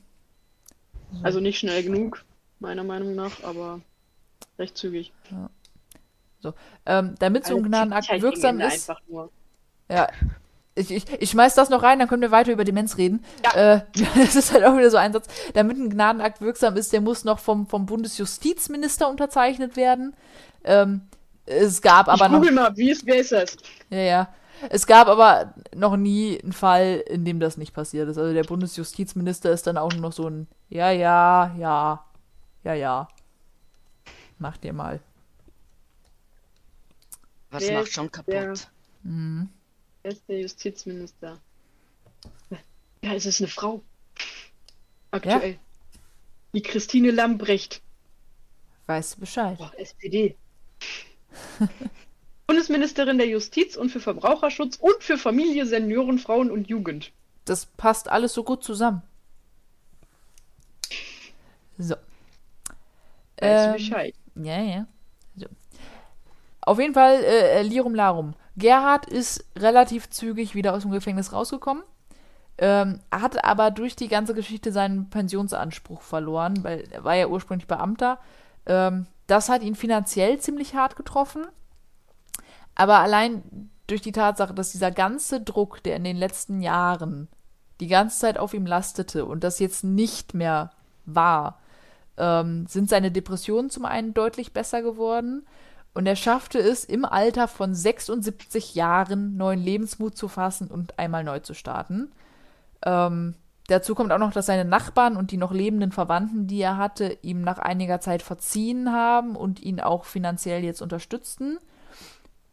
[1.24, 2.24] Also nicht schnell genug,
[2.60, 3.82] meiner Meinung nach, aber
[4.58, 5.12] recht zügig.
[6.86, 8.90] Ähm, damit so ein Also Gnadenakt wirksam ist.
[8.90, 9.32] Einfach nur.
[9.90, 10.08] Ja.
[10.82, 13.24] Ich, ich, ich schmeiß das noch rein, dann können wir weiter über Demenz reden.
[13.44, 13.76] Ja.
[13.76, 13.82] Äh,
[14.16, 15.28] das ist halt auch wieder so ein Satz.
[15.54, 20.14] Damit ein Gnadenakt wirksam ist, der muss noch vom, vom Bundesjustizminister unterzeichnet werden.
[20.64, 21.02] Ähm,
[21.46, 22.38] es gab aber ich noch.
[22.40, 23.58] google mal, wie ist, wer ist das?
[23.90, 24.34] Ja, ja.
[24.70, 28.18] Es gab aber noch nie einen Fall, in dem das nicht passiert ist.
[28.20, 32.06] Also der Bundesjustizminister ist dann auch nur noch so ein Ja, ja, ja,
[32.64, 33.08] ja, ja.
[34.38, 35.00] Macht ihr mal.
[37.50, 38.68] Was Wer macht schon der- kaputt?
[39.04, 39.50] Mhm.
[40.04, 41.40] Wer ist der Justizminister?
[43.04, 43.82] Ja, es ist eine Frau.
[45.12, 45.60] Aktuell.
[46.54, 47.82] Die Christine Lambrecht.
[48.88, 49.58] Weißt du Bescheid.
[49.58, 50.36] Boah, SPD.
[52.48, 57.12] Bundesministerin der Justiz und für Verbraucherschutz und für Familie, Senioren, Frauen und Jugend.
[57.46, 59.04] Das passt alles so gut zusammen.
[61.80, 61.96] So.
[63.40, 64.16] Weißt Ähm, du Bescheid?
[64.36, 64.88] Ja, ja.
[65.36, 65.48] So.
[66.62, 68.34] Auf jeden Fall, äh, äh, Lirum Larum.
[68.58, 71.84] Gerhard ist relativ zügig wieder aus dem Gefängnis rausgekommen,
[72.58, 77.68] ähm, hat aber durch die ganze Geschichte seinen Pensionsanspruch verloren, weil er war ja ursprünglich
[77.68, 78.20] Beamter.
[78.66, 81.46] Ähm, das hat ihn finanziell ziemlich hart getroffen.
[82.76, 87.28] Aber allein durch die Tatsache, dass dieser ganze Druck, der in den letzten Jahren
[87.80, 90.72] die ganze Zeit auf ihm lastete und das jetzt nicht mehr
[91.06, 91.60] war,
[92.18, 95.46] ähm, sind seine Depressionen zum einen deutlich besser geworden
[95.94, 101.24] und er schaffte es im Alter von 76 Jahren neuen Lebensmut zu fassen und einmal
[101.24, 102.12] neu zu starten.
[102.86, 103.36] Ähm,
[103.68, 107.18] dazu kommt auch noch, dass seine Nachbarn und die noch lebenden Verwandten, die er hatte,
[107.22, 111.60] ihm nach einiger Zeit verziehen haben und ihn auch finanziell jetzt unterstützten.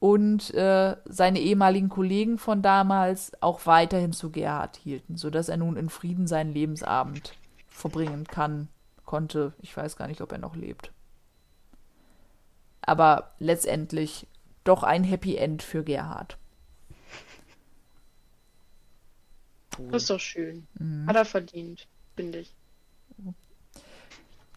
[0.01, 5.77] Und äh, seine ehemaligen Kollegen von damals auch weiterhin zu Gerhard hielten, sodass er nun
[5.77, 7.35] in Frieden seinen Lebensabend
[7.69, 8.69] verbringen kann,
[9.05, 9.55] konnte.
[9.61, 10.93] Ich weiß gar nicht, ob er noch lebt.
[12.89, 14.27] Aber letztendlich
[14.65, 16.39] doch ein Happy End für Gerhard.
[19.91, 20.67] Das ist doch schön.
[20.75, 21.07] Mhm.
[21.07, 21.87] Hat er verdient,
[22.17, 22.55] finde ich.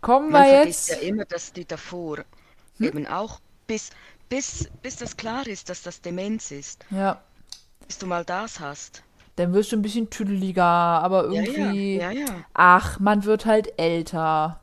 [0.01, 1.01] Kommen Man wir vergisst jetzt.
[1.01, 2.25] ja immer, dass die davor
[2.79, 3.91] Eben auch bis,
[4.29, 6.85] bis, bis das klar ist, dass das Demenz ist.
[6.89, 7.23] Ja.
[7.87, 9.03] Bis du mal das hast.
[9.35, 11.97] Dann wirst du ein bisschen tüdeliger, aber Ja, irgendwie.
[11.97, 12.45] ja, ja, ja.
[12.53, 14.60] Ach, man wird halt älter.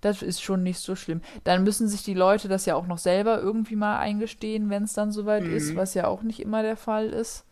[0.00, 1.22] Das ist schon nicht so schlimm.
[1.44, 4.92] Dann müssen sich die Leute das ja auch noch selber irgendwie mal eingestehen, wenn es
[4.92, 5.76] dann soweit ist, Mhm.
[5.76, 7.44] was ja auch nicht immer der Fall ist.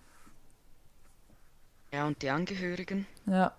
[1.93, 3.07] Ja, und die Angehörigen?
[3.27, 3.53] Ja,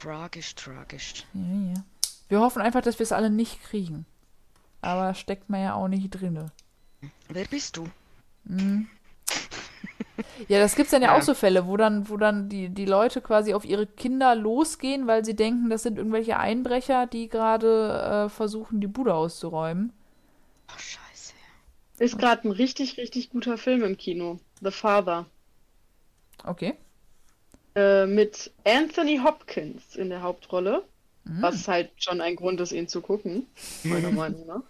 [0.00, 1.24] Tragisch, tragisch.
[1.34, 1.82] ja, ja.
[2.28, 4.06] Wir hoffen einfach, dass wir es alle nicht kriegen.
[4.80, 6.52] Aber steckt man ja auch nicht drinne.
[7.28, 7.88] Wer bist du?
[10.48, 11.16] Ja, das gibt's dann ja, Ja.
[11.16, 15.06] auch so Fälle, wo dann, wo dann die, die Leute quasi auf ihre Kinder losgehen,
[15.06, 19.92] weil sie denken, das sind irgendwelche Einbrecher, die gerade äh, versuchen, die Bude auszuräumen.
[20.68, 21.34] Ach, scheiße.
[21.98, 24.40] Ist gerade ein richtig, richtig guter Film im Kino.
[24.60, 25.26] The Father.
[26.46, 26.74] Okay.
[27.74, 30.84] Äh, mit Anthony Hopkins in der Hauptrolle.
[31.24, 31.42] Mhm.
[31.42, 33.46] Was halt schon ein Grund ist, ihn zu gucken,
[33.82, 34.62] meiner Meinung nach.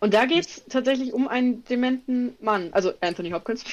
[0.00, 2.72] Und da geht's tatsächlich um einen dementen Mann.
[2.72, 3.64] Also Anthony Hopkins,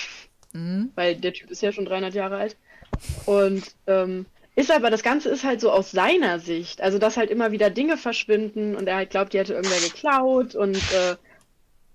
[0.54, 0.92] Mhm.
[0.96, 2.58] weil der Typ ist ja schon 300 Jahre alt.
[3.26, 4.26] Und ähm,
[4.56, 6.82] ist aber, das Ganze ist halt so aus seiner Sicht.
[6.82, 10.56] Also, dass halt immer wieder Dinge verschwinden und er halt glaubt, die hätte irgendwer geklaut
[10.56, 11.16] und äh,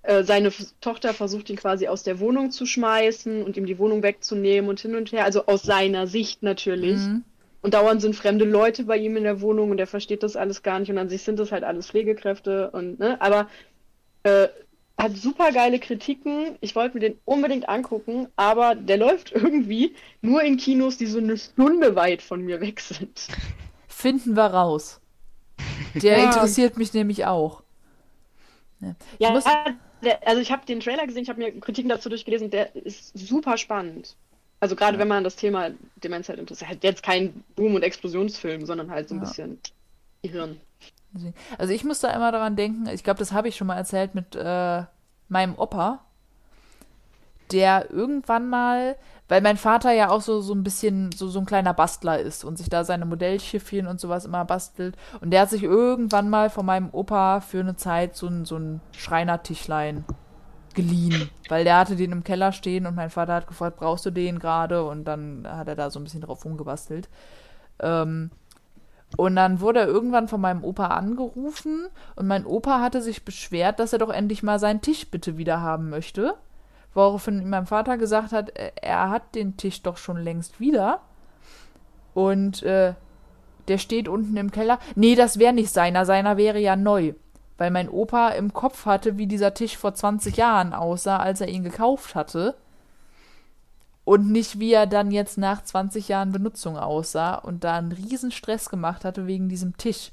[0.05, 4.03] äh, seine Tochter versucht ihn quasi aus der Wohnung zu schmeißen und ihm die Wohnung
[4.03, 5.25] wegzunehmen und hin und her.
[5.25, 6.99] Also aus seiner Sicht natürlich.
[6.99, 7.25] Mhm.
[7.63, 10.63] Und dauernd sind fremde Leute bei ihm in der Wohnung und er versteht das alles
[10.63, 13.49] gar nicht und an sich sind das halt alles Pflegekräfte und ne, aber
[14.25, 14.49] äh,
[14.97, 16.57] hat super geile Kritiken.
[16.61, 21.19] Ich wollte mir den unbedingt angucken, aber der läuft irgendwie nur in Kinos, die so
[21.19, 23.27] eine Stunde weit von mir weg sind.
[23.89, 25.01] Finden wir raus.
[25.95, 26.25] Der Ja.
[26.25, 27.63] interessiert mich nämlich auch.
[28.81, 29.45] Ja, ich Ja, muss,
[30.03, 33.17] der, also ich habe den Trailer gesehen, ich habe mir Kritiken dazu durchgelesen, der ist
[33.19, 34.17] super spannend.
[34.61, 36.71] Also gerade wenn man das Thema Demenz halt interessiert.
[36.71, 39.29] Halt jetzt kein Boom- und Explosionsfilm, sondern halt so ein Ja.
[39.29, 39.59] bisschen
[40.23, 40.61] Gehirn.
[41.59, 44.15] Also ich muss da immer daran denken, ich glaube, das habe ich schon mal erzählt
[44.15, 44.83] mit äh,
[45.29, 46.01] meinem Opa,
[47.53, 48.97] der irgendwann mal,
[49.29, 52.45] weil mein Vater ja auch so, so ein bisschen so, so ein kleiner Bastler ist
[52.45, 54.97] und sich da seine Modellschiffchen und sowas immer bastelt.
[55.21, 58.81] Und der hat sich irgendwann mal von meinem Opa für eine Zeit so so ein
[58.93, 60.05] Schreinertischlein
[60.75, 64.11] geliehen, weil der hatte den im Keller stehen und mein Vater hat gefragt, brauchst du
[64.11, 64.85] den gerade?
[64.85, 67.09] Und dann hat er da so ein bisschen drauf rumgebastelt.
[67.81, 68.31] Ähm,
[69.17, 71.87] und dann wurde er irgendwann von meinem Opa angerufen
[72.17, 75.61] und mein Opa hatte sich beschwert, dass er doch endlich mal seinen Tisch bitte wieder
[75.61, 76.35] haben möchte.
[76.95, 81.01] Woraufhin mein Vater gesagt hat, äh, er hat den Tisch doch schon längst wieder.
[82.15, 82.95] Und äh,
[83.67, 84.79] der steht unten im Keller.
[84.95, 87.15] Nee, das wäre nicht seiner, seiner wäre ja neu.
[87.59, 91.49] Weil mein Opa im Kopf hatte, wie dieser Tisch vor 20 Jahren aussah, als er
[91.49, 92.55] ihn gekauft hatte.
[94.05, 98.31] Und nicht, wie er dann jetzt nach 20 Jahren Benutzung aussah und da einen riesen
[98.31, 100.13] Stress gemacht hatte wegen diesem Tisch.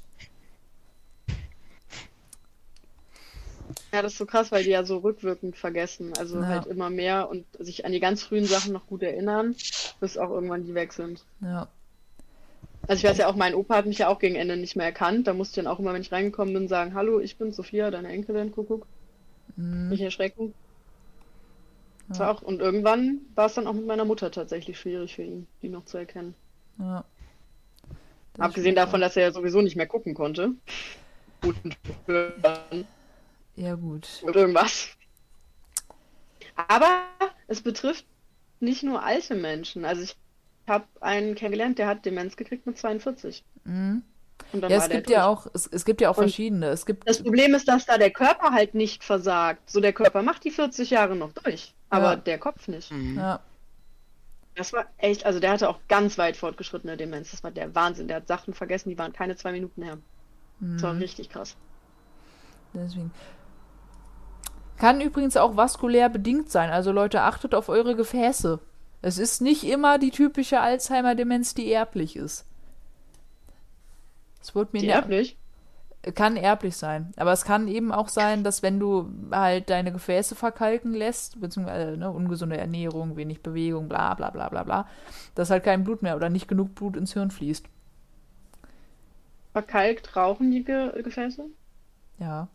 [3.92, 6.14] Ja, das ist so krass, weil die ja so rückwirkend vergessen.
[6.18, 6.46] Also Ja.
[6.46, 9.54] halt immer mehr und sich an die ganz frühen Sachen noch gut erinnern,
[10.00, 11.24] bis auch irgendwann die weg sind.
[11.40, 11.68] Ja.
[12.88, 14.86] Also ich weiß ja auch, mein Opa hat mich ja auch gegen Ende nicht mehr
[14.86, 15.26] erkannt.
[15.26, 17.90] Da musste ich dann auch immer, wenn ich reingekommen bin, sagen, hallo, ich bin Sophia,
[17.90, 18.86] deine Enkelin, Kuckuck.
[19.56, 20.54] Nicht erschrecken.
[22.18, 25.46] War auch, und irgendwann war es dann auch mit meiner Mutter tatsächlich schwierig für ihn,
[25.62, 26.34] die noch zu erkennen.
[26.78, 27.04] ja.
[28.34, 30.52] Das Abgesehen davon, dass er ja sowieso nicht mehr gucken konnte.
[32.06, 32.86] Hören.
[33.56, 34.22] Ja, gut.
[34.22, 34.88] und irgendwas.
[36.56, 37.02] Aber
[37.46, 38.06] es betrifft
[38.60, 39.84] nicht nur alte Menschen.
[39.84, 40.16] Also ich
[40.66, 43.44] habe einen kennengelernt, der hat Demenz gekriegt mit 42.
[43.64, 44.02] Mhm.
[44.52, 46.66] Ja, es gibt ja auch, es, es gibt ja auch Und verschiedene.
[46.66, 49.70] Es gibt, Das Problem ist, dass da der Körper halt nicht versagt.
[49.70, 52.16] So, der Körper macht die 40 Jahre noch durch, aber Ja.
[52.16, 52.90] der Kopf nicht.
[52.90, 53.16] Mhm.
[53.18, 53.40] ja,
[54.54, 57.30] Das war echt, also der hatte auch ganz weit fortgeschrittene Demenz.
[57.30, 58.08] Das war der Wahnsinn.
[58.08, 59.98] Der hat Sachen vergessen, die waren keine zwei Minuten her.
[60.60, 61.56] Das war richtig krass.
[62.74, 63.10] deswegen.
[64.78, 66.70] Kann übrigens auch vaskulär bedingt sein.
[66.70, 68.58] Also Leute, achtet auf eure Gefäße.
[69.00, 72.46] Es ist nicht immer die typische Alzheimer-Demenz, die erblich ist.
[74.40, 75.36] Es wurde mir Die erblich.
[76.16, 77.12] Kann erblich sein.
[77.16, 81.96] Aber es kann eben auch sein, dass wenn du halt deine Gefäße verkalken lässt, beziehungsweise
[81.96, 84.88] ne, ungesunde Ernährung, wenig Bewegung, bla bla bla bla bla,
[85.36, 87.66] dass halt kein Blut mehr oder nicht genug Blut ins Hirn fließt.
[89.54, 91.48] Verkalkt rauchen die Ge Gefäße?
[92.18, 92.48] Ja,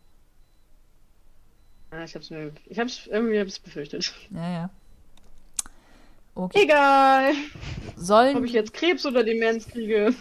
[1.92, 4.14] Ah, ich hab's mir, ich hab's irgendwie hab's befürchtet.
[4.30, 4.70] ja, ja.
[6.36, 6.64] Okay.
[6.64, 7.34] Egal,
[8.32, 10.14] ob Sollen, ich jetzt Krebs oder Demenz kriege.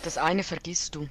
[0.00, 1.06] Das eine vergisst du.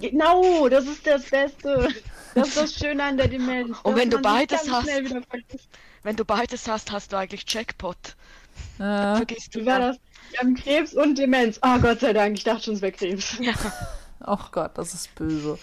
[0.00, 1.88] Genau, das ist das Beste.
[2.34, 3.76] Das ist das Schöne an der Demenz.
[3.82, 4.88] Und wenn du beides hast.
[6.02, 7.96] Wenn du beides hast, hast du eigentlich Jackpot.
[8.78, 9.96] äh, Vergisst du Wie war das?
[10.30, 11.58] Wir haben Krebs und Demenz.
[11.60, 13.38] Ah, Gott sei Dank, ich dachte schon, es wäre Krebs.
[13.40, 13.52] Ja.
[14.26, 15.58] oh Gott, das ist böse.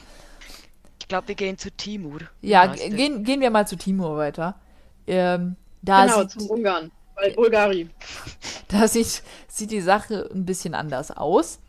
[0.99, 2.21] Ich glaube, wir gehen zu Timur.
[2.41, 4.59] Ja, gehen, gehen wir mal zu Timur weiter.
[5.07, 6.91] Ähm, da genau, sieht, zum Ungarn.
[7.15, 7.89] Weil Bulgari.
[8.67, 11.59] da sieht, sieht die Sache ein bisschen anders aus.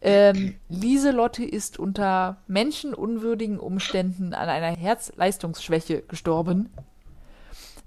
[0.00, 6.70] Ähm, Lieselotte ist unter menschenunwürdigen Umständen an einer Herzleistungsschwäche gestorben.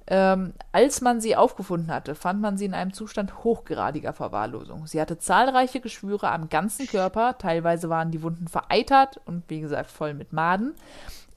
[0.06, 4.86] Ähm, als man sie aufgefunden hatte, fand man sie in einem Zustand hochgradiger Verwahrlosung.
[4.86, 9.89] Sie hatte zahlreiche Geschwüre am ganzen Körper, teilweise waren die Wunden vereitert und wie gesagt
[9.89, 10.74] voll mit Maden.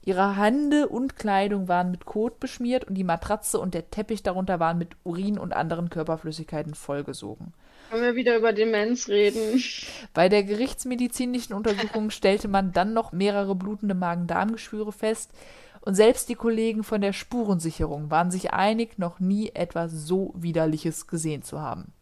[0.03, 4.59] Ihre Hände und Kleidung waren mit Kot beschmiert und die Matratze und der Teppich darunter
[4.59, 7.53] waren mit Urin und anderen Körperflüssigkeiten vollgesogen.
[7.89, 9.63] Können wir wieder über Demenz reden?
[10.13, 15.31] Bei der gerichtsmedizinischen Untersuchung stellte man dann noch mehrere blutende Magen-Darm-Geschwüre fest.
[15.81, 21.07] Und selbst die Kollegen von der Spurensicherung waren sich einig, noch nie etwas so Widerliches
[21.07, 21.93] gesehen zu haben.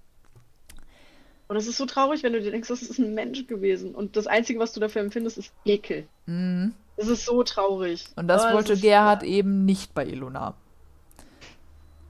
[1.48, 3.94] Und es ist so traurig, wenn du dir denkst, das ist ein Mensch gewesen.
[3.94, 6.08] Und das Einzige, was du dafür empfindest, ist Ekel.
[6.26, 6.74] Mhm.
[6.98, 8.06] Das ist so traurig.
[8.16, 10.56] Und das Oh, wollte ist- Gerhard eben nicht bei Ilona.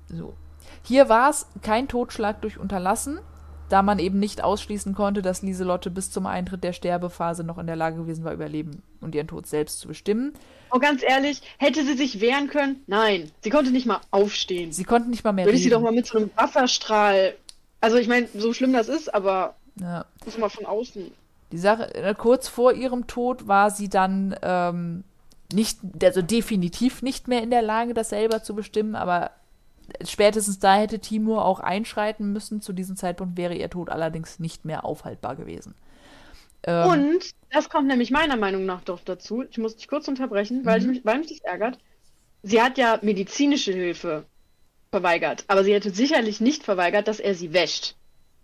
[0.08, 0.34] So.
[0.84, 3.20] Hier war es kein Totschlag durch Unterlassen,
[3.70, 7.68] da man eben nicht ausschließen konnte, dass Lieselotte bis zum Eintritt der Sterbephase noch in
[7.68, 10.34] der Lage gewesen war, überleben und ihren Tod selbst zu bestimmen.
[10.72, 12.84] Oh, ganz ehrlich, hätte sie sich wehren können?
[12.88, 13.32] Nein.
[13.42, 14.72] Sie konnte nicht mal aufstehen.
[14.72, 17.36] Sie konnten nicht mal mehr Würde ich sie doch mal mit so einem Wasserstrahl.
[17.82, 20.06] Also, ich meine, so schlimm das ist, aber Ja.
[20.26, 21.12] muss mal von außen.
[21.52, 25.04] Die Sache, äh, kurz vor ihrem Tod war sie dann ähm,
[25.54, 29.32] nicht, also definitiv nicht mehr in der Lage, das selber zu bestimmen, aber
[30.06, 32.62] spätestens da hätte Timur auch einschreiten müssen.
[32.62, 35.76] Zu diesem Zeitpunkt wäre ihr Tod allerdings nicht mehr aufhaltbar gewesen.
[36.64, 39.44] Ähm, Und das kommt nämlich meiner Meinung nach doch dazu.
[39.44, 40.82] Ich muss dich kurz unterbrechen, weil, Mhm.
[40.82, 41.80] ich mich, weil mich das ärgert.
[42.44, 44.30] Sie hat ja medizinische Hilfe
[44.92, 47.98] verweigert, aber sie hätte sicherlich nicht verweigert, dass er sie wäscht.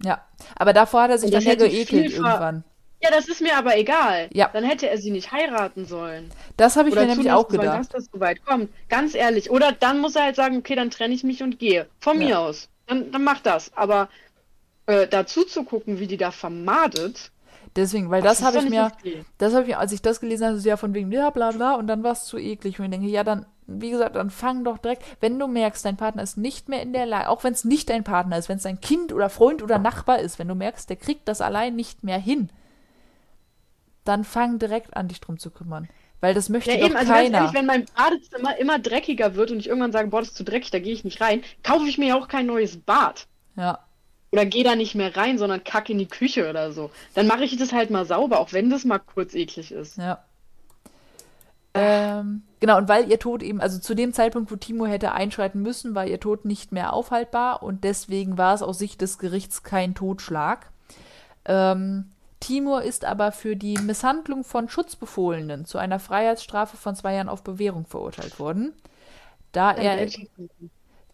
[0.03, 0.25] ja,
[0.55, 2.63] aber davor hat er sich Und dann das ja geekelt irgendwann.
[3.03, 4.29] Ja, das ist mir aber egal.
[4.31, 4.49] Ja.
[4.53, 6.29] Dann hätte er sie nicht heiraten sollen.
[6.57, 7.79] Das habe ich Oder mir nämlich auch sollen, gedacht.
[7.79, 8.69] dass das so weit kommt.
[8.89, 9.49] Ganz ehrlich.
[9.49, 11.87] Oder dann muss er halt sagen, okay, dann trenne ich mich und gehe.
[11.99, 12.27] Von Ja.
[12.27, 12.69] mir aus.
[12.87, 13.71] Dann, dann mach das.
[13.75, 14.09] Aber
[14.85, 17.31] äh, dazu zu gucken, wie die da vermadet,
[17.75, 19.23] Deswegen, weil das, ist habe ich mir, okay.
[19.37, 21.75] das habe ich, als ich das gelesen habe, so ja von wegen, ja, bla bla,
[21.75, 22.77] und dann war es zu eklig.
[22.79, 25.95] Und ich denke, ja, dann, wie gesagt, dann fang doch direkt, wenn du merkst, dein
[25.95, 28.57] Partner ist nicht mehr in der Lage, auch wenn es nicht dein Partner ist, wenn
[28.57, 31.75] es dein Kind oder Freund oder Nachbar ist, wenn du merkst, der kriegt das allein
[31.75, 32.49] nicht mehr hin,
[34.03, 35.89] dann fang direkt an, dich drum zu kümmern.
[36.19, 37.37] Weil das möchte Ja, doch eben, also keiner.
[37.39, 40.43] ehrlich, wenn mein Badezimmer immer dreckiger wird und ich irgendwann sage, boah, das ist zu
[40.43, 43.27] dreckig, da gehe ich nicht rein, kaufe ich mir ja auch kein neues Bad.
[43.55, 43.79] ja.
[44.33, 46.89] Oder gehe da nicht mehr rein, sondern kacke in die Küche oder so.
[47.15, 49.97] Dann mache ich das halt mal sauber, auch wenn das mal kurz eklig ist.
[49.97, 50.23] Ja.
[51.73, 55.61] Ähm, genau, und weil ihr Tod eben, also zu dem Zeitpunkt, wo Timo hätte einschreiten
[55.61, 59.63] müssen, war ihr Tod nicht mehr aufhaltbar und deswegen war es aus Sicht des Gerichts
[59.63, 60.71] kein Totschlag.
[61.45, 62.10] Ähm,
[62.41, 67.43] Timur ist aber für die Misshandlung von Schutzbefohlenen zu einer Freiheitsstrafe von zwei Jahren auf
[67.43, 68.73] Bewährung verurteilt worden.
[69.53, 70.09] Da er,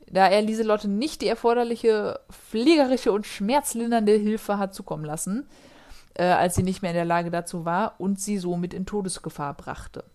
[0.10, 5.48] da er Lieselotte nicht die erforderliche pflegerische und schmerzlindernde Hilfe hat zukommen lassen,
[6.16, 9.54] äh, als sie nicht mehr in der Lage dazu war und sie somit in Todesgefahr
[9.54, 10.06] brachte.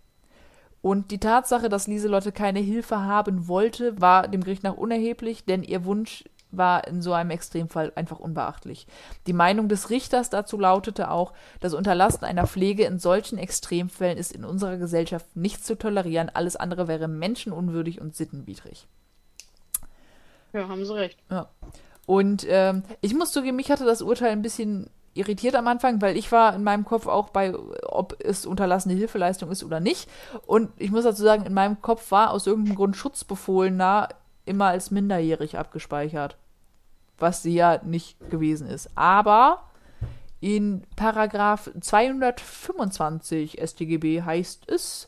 [0.81, 5.63] Und die Tatsache, dass Lieselotte keine Hilfe haben wollte, war dem Gericht nach unerheblich, denn
[5.63, 8.87] ihr Wunsch war in so einem Extremfall einfach unbeachtlich.
[9.27, 14.33] Die Meinung des Richters dazu lautete auch, das Unterlassen einer Pflege in solchen Extremfällen ist
[14.33, 18.87] in unserer Gesellschaft nicht zu tolerieren, alles andere wäre menschenunwürdig und sittenwidrig.
[20.53, 21.19] Ja, haben sie recht.
[21.31, 21.49] Ja.
[22.07, 26.17] Und ähm, ich muss zugeben, mich hatte das Urteil ein bisschen irritiert am Anfang, weil
[26.17, 30.09] ich war in meinem Kopf auch bei, ob es unterlassene Hilfeleistung ist oder nicht.
[30.47, 34.09] Und ich muss dazu sagen, in meinem Kopf war aus irgendeinem Grund Schutzbefohlener
[34.45, 36.37] immer als minderjährig abgespeichert.
[37.23, 38.91] Was sie ja nicht gewesen ist.
[38.97, 39.63] Aber
[40.41, 45.07] in Paragraph 225 StGB heißt es,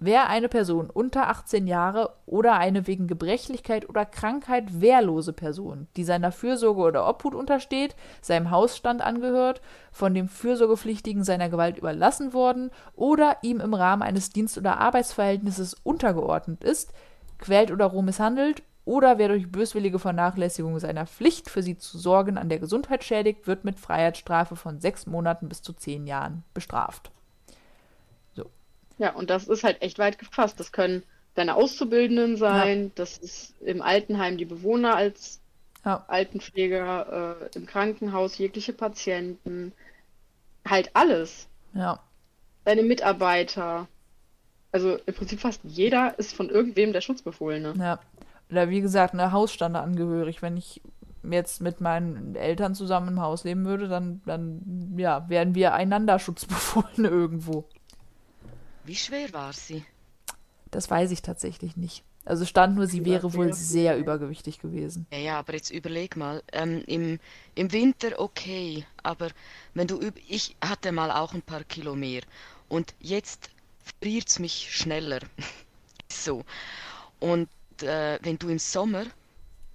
[0.00, 6.04] Wer eine Person unter 18 Jahre oder eine wegen Gebrechlichkeit oder Krankheit wehrlose Person, die
[6.04, 12.70] seiner Fürsorge oder Obhut untersteht, seinem Hausstand angehört, von dem Fürsorgepflichtigen seiner Gewalt überlassen worden
[12.94, 16.92] oder ihm im Rahmen eines Dienst- oder Arbeitsverhältnisses untergeordnet ist,
[17.38, 22.38] quält oder roh misshandelt oder wer durch böswillige Vernachlässigung seiner Pflicht für sie zu sorgen
[22.38, 27.10] an der Gesundheit schädigt, wird mit Freiheitsstrafe von sechs Monaten bis zu zehn Jahren bestraft.
[28.96, 30.58] Ja, und das ist halt echt weit gefasst.
[30.58, 35.40] Das können deine Auszubildenden sein, das ist im Altenheim die Bewohner als
[35.84, 36.04] Ja.
[36.08, 39.72] Altenpfleger, äh, im Krankenhaus jegliche Patienten,
[40.66, 41.46] halt alles.
[41.74, 42.00] Ja.
[42.64, 43.86] Deine Mitarbeiter.
[44.72, 47.74] Also im Prinzip fast jeder ist von irgendwem der Schutzbefohlene.
[47.78, 48.00] Ja.
[48.50, 50.42] Oder wie gesagt, eine Hausstande angehörig.
[50.42, 50.80] Wenn ich
[51.22, 56.18] jetzt mit meinen Eltern zusammen im Haus leben würde, dann, dann ja, wären wir einander
[56.18, 57.64] Schutzbefohlene irgendwo.
[58.84, 59.84] Wie schwer war sie?
[60.70, 62.04] Das weiß ich tatsächlich nicht.
[62.24, 65.06] Also stand nur, sie wäre wohl sehr übergewichtig gewesen.
[65.10, 67.20] Ja, ja, aber jetzt überleg mal, ähm, im,
[67.54, 69.28] im Winter okay, aber
[69.72, 72.20] wenn du üb ich hatte mal auch ein paar Kilo mehr
[72.68, 73.48] und jetzt
[74.00, 75.20] friert's mich schneller.
[76.10, 76.42] So.
[77.20, 77.50] Und
[77.82, 79.04] äh, wenn du im Sommer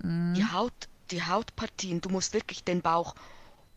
[0.05, 0.73] die Haut,
[1.11, 3.15] die Hautpartien, du musst wirklich den Bauch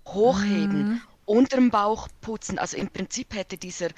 [0.06, 2.58] hochheben, unterm Bauch putzen.
[2.58, 3.88] Also im Prinzip hätte dieser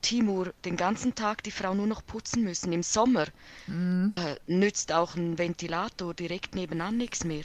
[0.00, 2.72] Timur den ganzen Tag die Frau nur noch putzen müssen.
[2.72, 3.26] Im Sommer
[3.68, 7.44] äh, nützt auch ein Ventilator direkt nebenan nichts mehr.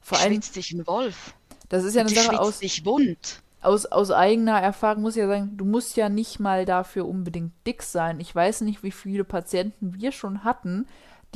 [0.00, 1.34] Vor allem, schwitzt sich ein Wolf.
[1.68, 3.42] das ist ja eine Sache aus, sich wund.
[3.60, 7.52] aus, aus eigener Erfahrung, muss ich ja sagen, du musst ja nicht mal dafür unbedingt
[7.66, 8.20] dick sein.
[8.20, 10.86] Ich weiß nicht, wie viele Patienten wir schon hatten,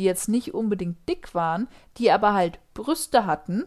[0.00, 3.66] die jetzt nicht unbedingt dick waren, die aber halt Brüste hatten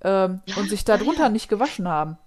[0.00, 1.28] ähm, Ja, und sich darunter ja.
[1.28, 2.18] nicht gewaschen haben.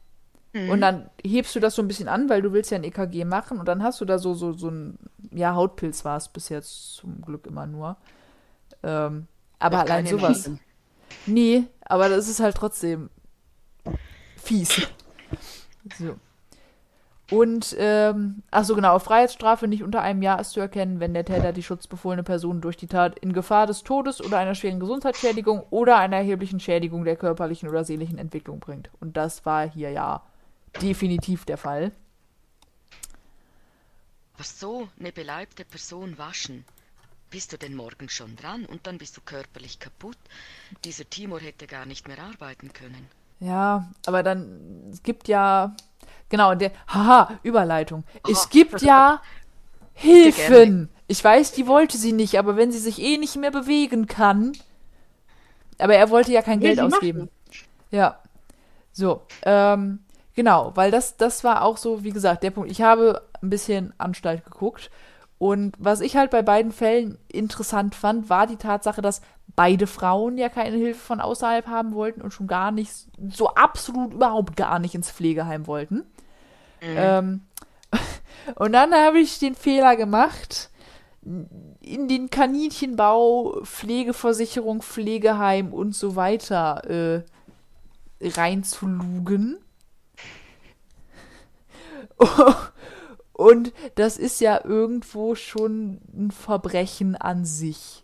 [0.52, 0.70] Mhm.
[0.70, 3.24] Und dann hebst du das so ein bisschen an, weil du willst ja ein EKG
[3.24, 5.00] machen und dann hast du da so, so, so ein,
[5.32, 7.96] ja, Hautpilz war es bis jetzt zum Glück immer nur.
[8.84, 9.28] Ähm,
[9.58, 10.48] aber Noch allein sowas.
[10.48, 10.60] Narben.
[11.26, 13.10] Nee, aber das ist halt trotzdem
[14.36, 14.86] fies.
[15.98, 16.18] So.
[17.30, 21.26] Und, ähm, ach so genau, Freiheitsstrafe nicht unter einem Jahr ist zu erkennen, wenn der
[21.26, 25.64] Täter die schutzbefohlene Person durch die Tat in Gefahr des Todes oder einer schweren Gesundheitsschädigung
[25.70, 28.90] oder einer erheblichen Schädigung der körperlichen oder seelischen Entwicklung bringt.
[29.00, 30.24] Und das war hier ja
[30.82, 31.92] definitiv der Fall.
[34.34, 36.66] Aber so eine beleibte Person waschen,
[37.30, 40.18] bist du denn morgen schon dran und dann bist du körperlich kaputt.
[40.84, 43.08] Dieser Timur hätte gar nicht mehr arbeiten können.
[43.40, 45.76] Ja, aber dann, es gibt ja,
[46.30, 48.04] genau, der, haha, Überleitung.
[48.30, 49.22] Es gibt ja
[49.94, 50.90] Hilfen.
[51.08, 54.54] Ich weiß, die wollte sie nicht, aber wenn sie sich eh nicht mehr bewegen kann.
[55.78, 57.20] Aber er wollte ja kein Geld ausgeben.
[57.20, 57.30] machen.
[57.92, 58.20] Ja.
[58.94, 60.00] So, ähm,
[60.36, 62.72] genau, weil das, das war auch so, wie gesagt, der Punkt.
[62.72, 64.90] Ich habe ein bisschen Anstalt geguckt.
[65.38, 69.22] Und was ich halt bei beiden Fällen interessant fand, war die Tatsache, dass
[69.56, 72.92] beide Frauen ja keine Hilfe von außerhalb haben wollten und schon gar nicht,
[73.30, 76.06] so absolut überhaupt gar nicht ins Pflegeheim wollten.
[76.82, 77.42] Ähm,
[78.56, 80.70] und dann habe ich den Fehler gemacht,
[81.22, 87.24] in den Kaninchenbau, Pflegeversicherung, Pflegeheim und so weiter äh,
[88.22, 89.58] reinzulugen.
[93.34, 98.04] Und das ist ja irgendwo schon ein Verbrechen an sich,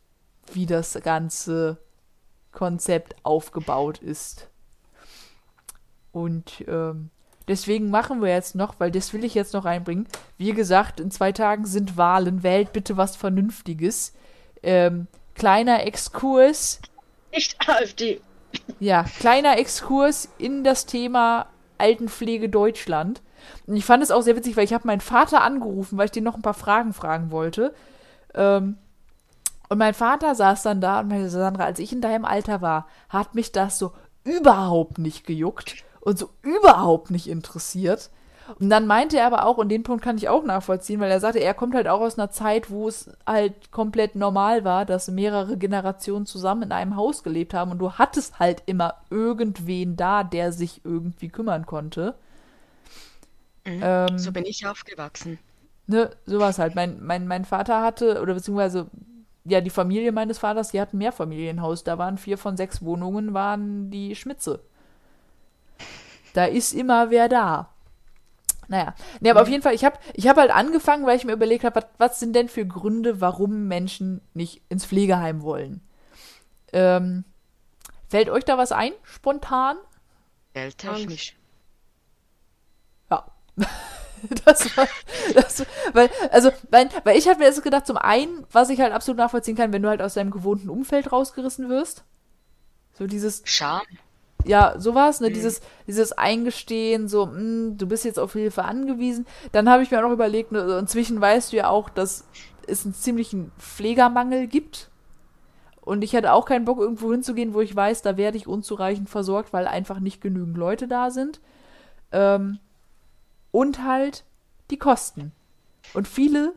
[0.53, 1.77] wie das ganze
[2.53, 4.49] Konzept aufgebaut ist.
[6.13, 7.09] Und ähm,
[7.47, 10.07] deswegen machen wir jetzt noch, weil das will ich jetzt noch einbringen.
[10.37, 12.43] Wie gesagt, in zwei Tagen sind Wahlen.
[12.43, 14.13] Wählt bitte was Vernünftiges.
[14.63, 16.81] Ähm, kleiner Exkurs.
[17.31, 18.21] Nicht AfD.
[18.79, 23.21] Ja, kleiner Exkurs in das Thema Altenpflege Deutschland.
[23.67, 26.11] Und ich fand es auch sehr witzig, weil ich habe meinen Vater angerufen, weil ich
[26.11, 27.73] den noch ein paar Fragen fragen wollte.
[28.33, 28.77] Ähm,
[29.67, 32.87] und mein Vater saß dann da und meinte, Sandra, als ich in deinem Alter war,
[33.09, 33.93] hat mich das so
[34.23, 38.11] überhaupt nicht gejuckt und so überhaupt nicht interessiert.
[38.59, 41.19] Und dann meinte er aber auch, und den Punkt kann ich auch nachvollziehen, weil er
[41.19, 45.09] sagte, er kommt halt auch aus einer Zeit, wo es halt komplett normal war, dass
[45.09, 50.23] mehrere Generationen zusammen in einem Haus gelebt haben und du hattest halt immer irgendwen da,
[50.23, 52.15] der sich irgendwie kümmern konnte.
[53.65, 53.81] Mhm.
[53.81, 55.39] Ähm, So bin ich aufgewachsen.
[55.87, 56.75] ne, sowas halt.
[56.75, 58.87] Mein, mein, mein Vater hatte, oder beziehungsweise,
[59.45, 61.83] ja, die Familie meines Vaters, die hatten ein Mehrfamilienhaus.
[61.83, 64.61] Da waren vier von sechs Wohnungen, waren die Schmitze.
[66.35, 67.69] Da ist immer wer da.
[68.67, 71.31] Naja, ne, aber auf jeden Fall, ich habe ich hab halt angefangen, weil ich mir
[71.31, 75.81] überlegt habe, was, was sind denn für Gründe, warum Menschen nicht ins Pflegeheim wollen?
[76.73, 77.23] Ähm,
[78.09, 79.77] fällt euch da was ein, spontan?
[80.53, 81.35] Geldtechnisch.
[83.09, 83.25] Ja.
[84.43, 84.87] Das war,
[85.35, 85.63] das,
[85.93, 89.19] weil, also, weil, weil ich habe mir jetzt gedacht, zum einen, was ich halt absolut
[89.19, 92.03] nachvollziehen kann, wenn du halt aus deinem gewohnten Umfeld rausgerissen wirst.
[92.93, 93.83] So dieses, Scham.
[94.45, 95.33] Ja, sowas, ne, Mhm.
[95.33, 99.25] dieses, dieses Eingestehen, so, mh, du bist jetzt auf Hilfe angewiesen.
[99.51, 102.27] Dann habe ich mir auch noch überlegt, ne, inzwischen weißt du ja auch, dass
[102.67, 104.89] es einen ziemlichen Pflegermangel gibt.
[105.81, 109.09] Und ich hatte auch keinen Bock, irgendwo hinzugehen, wo ich weiß, da werde ich unzureichend
[109.09, 111.41] versorgt, weil einfach nicht genügend Leute da sind.
[112.11, 112.59] Ähm,
[113.51, 114.23] und halt
[114.71, 115.31] die Kosten.
[115.93, 116.53] Und viele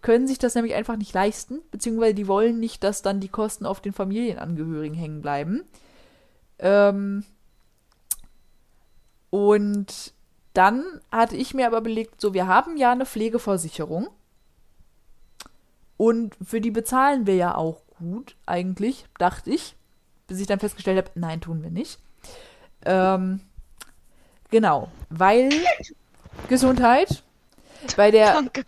[0.00, 3.66] können sich das nämlich einfach nicht leisten, beziehungsweise die wollen nicht, dass dann die Kosten
[3.66, 5.62] auf den Familienangehörigen hängen bleiben.
[6.58, 7.24] Ähm,
[9.30, 10.12] und
[10.52, 14.08] dann hatte ich mir aber belegt, so, wir haben ja eine Pflegeversicherung.
[15.96, 19.74] Und für die bezahlen wir ja auch gut, eigentlich, dachte ich.
[20.26, 21.98] Bis ich dann festgestellt habe, nein, tun wir nicht.
[22.84, 23.40] Ähm,
[24.50, 25.50] genau, weil
[26.48, 27.22] Gesundheit
[27.96, 28.64] bei der Danke.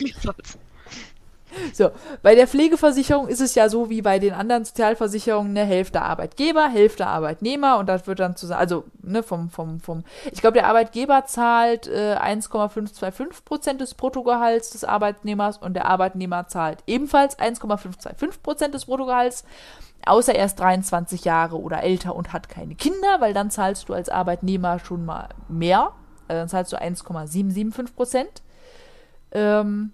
[1.73, 1.91] So,
[2.23, 6.69] bei der Pflegeversicherung ist es ja so wie bei den anderen Sozialversicherungen eine Hälfte Arbeitgeber,
[6.69, 10.67] Hälfte Arbeitnehmer und das wird dann zusammen, also ne, vom, vom, vom, ich glaube, der
[10.67, 18.43] Arbeitgeber zahlt äh, 1,525 Prozent des Bruttogehalts des Arbeitnehmers und der Arbeitnehmer zahlt ebenfalls 1,525
[18.43, 19.45] Prozent des Bruttogehalts,
[20.05, 23.95] außer er ist 23 Jahre oder älter und hat keine Kinder, weil dann zahlst du
[23.95, 25.93] als Arbeitnehmer schon mal mehr,
[26.29, 28.43] also dann zahlst du 1,775 Prozent.
[29.33, 29.93] Ähm,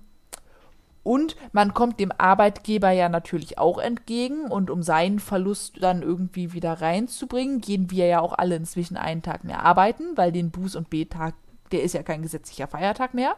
[1.05, 6.53] und man kommt dem Arbeitgeber ja natürlich auch entgegen und um seinen Verlust dann irgendwie
[6.53, 10.77] wieder reinzubringen, gehen wir ja auch alle inzwischen einen Tag mehr arbeiten, weil den Buß-
[10.77, 11.35] und B-Tag,
[11.73, 13.35] der ist ja kein gesetzlicher Feiertag mehr,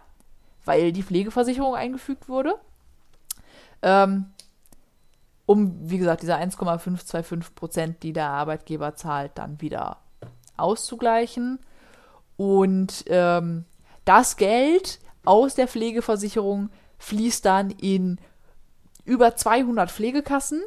[0.64, 2.54] weil die Pflegeversicherung eingefügt wurde.
[3.80, 4.26] Ähm,
[5.46, 9.98] um, wie gesagt, diese 1,525 Prozent, die der Arbeitgeber zahlt, dann wieder
[10.56, 11.58] auszugleichen.
[12.36, 13.64] Und ähm,
[14.04, 18.18] das Geld aus der Pflegeversicherung fließt dann in
[19.04, 20.62] über 200 Pflegekassen,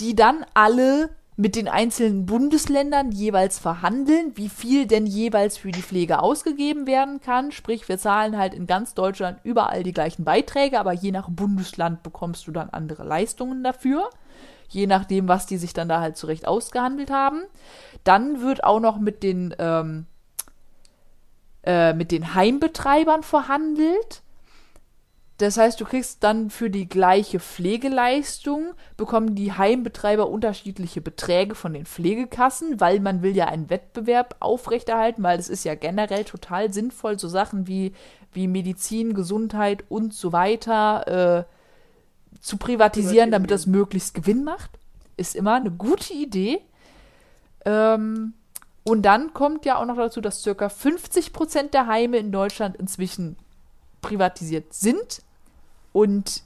[0.00, 5.82] die dann alle mit den einzelnen Bundesländern jeweils verhandeln, wie viel denn jeweils für die
[5.82, 7.52] Pflege ausgegeben werden kann.
[7.52, 12.02] Sprich, wir zahlen halt in ganz Deutschland überall die gleichen Beiträge, aber je nach Bundesland
[12.02, 14.08] bekommst du dann andere Leistungen dafür.
[14.68, 17.42] Je nachdem, was die sich dann da halt zurecht ausgehandelt haben.
[18.02, 20.06] Dann wird auch noch mit den, ähm,
[21.64, 24.22] äh, mit den Heimbetreibern verhandelt
[25.38, 31.74] das heißt, du kriegst dann für die gleiche Pflegeleistung, bekommen die Heimbetreiber unterschiedliche Beträge von
[31.74, 36.72] den Pflegekassen, weil man will ja einen Wettbewerb aufrechterhalten, weil es ist ja generell total
[36.72, 37.92] sinnvoll, so Sachen wie,
[38.32, 44.70] wie Medizin, Gesundheit und so weiter äh, zu privatisieren, damit das möglichst Gewinn macht.
[45.18, 46.60] Ist immer eine gute Idee.
[47.66, 48.32] Ähm,
[48.84, 52.76] und dann kommt ja auch noch dazu, dass circa 50 Prozent der Heime in Deutschland
[52.76, 53.36] inzwischen
[54.00, 55.25] privatisiert sind
[55.96, 56.42] und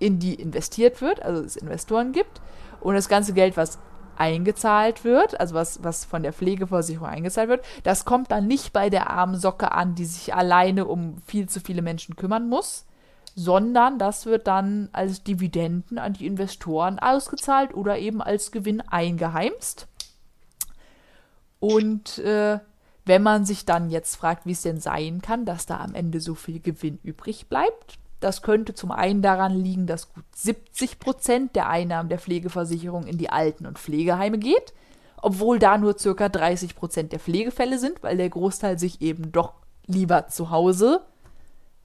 [0.00, 2.40] in die investiert wird, also es Investoren gibt.
[2.80, 3.78] Und das ganze Geld, was
[4.16, 8.90] eingezahlt wird, also was, was von der Pflegeversicherung eingezahlt wird, das kommt dann nicht bei
[8.90, 12.84] der armen Socke an, die sich alleine um viel zu viele Menschen kümmern muss,
[13.36, 19.86] sondern das wird dann als Dividenden an die Investoren ausgezahlt oder eben als Gewinn eingeheimst.
[21.60, 22.58] Und äh,
[23.04, 26.20] wenn man sich dann jetzt fragt, wie es denn sein kann, dass da am Ende
[26.20, 31.56] so viel Gewinn übrig bleibt, das könnte zum einen daran liegen, dass gut 70 Prozent
[31.56, 34.74] der Einnahmen der Pflegeversicherung in die Alten- und Pflegeheime geht,
[35.22, 39.54] obwohl da nur circa 30 Prozent der Pflegefälle sind, weil der Großteil sich eben doch
[39.86, 41.00] lieber zu Hause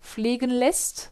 [0.02, 1.12] pflegen lässt.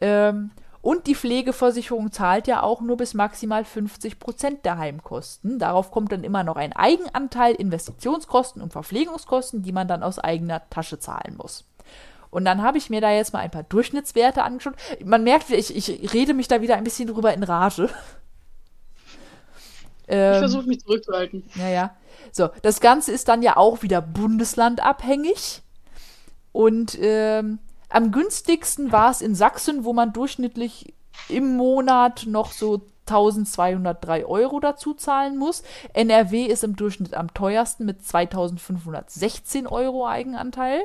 [0.00, 5.58] Ähm, und die Pflegeversicherung zahlt ja auch nur bis maximal 50 Prozent der Heimkosten.
[5.58, 10.68] Darauf kommt dann immer noch ein Eigenanteil Investitionskosten und Verpflegungskosten, die man dann aus eigener
[10.70, 11.67] Tasche zahlen muss.
[12.30, 14.74] Und dann habe ich mir da jetzt mal ein paar Durchschnittswerte angeschaut.
[15.04, 17.88] Man merkt, ich, ich rede mich da wieder ein bisschen drüber in Rage.
[20.10, 21.44] Ähm, ich versuche mich zurückzuhalten.
[21.54, 21.96] Ja, ja.
[22.32, 25.60] So, das Ganze ist dann ja auch wieder bundeslandabhängig.
[26.50, 27.58] Und ähm,
[27.90, 30.94] am günstigsten war es in Sachsen, wo man durchschnittlich
[31.28, 35.62] im Monat noch so 1203 Euro dazu zahlen muss.
[35.94, 40.82] NRW ist im Durchschnitt am teuersten mit 2516 Euro Eigenanteil.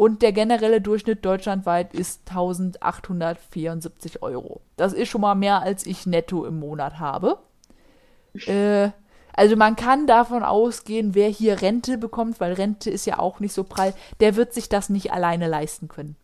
[0.00, 4.62] Und der generelle Durchschnitt deutschlandweit ist 1874 Euro.
[4.78, 7.38] Das ist schon mal mehr, als ich netto im Monat habe.
[8.46, 8.92] Äh,
[9.34, 13.52] also man kann davon ausgehen, wer hier Rente bekommt, weil Rente ist ja auch nicht
[13.52, 16.16] so prall, der wird sich das nicht alleine leisten können.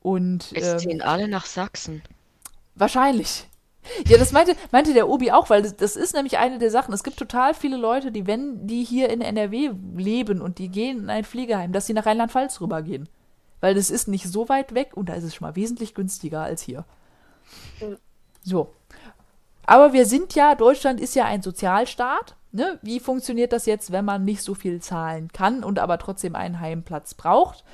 [0.00, 2.00] Und es ähm, ziehen alle nach Sachsen.
[2.74, 3.47] Wahrscheinlich.
[4.06, 6.94] Ja, das meinte, meinte der Obi auch, weil das, das, ist nämlich eine der Sachen.
[6.94, 10.98] Es gibt total viele Leute, die, wenn die hier in NRW leben und die gehen
[11.00, 13.08] in ein Pflegeheim, dass sie nach Rheinland-Pfalz rübergehen.
[13.60, 16.42] Weil das ist nicht so weit weg und da ist es schon mal wesentlich günstiger
[16.42, 16.84] als hier.
[18.42, 18.72] So.
[19.66, 22.36] Aber wir sind ja, Deutschland ist ja ein Sozialstaat.
[22.52, 22.78] Ne?
[22.82, 26.60] Wie funktioniert das jetzt, wenn man nicht so viel zahlen kann und aber trotzdem einen
[26.60, 27.64] Heimplatz braucht?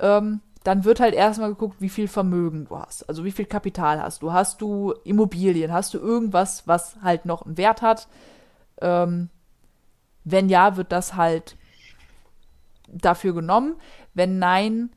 [0.00, 3.06] Ähm, dann wird halt erstmal geguckt, wie viel Vermögen du hast.
[3.08, 4.32] Also wie viel Kapital hast du.
[4.32, 5.72] Hast du Immobilien?
[5.72, 8.08] Hast du irgendwas, was halt noch einen Wert hat?
[8.80, 9.28] Ähm,
[10.24, 11.56] wenn ja, wird das halt
[12.88, 13.76] dafür genommen.
[14.14, 14.90] Wenn nein,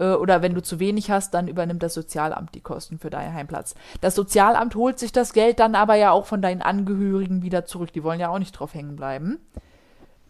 [0.00, 3.34] äh, oder wenn du zu wenig hast, dann übernimmt das Sozialamt die Kosten für deinen
[3.34, 3.76] Heimplatz.
[4.00, 7.92] Das Sozialamt holt sich das Geld dann aber ja auch von deinen Angehörigen wieder zurück.
[7.92, 9.38] Die wollen ja auch nicht drauf hängen bleiben.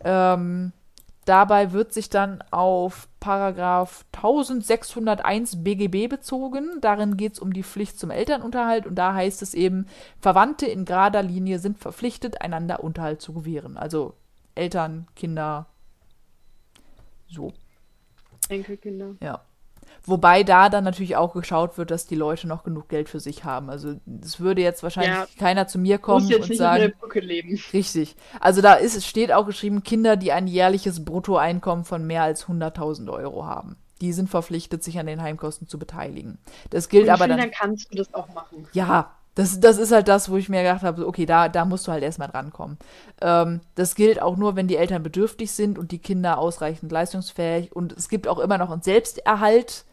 [0.00, 0.74] Ähm,
[1.24, 6.78] Dabei wird sich dann auf Paragraph 1601 BGB bezogen.
[6.82, 9.86] Darin geht es um die Pflicht zum Elternunterhalt und da heißt es eben,
[10.20, 13.78] Verwandte in gerader Linie sind verpflichtet, einander Unterhalt zu gewähren.
[13.78, 14.12] Also
[14.54, 15.68] Eltern, Kinder,
[17.26, 17.54] so.
[18.50, 19.14] Enkelkinder.
[19.22, 19.40] Ja.
[20.06, 23.44] Wobei da dann natürlich auch geschaut wird, dass die Leute noch genug Geld für sich
[23.44, 23.70] haben.
[23.70, 25.26] Also es würde jetzt wahrscheinlich Ja.
[25.38, 27.58] keiner zu mir kommen Muss jetzt und nicht sagen, in der Brücke leben.
[27.72, 28.14] richtig.
[28.38, 33.10] Also da ist steht auch geschrieben, Kinder, die ein jährliches Bruttoeinkommen von mehr als 100.000
[33.10, 33.76] Euro haben.
[34.02, 36.38] Die sind verpflichtet, sich an den Heimkosten zu beteiligen.
[36.70, 38.66] Das gilt aber dann dann kannst du das auch machen.
[38.72, 41.88] ja, das, das ist halt das, wo ich mir gedacht habe, okay, da, da musst
[41.88, 42.76] du halt erstmal drankommen.
[43.20, 47.74] Ähm, das gilt auch nur, wenn die Eltern bedürftig sind und die Kinder ausreichend leistungsfähig.
[47.74, 49.84] Und es gibt auch immer noch einen Selbsterhalt,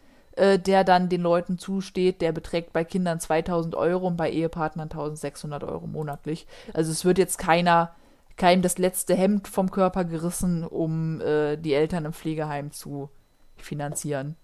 [0.41, 2.21] äh, der dann den Leuten zusteht.
[2.21, 6.47] Der beträgt bei Kindern 2000 Euro und bei Ehepartnern 1600 Euro monatlich.
[6.73, 7.91] Also es wird jetzt keiner,
[8.37, 13.09] keinem das letzte Hemd vom Körper gerissen, um äh, die Eltern im Pflegeheim zu
[13.57, 14.35] finanzieren.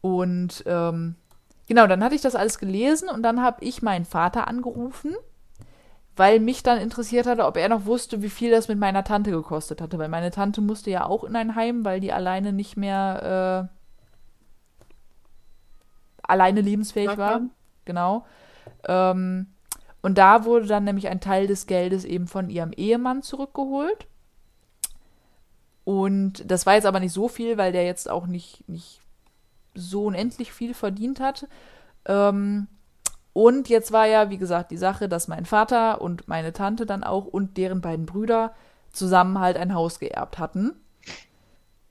[0.00, 1.16] Und ähm,
[1.66, 5.14] Genau, dann hatte ich das alles gelesen und dann habe ich meinen Vater angerufen,
[6.14, 9.32] weil mich dann interessiert hatte, ob er noch wusste, wie viel das mit meiner Tante
[9.32, 9.98] gekostet hatte.
[9.98, 13.76] Weil meine Tante musste ja auch in ein Heim, weil die alleine nicht mehr äh,
[16.26, 17.42] alleine lebensfähig war.
[17.84, 18.26] Genau.
[18.86, 19.46] Ähm,
[20.02, 24.06] und da wurde dann nämlich ein Teil des Geldes eben von ihrem Ehemann zurückgeholt.
[25.84, 29.00] Und das war jetzt aber nicht so viel, weil der jetzt auch nicht, nicht
[29.74, 31.48] so unendlich viel verdient hat.
[32.06, 32.66] Ähm,
[33.32, 37.04] und jetzt war ja, wie gesagt, die Sache, dass mein Vater und meine Tante dann
[37.04, 38.54] auch und deren beiden Brüder
[38.92, 40.72] zusammen halt ein Haus geerbt hatten.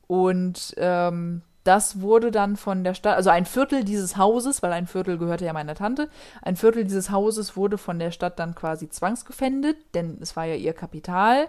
[0.07, 4.85] Und ähm, das wurde dann von der Stadt, also ein Viertel dieses Hauses, weil ein
[4.87, 6.09] Viertel gehörte ja meiner Tante,
[6.43, 10.55] ein Viertel dieses Hauses wurde von der Stadt dann quasi zwangsgefändet, denn es war ja
[10.55, 11.47] ihr Kapital.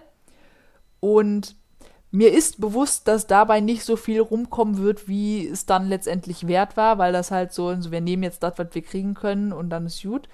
[0.99, 1.55] Und
[2.09, 6.77] mir ist bewusst, dass dabei nicht so viel rumkommen wird, wie es dann letztendlich wert
[6.77, 9.69] war, weil das halt so, so wir nehmen jetzt das, was wir kriegen können und
[9.69, 10.27] dann ist gut.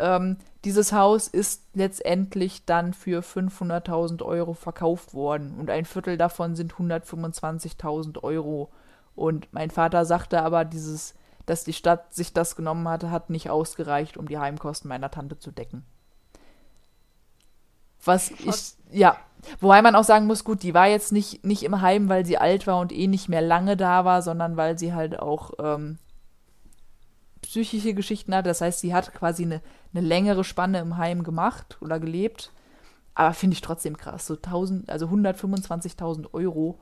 [0.00, 6.56] Ähm, dieses Haus ist letztendlich dann für 500.000 Euro verkauft worden und ein Viertel davon
[6.56, 8.70] sind 125.000 Euro.
[9.18, 11.14] Und mein Vater sagte aber, dieses,
[11.44, 15.38] dass die Stadt sich das genommen hatte, hat nicht ausgereicht, um die Heimkosten meiner Tante
[15.38, 15.84] zu decken.
[18.04, 19.16] Was ich, ja,
[19.60, 22.38] wobei man auch sagen muss, gut, die war jetzt nicht, nicht im Heim, weil sie
[22.38, 25.98] alt war und eh nicht mehr lange da war, sondern weil sie halt auch ähm,
[27.42, 28.46] psychische Geschichten hat.
[28.46, 29.60] Das heißt, sie hat quasi eine,
[29.92, 32.52] eine längere Spanne im Heim gemacht oder gelebt.
[33.14, 34.26] Aber finde ich trotzdem krass.
[34.26, 36.78] So 1000, also 125.000 Euro.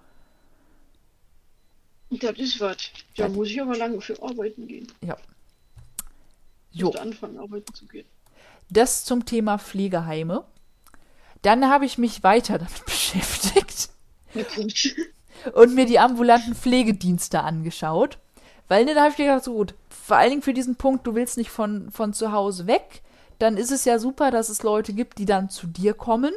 [2.11, 2.77] Das ist was.
[3.17, 3.29] Da Ja.
[3.29, 4.87] muss ich aber lange für arbeiten gehen.
[5.01, 5.17] Ja.
[6.71, 6.87] Ich Jo.
[6.87, 8.07] musste anfangen, arbeiten zu gehen.
[8.71, 10.45] Das zum Thema Pflegeheime.
[11.43, 13.91] Dann habe ich mich weiter damit beschäftigt.
[15.53, 18.19] Und mir die ambulanten Pflegedienste angeschaut.
[18.69, 21.15] Weil ne, da habe ich gedacht, so gut, vor allen Dingen für diesen Punkt, du
[21.15, 23.03] willst nicht von, von zu Hause weg,
[23.39, 26.33] dann ist es ja super, dass es Leute gibt, die dann zu dir kommen.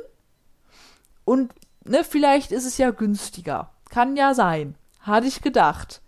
[1.25, 1.53] Und
[1.85, 3.71] ne, vielleicht ist es ja günstiger.
[3.89, 4.75] Kann ja sein.
[4.99, 6.01] Hatte ich gedacht.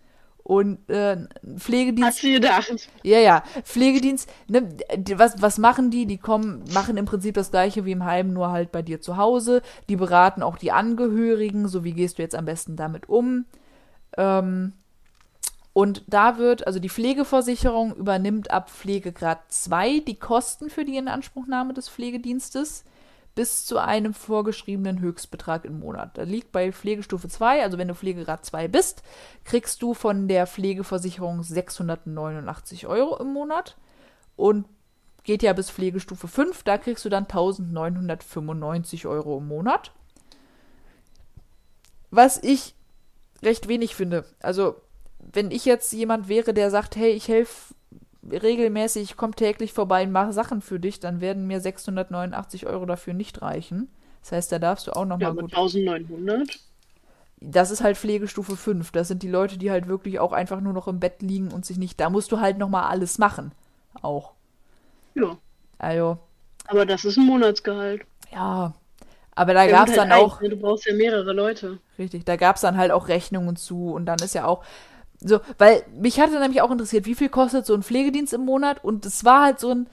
[0.44, 1.18] Und äh,
[1.56, 2.08] Pflegedienst.
[2.08, 2.88] Hast du gedacht?
[3.04, 3.44] Ja, ja.
[3.62, 4.76] Pflegedienst, ne,
[5.14, 6.06] was, was machen die?
[6.06, 9.16] Die kommen, machen im Prinzip das gleiche wie im Heim, nur halt bei dir zu
[9.16, 9.62] Hause.
[9.88, 13.44] Die beraten auch die Angehörigen, so wie gehst du jetzt am besten damit um.
[14.16, 14.72] Ähm,
[15.72, 21.72] und da wird, also die Pflegeversicherung übernimmt ab Pflegegrad 2 die Kosten für die Inanspruchnahme
[21.72, 22.84] des Pflegedienstes
[23.34, 26.18] bis zu einem vorgeschriebenen Höchstbetrag im Monat.
[26.18, 29.02] Da liegt bei Pflegestufe 2, also wenn du Pflegegrad 2 bist,
[29.44, 33.76] kriegst du von der Pflegeversicherung 689 Euro im Monat
[34.36, 34.66] und
[35.24, 39.92] geht ja bis Pflegestufe 5, da kriegst du dann 1995 Euro im Monat.
[42.10, 42.74] Was ich
[43.42, 44.24] recht wenig finde.
[44.40, 44.76] Also,
[45.18, 47.71] wenn ich jetzt jemand wäre, der sagt, hey, ich helfe
[48.30, 52.86] regelmäßig, ich komme täglich vorbei und mache Sachen für dich, dann werden mir 689 Euro
[52.86, 53.88] dafür nicht reichen.
[54.22, 56.60] Das heißt, da darfst du auch noch Ja, mal gut 1900.
[57.40, 58.90] das ist halt Pflegestufe 5.
[58.92, 61.66] Das sind die Leute, die halt wirklich auch einfach nur noch im Bett liegen und
[61.66, 61.98] sich nicht.
[62.00, 63.52] Da musst du halt nochmal alles machen.
[64.00, 64.32] Auch.
[65.14, 65.40] Ja.
[65.78, 66.18] Also,
[66.66, 68.04] Aber das ist ein Monatsgehalt.
[68.32, 68.74] ja.
[69.36, 70.48] Aber da Ja, gab es und dann halt auch, ne?
[70.50, 71.80] Du brauchst ja mehrere Leute.
[71.98, 74.64] richtig, da gab es dann halt auch Rechnungen zu und dann ist ja auch.
[75.24, 78.82] So, weil mich hatte nämlich auch interessiert, wie viel kostet so ein Pflegedienst im Monat
[78.84, 79.88] und es war halt so ein.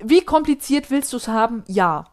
[0.00, 1.64] Wie kompliziert willst du es haben?
[1.66, 2.06] Ja.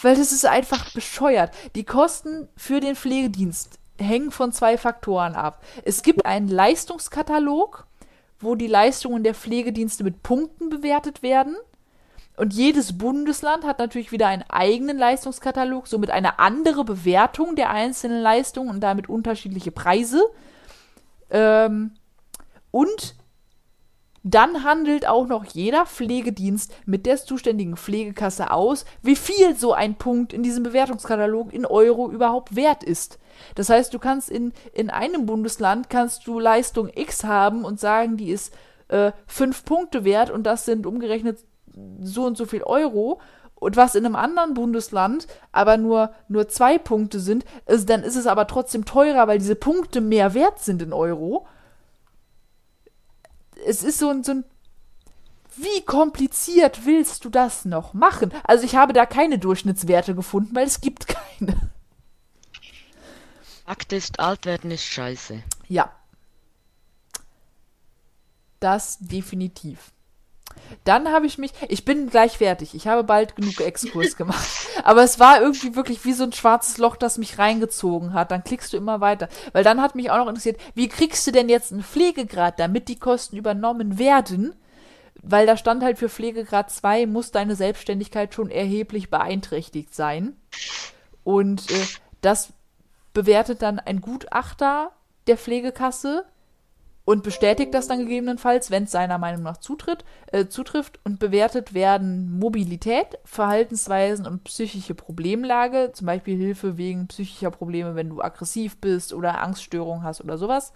[0.00, 1.52] Weil das ist einfach bescheuert.
[1.74, 5.62] Die Kosten für den Pflegedienst hängen von zwei Faktoren ab.
[5.84, 7.86] Es gibt einen Leistungskatalog,
[8.38, 11.56] wo die Leistungen der Pflegedienste mit Punkten bewertet werden.
[12.38, 18.22] Und jedes Bundesland hat natürlich wieder einen eigenen Leistungskatalog, somit eine andere Bewertung der einzelnen
[18.22, 20.22] Leistungen und damit unterschiedliche Preise.
[21.30, 21.92] Ähm,
[22.70, 23.16] und
[24.24, 29.94] Dann handelt auch noch jeder Pflegedienst mit der zuständigen Pflegekasse aus, wie viel so ein
[29.94, 33.18] Punkt in diesem Bewertungskatalog in Euro überhaupt wert ist.
[33.54, 38.16] Das heißt, du kannst in, in einem Bundesland kannst du Leistung X haben und sagen,
[38.16, 38.52] die ist
[38.88, 41.38] äh, fünf Punkte wert und das sind umgerechnet
[42.00, 43.20] so und so viel Euro.
[43.54, 48.14] Und was in einem anderen Bundesland aber nur, nur zwei Punkte sind, ist, dann ist
[48.14, 51.46] es aber trotzdem teurer, weil diese Punkte mehr wert sind in Euro.
[53.66, 54.44] Es ist so ein, so ein
[55.56, 58.32] wie kompliziert willst du das noch machen?
[58.44, 61.70] Also ich habe da keine Durchschnittswerte gefunden, weil es gibt keine.
[63.66, 65.42] Fakt ist, Altwerden ist scheiße.
[65.66, 65.92] Ja.
[68.60, 69.92] Das definitiv.
[70.84, 74.48] Dann habe ich mich, ich bin gleich fertig, ich habe bald genug Exkurs gemacht.
[74.84, 78.30] Aber es war irgendwie wirklich wie so ein schwarzes Loch, das mich reingezogen hat.
[78.30, 79.28] Dann klickst du immer weiter.
[79.52, 82.88] Weil dann hat mich auch noch interessiert, wie kriegst du denn jetzt einen Pflegegrad, damit
[82.88, 84.54] die Kosten übernommen werden?
[85.22, 90.36] Weil da stand halt für Pflegegrad 2 muss deine Selbstständigkeit schon erheblich beeinträchtigt sein.
[91.24, 91.86] Und äh,
[92.20, 92.52] das
[93.12, 94.92] bewertet dann ein Gutachter
[95.26, 96.24] der Pflegekasse
[97.08, 101.72] und bestätigt das dann gegebenenfalls, wenn es seiner Meinung nach zutritt, äh, zutrifft und bewertet
[101.72, 108.78] werden Mobilität, Verhaltensweisen und psychische Problemlage, zum Beispiel Hilfe wegen psychischer Probleme, wenn du aggressiv
[108.78, 110.74] bist oder Angststörungen hast oder sowas,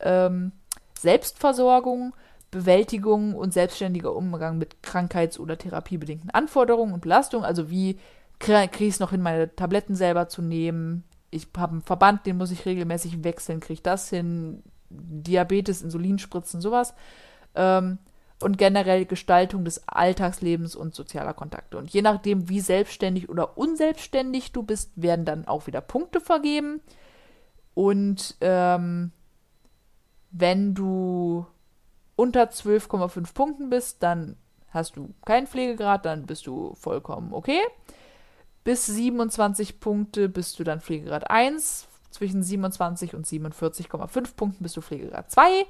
[0.00, 0.52] ähm,
[0.92, 2.14] Selbstversorgung,
[2.50, 7.98] Bewältigung und selbstständiger Umgang mit krankheits- oder therapiebedingten Anforderungen und Belastungen, also wie
[8.40, 12.36] kriege ich es noch hin, meine Tabletten selber zu nehmen, ich habe einen Verband, den
[12.36, 14.62] muss ich regelmäßig wechseln, kriege ich das hin,
[14.92, 16.94] Diabetes, Insulinspritzen, sowas.
[17.54, 17.98] Ähm,
[18.42, 21.78] und generell Gestaltung des Alltagslebens und sozialer Kontakte.
[21.78, 26.80] Und je nachdem, wie selbstständig oder unselbstständig du bist, werden dann auch wieder Punkte vergeben.
[27.74, 29.12] Und ähm,
[30.30, 31.46] wenn du
[32.16, 34.36] unter 12,5 Punkten bist, dann
[34.70, 37.60] hast du keinen Pflegegrad, dann bist du vollkommen okay.
[38.64, 44.80] Bis 27 Punkte bist du dann Pflegegrad 1, zwischen 27 und 47,5 Punkten bist du
[44.80, 45.66] Pflegegrad 2.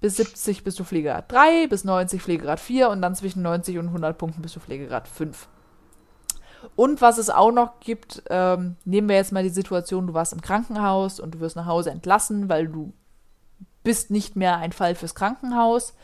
[0.00, 3.88] Bis 70 bist du Pflegegrad 3, bis 90 Pflegegrad 4 und dann zwischen 90 und
[3.88, 5.48] 100 Punkten bist du Pflegegrad 5.
[6.76, 10.32] Und was es auch noch gibt, ähm, nehmen wir jetzt mal die Situation, du warst
[10.32, 12.92] im Krankenhaus und du wirst nach Hause entlassen, weil du
[13.82, 15.94] bist nicht mehr ein Fall fürs Krankenhaus.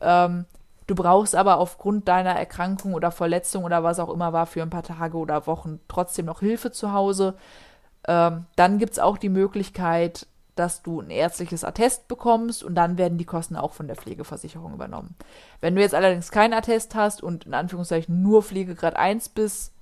[0.00, 0.46] Ähm,
[0.86, 4.70] du brauchst aber aufgrund deiner Erkrankung oder Verletzung oder was auch immer war für ein
[4.70, 7.34] paar Tage oder Wochen trotzdem noch Hilfe zu Hause.
[8.08, 10.26] Ähm, dann gibt es auch die Möglichkeit,
[10.60, 14.74] dass du ein ärztliches Attest bekommst und dann werden die Kosten auch von der Pflegeversicherung
[14.74, 15.14] übernommen.
[15.60, 19.72] Wenn du jetzt allerdings kein Attest hast und in Anführungszeichen nur Pflegegrad 1 bist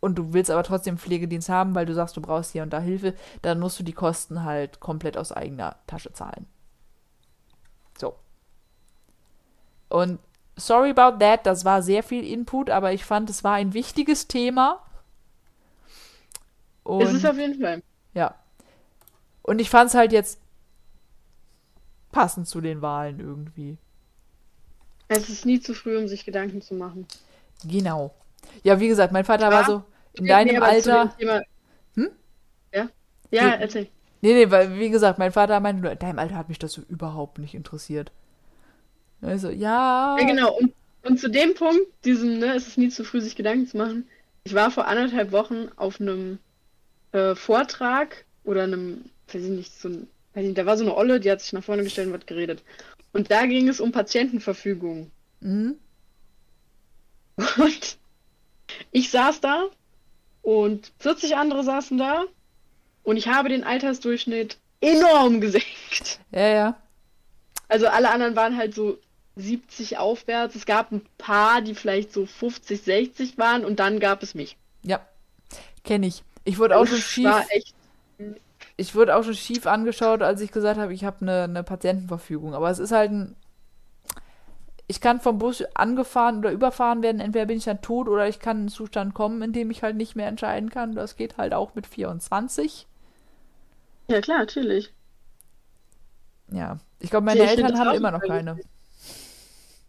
[0.00, 2.80] und du willst aber trotzdem Pflegedienst haben, weil du sagst, du brauchst hier und da
[2.80, 6.46] Hilfe, dann musst du die Kosten halt komplett aus eigener Tasche zahlen.
[7.96, 8.16] So.
[9.88, 10.18] Und
[10.56, 14.26] sorry about that, das war sehr viel Input, aber ich fand, es war ein wichtiges
[14.26, 14.80] Thema
[16.88, 17.82] und, ist es auf jeden Fall.
[18.14, 18.34] Ja.
[19.42, 20.40] Und ich fand es halt jetzt
[22.12, 23.76] passend zu den Wahlen irgendwie.
[25.08, 27.06] Es ist nie zu früh, um sich Gedanken zu machen.
[27.64, 28.14] Genau.
[28.62, 29.52] Ja, wie gesagt, mein Vater ja.
[29.52, 29.82] war so
[30.14, 31.14] in deinem Alter.
[31.94, 32.10] Hm?
[32.72, 32.88] Ja?
[33.30, 33.56] Ja, nee.
[33.62, 33.88] erzähl.
[34.20, 36.72] Nee, nee, weil, wie gesagt, mein Vater meinte nur, in deinem Alter hat mich das
[36.72, 38.10] so überhaupt nicht interessiert.
[39.20, 40.16] Also, ja.
[40.18, 40.56] Ja, genau.
[40.56, 40.72] Und,
[41.04, 44.08] und zu dem Punkt, diesem, ne, es ist nie zu früh, sich Gedanken zu machen.
[44.44, 46.38] Ich war vor anderthalb Wochen auf einem
[47.12, 50.84] äh, Vortrag oder einem, weiß ich nicht, so ein, weiß ich nicht, da war so
[50.84, 52.62] eine Olle, die hat sich nach vorne gestellt und hat geredet.
[53.12, 55.10] Und da ging es um Patientenverfügung.
[55.40, 55.76] Mhm.
[57.56, 57.98] Und
[58.90, 59.66] ich saß da
[60.42, 62.24] und 40 andere saßen da
[63.04, 66.20] und ich habe den Altersdurchschnitt enorm gesenkt.
[66.30, 66.76] Ja, ja.
[67.68, 68.98] Also alle anderen waren halt so
[69.36, 70.54] 70 aufwärts.
[70.54, 74.56] Es gab ein paar, die vielleicht so 50, 60 waren und dann gab es mich.
[74.82, 75.06] Ja,
[75.84, 76.22] kenne ich.
[76.48, 77.30] Ich wurde auch schon schief.
[78.78, 82.54] Ich wurde auch schon schief angeschaut, als ich gesagt habe, ich habe eine, eine Patientenverfügung.
[82.54, 83.36] Aber es ist halt ein.
[84.86, 87.20] Ich kann vom Bus angefahren oder überfahren werden.
[87.20, 89.82] Entweder bin ich dann tot oder ich kann in einen Zustand kommen, in dem ich
[89.82, 90.94] halt nicht mehr entscheiden kann.
[90.94, 92.86] Das geht halt auch mit 24.
[94.08, 94.94] Ja, klar, natürlich.
[96.50, 98.58] Ja, ich glaube, meine ja, ich Eltern haben immer noch keine.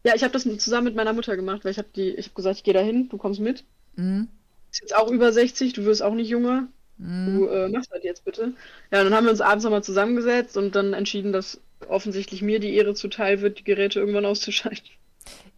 [0.03, 2.35] Ja, ich habe das zusammen mit meiner Mutter gemacht, weil ich habe die, ich habe
[2.35, 3.63] gesagt, ich gehe dahin, du kommst mit.
[3.95, 4.27] Mhm
[4.69, 6.67] bist jetzt auch über 60, du wirst auch nicht jünger.
[6.97, 7.37] Mm.
[7.37, 8.53] Du äh, machst das jetzt bitte.
[8.91, 12.75] Ja, dann haben wir uns abends nochmal zusammengesetzt und dann entschieden, dass offensichtlich mir die
[12.75, 14.89] Ehre zuteil wird, die Geräte irgendwann auszuschalten.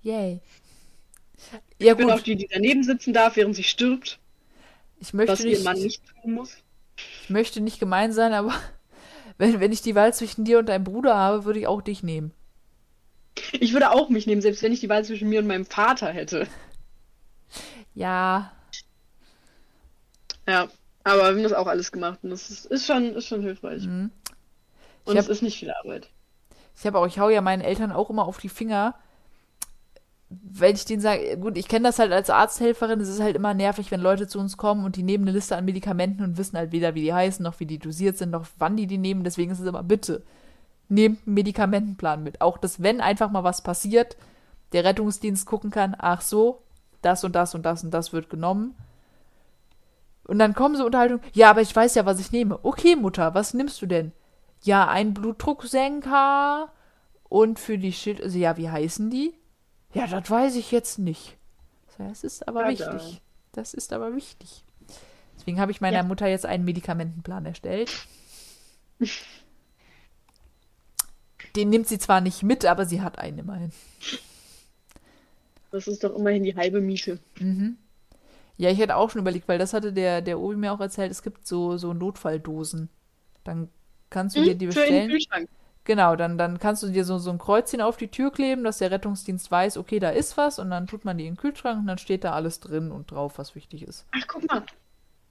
[0.04, 0.40] Yay.
[1.80, 4.20] Ja, ich bin auch die, die daneben sitzen darf, während sie stirbt.
[5.00, 6.58] Ich möchte was nicht, ihr Mann nicht tun muss.
[7.24, 8.54] Ich möchte nicht gemein sein, aber
[9.38, 12.04] wenn, wenn ich die Wahl zwischen dir und deinem Bruder habe, würde ich auch dich
[12.04, 12.32] nehmen.
[13.54, 16.12] Ich würde auch mich nehmen, selbst wenn ich die Wahl zwischen mir und meinem Vater
[16.12, 16.48] hätte.
[17.96, 18.52] Ja,
[20.52, 20.68] Ja,
[21.06, 23.84] aber wir haben das auch alles gemacht und das ist, ist schon, ist schon hilfreich.
[23.86, 24.12] mhm.
[25.06, 26.10] Und hab- es ist nicht viel Arbeit.
[26.78, 28.96] Ich habe auch, ich hau ja meinen Eltern auch immer auf die Finger,
[30.30, 33.54] wenn ich denen sage, gut, ich kenne das halt als Arzthelferin, es ist halt immer
[33.54, 36.58] nervig, wenn Leute zu uns kommen und die nehmen eine Liste an Medikamenten und wissen
[36.58, 39.24] halt weder, wie die heißen, noch wie die dosiert sind, noch wann die die nehmen.
[39.24, 40.24] Deswegen ist es immer, bitte,
[40.90, 42.42] nehmt einen Medikamentenplan mit.
[42.42, 44.16] Auch, dass wenn einfach mal was passiert,
[44.74, 46.62] der Rettungsdienst gucken kann, ach so,
[47.02, 48.76] das und das und das und das wird genommen.
[50.32, 52.58] Und dann kommen so Unterhaltungen, ja, aber ich weiß ja, was ich nehme.
[52.64, 54.14] Okay, Mutter, was nimmst du denn?
[54.64, 56.72] Ja, ein Blutdrucksenker
[57.28, 59.34] und für die Schild, also ja, wie heißen die?
[59.94, 61.36] Ja, das weiß ich jetzt nicht.
[61.98, 62.94] Das ist aber Ja, da.
[62.94, 63.22] wichtig.
[63.52, 64.64] Das ist aber wichtig.
[65.38, 66.04] Deswegen habe ich meiner Ja.
[66.04, 67.92] Mutter jetzt einen Medikamentenplan erstellt.
[71.58, 73.74] Den nimmt sie zwar nicht mit, aber sie hat einen immerhin.
[75.72, 77.20] Das ist doch immerhin die halbe Miete.
[77.38, 77.76] Mhm.
[78.62, 81.10] Ja, ich hätte auch schon überlegt, weil das hatte der, der Obi mir auch erzählt,
[81.10, 82.90] es gibt so, so Notfalldosen.
[83.44, 83.70] Dann
[84.12, 85.48] kannst du dir die Hm, in den bestellen.
[85.84, 88.78] Genau, dann, dann kannst du dir so, so ein Kreuzchen auf die Tür kleben, dass
[88.78, 91.80] der Rettungsdienst weiß, okay, da ist was und dann tut man die in den Kühlschrank
[91.80, 94.06] und dann steht da alles drin und drauf, was wichtig ist.
[94.12, 94.64] Ach, guck mal.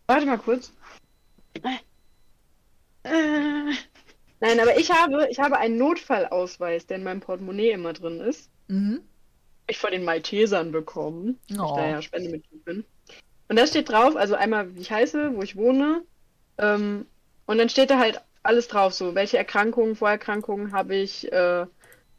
[0.09, 0.73] Warte mal kurz.
[3.05, 3.73] Äh,
[4.40, 8.51] nein, aber ich habe, ich habe einen Notfallausweis, der in meinem Portemonnaie immer drin ist.
[8.66, 9.02] Mhm.
[9.69, 11.65] Ich von den Maltesern bekommen, Oh.
[11.66, 12.85] ich da ja Spendemitglied bin.
[13.51, 16.05] Und da steht drauf, also einmal, wie ich heiße, wo ich wohne,
[16.56, 17.05] ähm,
[17.47, 21.66] und dann steht da halt alles drauf, so welche Erkrankungen, Vorerkrankungen habe ich, äh,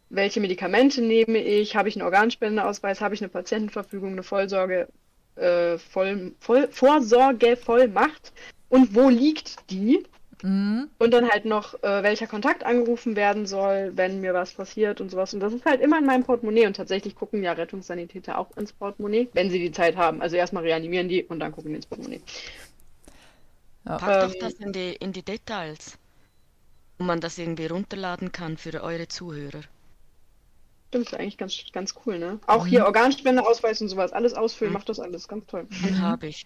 [0.10, 4.90] welche Medikamente nehme ich, habe ich einen Organspendeausweis, habe ich eine Patientenverfügung, eine Vollsorge,
[5.38, 8.34] äh, Voll, Voll, Vorsorgevollmacht
[8.68, 10.04] und wo liegt die?
[10.44, 10.90] Mhm.
[10.98, 15.10] Und dann halt noch, äh, welcher Kontakt angerufen werden soll, wenn mir was passiert und
[15.10, 15.34] sowas.
[15.34, 16.66] Und das ist halt immer in meinem Portemonnaie.
[16.66, 20.22] Und tatsächlich gucken ja Rettungssanitäter auch ins Portemonnaie, wenn sie die Zeit haben.
[20.22, 22.22] Also erstmal reanimieren die und dann gucken die ins Portemonnaie.
[23.86, 25.98] Pack Ähm, doch das in die, in die Details,
[26.98, 29.62] wo man das irgendwie runterladen kann für eure Zuhörer.
[30.90, 32.40] Stimmt, ist eigentlich ganz, ganz cool, ne?
[32.48, 35.66] Auch hier Organspendeausweis und sowas, alles ausfüllen, macht das alles ganz toll.
[35.84, 36.46] Den habe ich.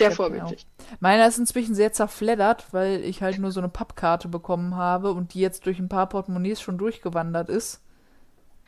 [0.00, 0.66] Sehr Ja, vorbildlich.
[1.00, 5.34] Meiner ist inzwischen sehr zerfleddert, weil ich halt nur so eine Pappkarte bekommen habe und
[5.34, 7.82] die jetzt durch ein paar Portemonnaies schon durchgewandert ist.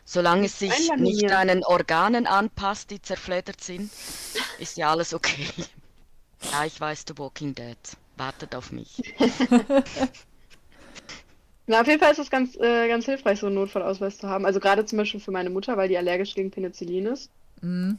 [0.04, 3.90] Solange es sich nicht deinen Organen anpasst, die zerfleddert sind,
[4.58, 5.46] ist ja alles okay.
[6.50, 7.78] Ja, ich weiß, The Walking Dead
[8.16, 9.14] wartet auf mich.
[11.66, 14.44] Na, auf jeden Fall ist es ganz, äh, ganz hilfreich, so einen Notfallausweis zu haben.
[14.44, 17.30] Also gerade zum Beispiel für meine Mutter, weil die allergisch gegen Penicillin ist.
[17.62, 17.98] Mhm.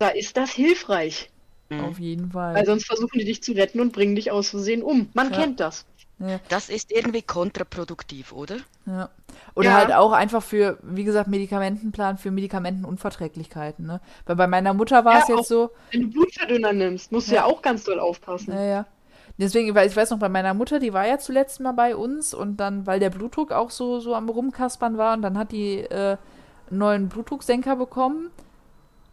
[0.00, 1.30] Da ist das hilfreich.
[1.70, 1.80] Mhm.
[1.80, 2.54] Auf jeden Fall.
[2.54, 5.08] Weil sonst versuchen die dich zu retten und bringen dich aus Versehen um.
[5.14, 5.40] Man Ja.
[5.40, 5.86] kennt das.
[6.18, 8.56] ja, Das ist irgendwie kontraproduktiv, oder?
[8.86, 9.08] ja.
[9.56, 9.74] Oder Ja.
[9.74, 14.00] halt auch einfach für, wie gesagt, Medikamentenplan für Medikamentenunverträglichkeiten, ne?
[14.26, 17.34] Weil bei meiner Mutter war Ja, es jetzt so, Wenn du Blutverdünner nimmst, musst du
[17.34, 17.40] Ja.
[17.42, 18.52] ja auch ganz doll aufpassen.
[18.52, 18.86] Ja, ja.
[19.38, 22.34] Deswegen, weil ich weiß noch, bei meiner Mutter, die war ja zuletzt mal bei uns
[22.34, 25.78] und dann, weil der Blutdruck auch so, so am Rumkaspern war und dann hat die
[25.80, 26.16] äh,
[26.70, 28.30] einen neuen Blutdrucksenker bekommen.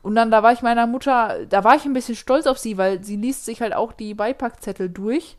[0.01, 2.77] Und dann, da war ich meiner Mutter, da war ich ein bisschen stolz auf sie,
[2.77, 5.37] weil sie liest sich halt auch die Beipackzettel durch,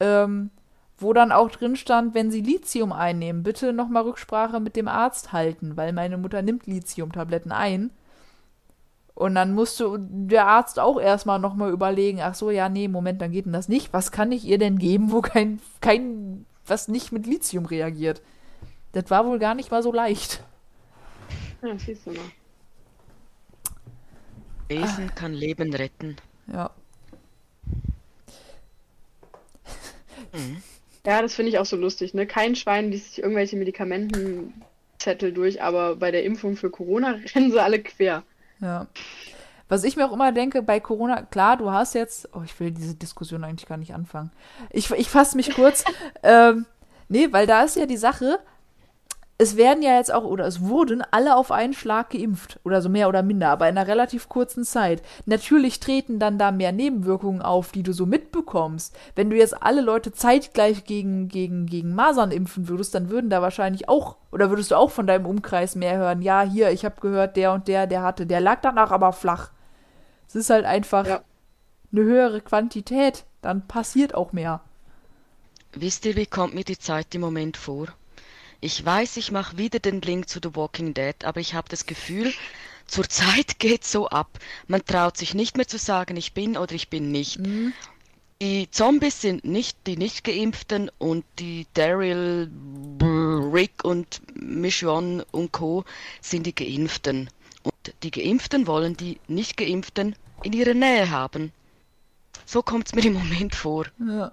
[0.00, 0.50] ähm,
[0.98, 5.32] wo dann auch drin stand, wenn sie Lithium einnehmen, bitte nochmal Rücksprache mit dem Arzt
[5.32, 7.90] halten, weil meine Mutter nimmt Lithiumtabletten ein.
[9.14, 13.32] Und dann musste der Arzt auch erstmal nochmal überlegen, ach so, ja, nee, Moment, dann
[13.32, 13.92] geht denn das nicht.
[13.92, 18.20] Was kann ich ihr denn geben, wo kein, kein, was nicht mit Lithium reagiert?
[18.92, 20.42] Das war wohl gar nicht mal so leicht.
[21.62, 22.20] Ja, siehst du mal.
[24.68, 26.16] Lesen kann Leben retten.
[26.52, 26.70] Ja.
[31.06, 32.26] Ja, das finde ich auch so lustig, ne?
[32.26, 37.62] Kein Schwein liest sich irgendwelche Medikamentenzettel durch, aber bei der Impfung für Corona rennen sie
[37.62, 38.24] alle quer.
[38.60, 38.88] Ja.
[39.68, 42.72] Was ich mir auch immer denke, bei Corona, klar, du hast jetzt, oh, ich will
[42.72, 44.32] diese Diskussion eigentlich gar nicht anfangen.
[44.70, 45.84] Ich, ich fasse mich kurz.
[46.24, 46.66] ähm,
[47.08, 48.40] nee, weil da ist ja die Sache,
[49.38, 52.58] es werden ja jetzt auch, oder es wurden alle auf einen Schlag geimpft.
[52.64, 55.02] Oder so mehr oder minder, aber in einer relativ kurzen Zeit.
[55.26, 58.96] Natürlich treten dann da mehr Nebenwirkungen auf, die du so mitbekommst.
[59.14, 63.42] Wenn du jetzt alle Leute zeitgleich gegen, gegen, gegen Masern impfen würdest, dann würden da
[63.42, 67.00] wahrscheinlich auch, oder würdest du auch von deinem Umkreis mehr hören, ja, hier, ich habe
[67.02, 69.50] gehört, der und der, der hatte, der lag danach aber flach.
[70.28, 71.20] Es ist halt einfach Ja.
[71.92, 74.62] eine höhere Quantität, dann passiert auch mehr.
[75.72, 77.88] Wisst ihr, wie kommt mir die Zeit im Moment vor?
[78.60, 81.86] Ich weiß, ich mache wieder den Link zu The Walking Dead, aber ich habe das
[81.86, 82.32] Gefühl,
[82.86, 84.38] zur Zeit geht so ab.
[84.66, 87.38] Man traut sich nicht mehr zu sagen, ich bin oder ich bin nicht.
[88.42, 92.50] Die Zombies sind nicht die nicht geimpften und die Daryl
[93.00, 95.84] Rick und Michonne und Co.
[96.20, 97.30] sind die Geimpften.
[97.62, 101.50] Und die Geimpften wollen die Nicht-Geimpften in ihrer Nähe haben.
[102.44, 103.86] So kommt es mir im Moment vor.
[103.98, 104.32] Ja.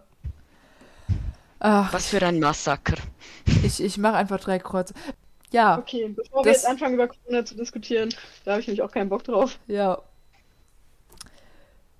[1.65, 2.95] Ach, Was für ein Massaker.
[3.63, 4.93] ich, ich mache einfach drei Kreuze.
[5.51, 8.09] Ja, Okay, bevor wir Das- jetzt anfangen über Corona zu diskutieren,
[8.43, 9.99] da habe ich nämlich auch keinen Bock drauf, ja.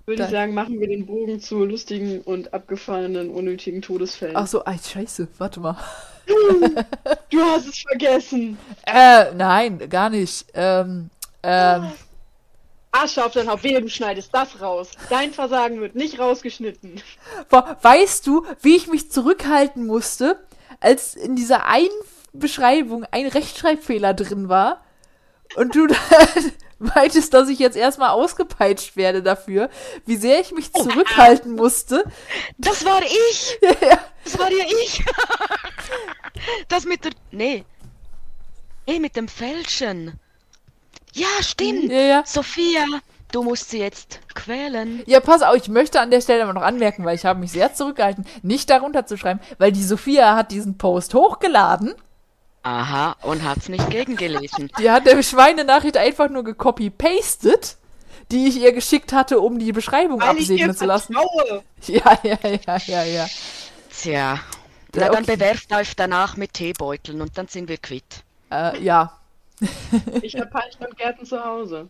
[0.06, 4.36] würde Da- ich sagen, machen wir den Bogen zu lustigen und abgefahrenen, unnötigen Todesfällen.
[4.36, 5.76] Ach so, ei, scheiße, warte mal.
[7.30, 8.58] Du hast es vergessen.
[8.86, 10.46] Äh, nein, gar nicht.
[10.54, 11.08] Ähm,
[11.42, 11.92] ähm,
[12.94, 13.64] Asche auf dein Haupt.
[13.64, 14.90] Wehe, du schneidest das raus.
[15.10, 17.02] Dein Versagen wird nicht rausgeschnitten.
[17.50, 20.38] Weißt du, wie ich mich zurückhalten musste,
[20.80, 21.88] als in dieser einen
[22.32, 24.84] Beschreibung ein Rechtschreibfehler drin war
[25.56, 25.86] und du
[26.78, 29.70] meintest, dass ich jetzt erstmal ausgepeitscht werde dafür,
[30.06, 32.04] wie sehr ich mich zurückhalten musste.
[32.58, 33.58] Das war ich!
[33.80, 35.04] Ja, Das war ja ich!
[36.68, 37.12] Das mit der.
[37.30, 37.64] Nee.
[38.86, 40.18] Nee, mit dem Fälschen.
[41.14, 41.90] Ja, stimmt!
[41.90, 42.22] ja, ja.
[42.26, 42.84] Sophia,
[43.30, 45.02] du musst sie jetzt quälen.
[45.06, 47.52] Ja, pass auf, ich möchte an der Stelle aber noch anmerken, weil ich habe mich
[47.52, 51.94] sehr zurückgehalten, nicht darunter zu schreiben, weil die Sophia hat diesen Post hochgeladen.
[52.64, 54.70] Aha, und hat's nicht gegengelesen.
[54.78, 57.76] Die hat der Schweinenachricht einfach nur gecopy-pastet,
[58.32, 61.14] die ich ihr geschickt hatte, um die Beschreibung Weil absegnen zu lassen.
[61.86, 63.26] Ja, ja, ja, ja, ja.
[63.90, 64.12] Tja.
[64.12, 64.40] Ja,
[64.94, 65.36] Na, dann okay.
[65.36, 68.24] bewerft euch danach mit Teebeuteln und dann sind wir quitt.
[68.50, 69.18] Äh, ja.
[70.22, 71.88] Ich habe Peitschen und Gärten zu Hause.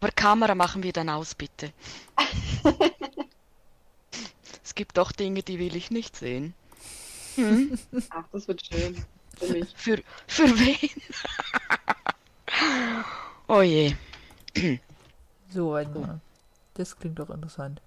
[0.00, 1.72] Aber Kamera machen wir dann aus, bitte.
[4.64, 6.54] es gibt doch Dinge, die will ich nicht sehen.
[7.36, 7.78] Hm?
[8.10, 9.04] Ach, das wird schön.
[9.38, 9.68] Für mich.
[9.74, 10.90] Für, für wen?
[13.48, 13.94] oh je.
[15.50, 16.20] So, warte mal.
[16.74, 17.80] Das klingt doch interessant.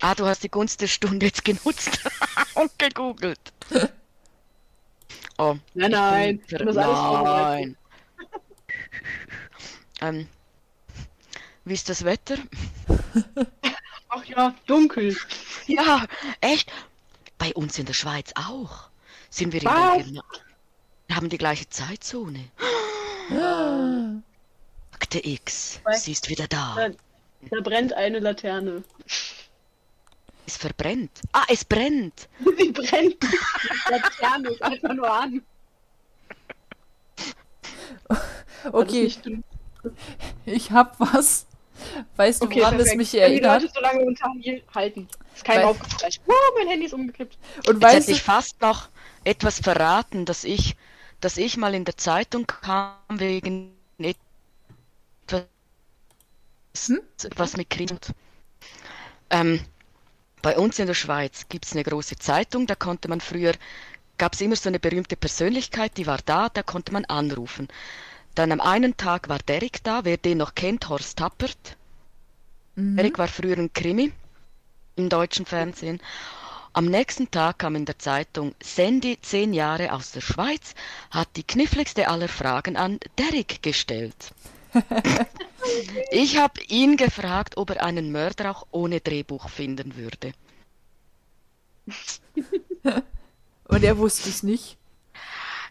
[0.00, 2.00] Ah, du hast die Gunst der Stunde jetzt genutzt
[2.54, 3.40] und gegoogelt.
[5.38, 6.76] Oh, Nein, nein, bin alles.
[6.76, 7.76] Nein.
[10.00, 10.28] Ähm,
[11.64, 12.36] wie ist das Wetter?
[14.08, 15.16] Ach ja, dunkel.
[15.66, 16.06] Ja,
[16.40, 16.70] echt?
[17.38, 18.88] Bei uns in der Schweiz auch.
[19.30, 20.22] Sind wir in der
[21.08, 22.50] Wir haben die gleiche Zeitzone.
[24.92, 26.74] Akte X, sie ist wieder da.
[26.76, 26.88] Da,
[27.50, 28.84] da brennt eine Laterne.
[30.46, 31.10] Es verbrennt.
[31.32, 32.28] Ah, es brennt.
[32.58, 33.16] Sie brennt.
[33.22, 35.42] Die Laterne ist einfach nur an.
[37.16, 37.36] Ist
[38.72, 39.12] Okay,
[40.44, 41.46] ich hab was.
[42.16, 42.96] Weißt du, Okay, woran es perfekt.
[42.96, 43.62] mich Wenn die erinnert?
[43.62, 45.08] Leute so lange unter hier halten.
[45.34, 46.22] Ist kein aufgeflasht.
[46.26, 47.38] Wow, mein Handy ist umgekippt.
[47.66, 48.88] Und Jetzt weißt hätte du, ich fast noch
[49.24, 50.76] etwas verraten, dass ich,
[51.20, 55.46] dass ich mal in der Zeitung kam wegen etwas,
[56.86, 57.00] Hm?
[57.36, 57.90] was mit Krieg.
[59.30, 59.60] Ähm,
[60.46, 63.54] bei uns in der Schweiz gibt es eine große Zeitung, da konnte man früher,
[64.16, 67.66] gab es immer so eine berühmte Persönlichkeit, die war da, da konnte man anrufen.
[68.36, 71.76] Dann am einen Tag war Derek da, wer den noch kennt, Horst Tappert.
[72.76, 72.96] Mhm.
[72.96, 74.12] Derek war früher ein Krimi
[74.94, 75.98] im deutschen Fernsehen.
[76.72, 80.76] Am nächsten Tag kam in der Zeitung, Sandy, zehn Jahre aus der Schweiz,
[81.10, 84.30] hat die kniffligste aller Fragen an Derek gestellt.
[86.10, 90.32] ich habe ihn gefragt, ob er einen Mörder auch ohne Drehbuch finden würde.
[93.68, 94.76] und er wusste es nicht.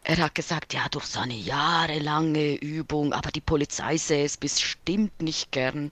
[0.03, 5.51] Er hat gesagt, ja, durch seine jahrelange Übung, aber die Polizei sähe es bestimmt nicht
[5.51, 5.91] gern.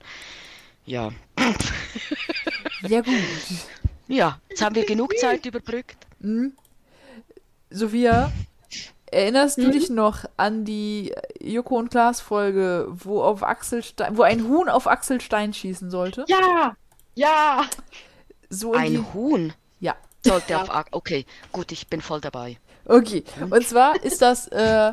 [0.86, 1.12] Ja,
[2.88, 3.14] Ja, gut.
[4.08, 5.96] ja, jetzt haben wir genug Zeit überbrückt.
[6.20, 6.52] Hm?
[7.70, 8.30] Sophia,
[9.14, 9.64] erinnerst Hm?
[9.64, 14.44] du dich noch an die Joko und Klaas Folge, wo auf Axel Stein, wo ein
[14.48, 16.24] Huhn auf Axel Stein schießen sollte?
[16.28, 16.74] Ja!
[17.14, 17.64] Ja!
[18.50, 19.94] So in die, Ein Huhn ja.
[20.24, 20.62] sollte Ja.
[20.62, 20.70] auf...
[20.70, 22.58] Ak- Okay, gut, ich bin voll dabei.
[22.86, 24.92] Okay, und zwar ist das äh,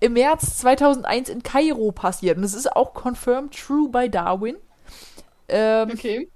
[0.00, 4.56] im März 2001 in Kairo passiert und es ist auch confirmed true by Darwin,
[5.48, 6.28] ähm, Okay.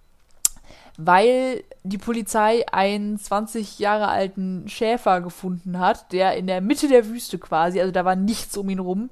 [0.96, 7.06] Weil die Polizei einen 20 Jahre alten Schäfer gefunden hat, der in der Mitte der
[7.08, 9.10] Wüste quasi, also da war nichts um ihn rum,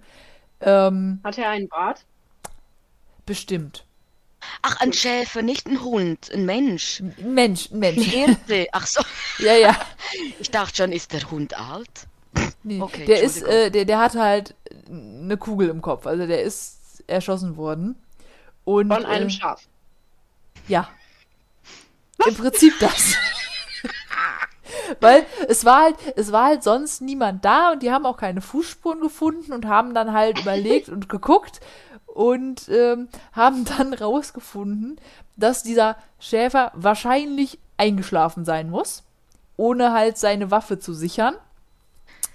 [0.60, 2.04] ähm, Hat er einen Bart?
[3.26, 3.84] bestimmt.
[4.62, 7.00] Ach, ein Schäfer, nicht ein Hund, ein Mensch.
[7.00, 8.04] Ein Mensch, ein Ein Mensch.
[8.04, 8.66] Hirte.
[8.72, 9.02] Ach so,
[9.38, 9.76] Ja, ja.
[10.38, 12.08] ich dachte schon, ist der Hund alt?
[12.62, 12.80] Nee.
[12.80, 14.54] Okay, der ist, äh, der, der hat halt
[14.88, 17.96] eine Kugel im Kopf, also der ist erschossen worden.
[18.64, 19.68] Und, Von einem äh, Schaf.
[20.66, 20.88] Ja.
[22.26, 23.14] Im Prinzip das.
[25.00, 28.40] Weil es war halt, es war halt sonst niemand da und die haben auch keine
[28.40, 31.60] Fußspuren gefunden und haben dann halt überlegt und geguckt
[32.06, 35.00] und ähm, haben dann rausgefunden,
[35.36, 39.02] dass dieser Schäfer wahrscheinlich eingeschlafen sein muss,
[39.56, 41.34] ohne halt seine Waffe zu sichern.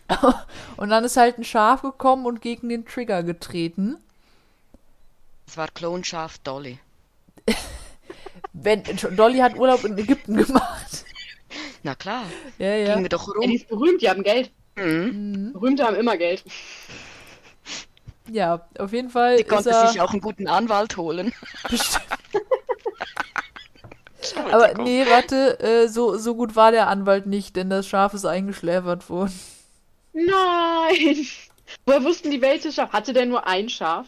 [0.77, 3.97] Und dann ist halt ein Schaf gekommen und gegen den Trigger getreten.
[5.45, 6.80] Das war Klonschaf Dolly.
[8.53, 8.84] Wenn,
[9.15, 11.05] Dolly hat Urlaub in Ägypten gemacht.
[11.84, 12.23] Na klar,
[12.57, 12.93] Ja, ja.
[12.93, 13.55] ging mir doch Ja, die rum.
[13.55, 14.51] ist berühmt, die haben Geld.
[14.76, 15.53] Mhm.
[15.53, 16.43] Berühmte haben immer Geld.
[18.30, 21.34] Ja, auf jeden Fall Die konnte er sich auch einen guten Anwalt holen.
[21.69, 22.03] bestimmt.
[24.51, 28.26] Aber nee, warte, äh, so, so gut war der Anwalt nicht, denn das Schaf ist
[28.26, 29.38] eingeschläfert worden.
[30.14, 31.26] Nein!
[31.85, 32.91] Woher wussten die welche Schaf?
[32.91, 34.07] Hatte der nur ein Schaf?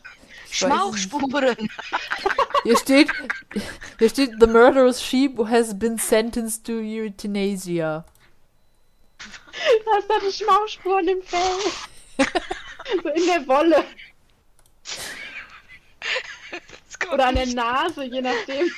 [0.52, 1.56] Schmauchspuren.
[2.64, 3.10] Hier steht,
[4.00, 8.04] hier steht, the murderous sheep has been sentenced to euthanasia.
[9.86, 11.42] Da ist eine Schmauchspuren im Fell.
[13.04, 13.86] so in der Wolle.
[17.12, 18.72] Oder an der nicht, Nase, je nachdem.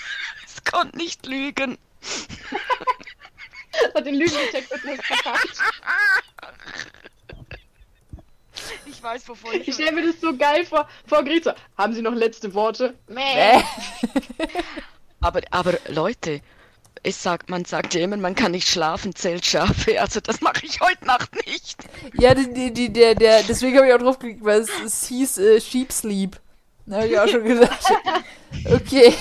[0.46, 1.78] es konnte nicht lügen.
[3.72, 5.58] Das hat den Lügendetektor nicht verkackt.
[8.86, 9.68] Ich weiß, wovon ich...
[9.68, 11.46] Ich stelle mir das so geil vor, vor Gericht.
[11.46, 12.96] So, haben Sie noch letzte Worte?
[13.08, 13.62] Äh,
[15.22, 16.42] Aber, aber Leute,
[17.04, 20.02] es sagt, man sagt ja immer, man kann nicht schlafen, zählt Schafe.
[20.02, 21.78] Also das mache ich heute Nacht nicht.
[22.14, 25.08] ja, die, die, die, der, der, deswegen habe ich auch drauf geklickt, weil es, es
[25.08, 26.40] hieß äh, Sheep Sleep.
[26.88, 27.86] Da habe ich auch schon gedacht.
[28.66, 29.14] Okay.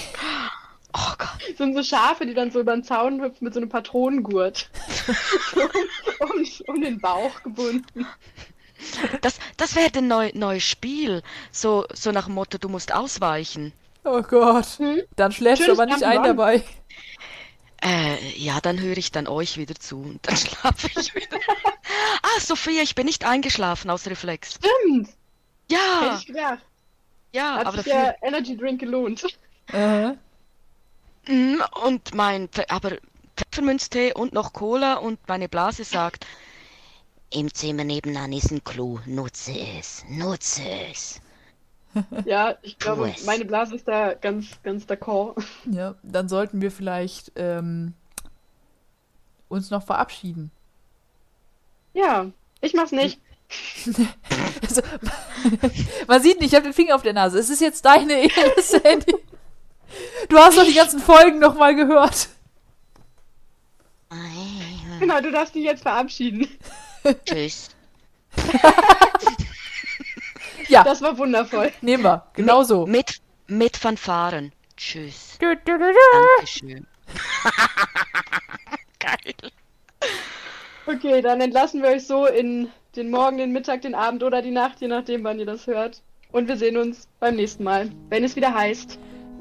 [0.92, 1.38] Oh Gott.
[1.48, 4.68] Das sind so Schafe, die dann so über den Zaun hüpfen mit so einem Patronengurt.
[6.18, 8.06] um, um den Bauch gebunden.
[9.22, 11.22] Das, das wäre ein neu, neues Spiel.
[11.52, 13.72] So, so nach dem Motto, du musst ausweichen.
[14.04, 14.66] Oh Gott.
[14.78, 15.02] Hm?
[15.16, 16.62] Dann schläfst du aber nicht ein dabei.
[17.82, 21.38] Äh, ja, dann höre ich dann euch wieder zu und dann schlafe ich wieder.
[22.22, 24.54] ah, Sophia, ich bin nicht eingeschlafen aus Reflex.
[24.56, 25.08] Stimmt!
[25.08, 25.16] Hätte
[25.70, 26.58] Ja, ich gedacht.
[27.32, 28.14] ja, Hat aber sich dafür.
[28.20, 29.24] der Energy Drink gelohnt.
[29.72, 30.12] Äh,
[31.84, 32.96] Und mein, Pfe- aber
[33.36, 36.26] Pfefferminztee und noch Cola und meine Blase sagt,
[37.32, 41.20] im Zimmer nebenan ist ein Klo, nutze es, nutze es.
[42.24, 45.42] Ja, ich glaube, meine Blase ist da ganz, ganz d'accord.
[45.70, 47.94] ja, dann sollten wir vielleicht ähm,
[49.48, 50.52] uns noch verabschieden.
[51.92, 52.30] Ja,
[52.60, 53.20] ich mach's nicht.
[54.62, 54.82] Also,
[56.06, 57.38] man sieht nicht, ich habe den Finger auf der Nase.
[57.38, 59.16] Es ist jetzt deine Ehre, Sandy.
[60.28, 62.28] Du hast doch die ganzen Folgen noch mal gehört.
[65.00, 66.46] Genau, du darfst dich jetzt verabschieden.
[67.26, 67.70] Tschüss.
[70.68, 71.72] Ja, Das war wundervoll.
[71.80, 72.24] nehmen wir.
[72.34, 72.86] Genau so.
[72.86, 74.52] Mit, mit Fanfaren.
[74.76, 75.36] Tschüss.
[75.40, 75.94] Du, du, du, du.
[76.36, 76.86] Dankeschön.
[79.00, 79.34] Geil.
[80.86, 84.52] Okay, dann entlassen wir euch so in den Morgen, den Mittag, den Abend oder die
[84.52, 86.02] Nacht, je nachdem, wann ihr das hört.
[86.30, 88.96] Und wir sehen uns beim nächsten Mal, wenn es wieder heißt,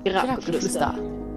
[0.05, 0.93] Ihre Abgeflüster.
[0.95, 1.28] Geflüster.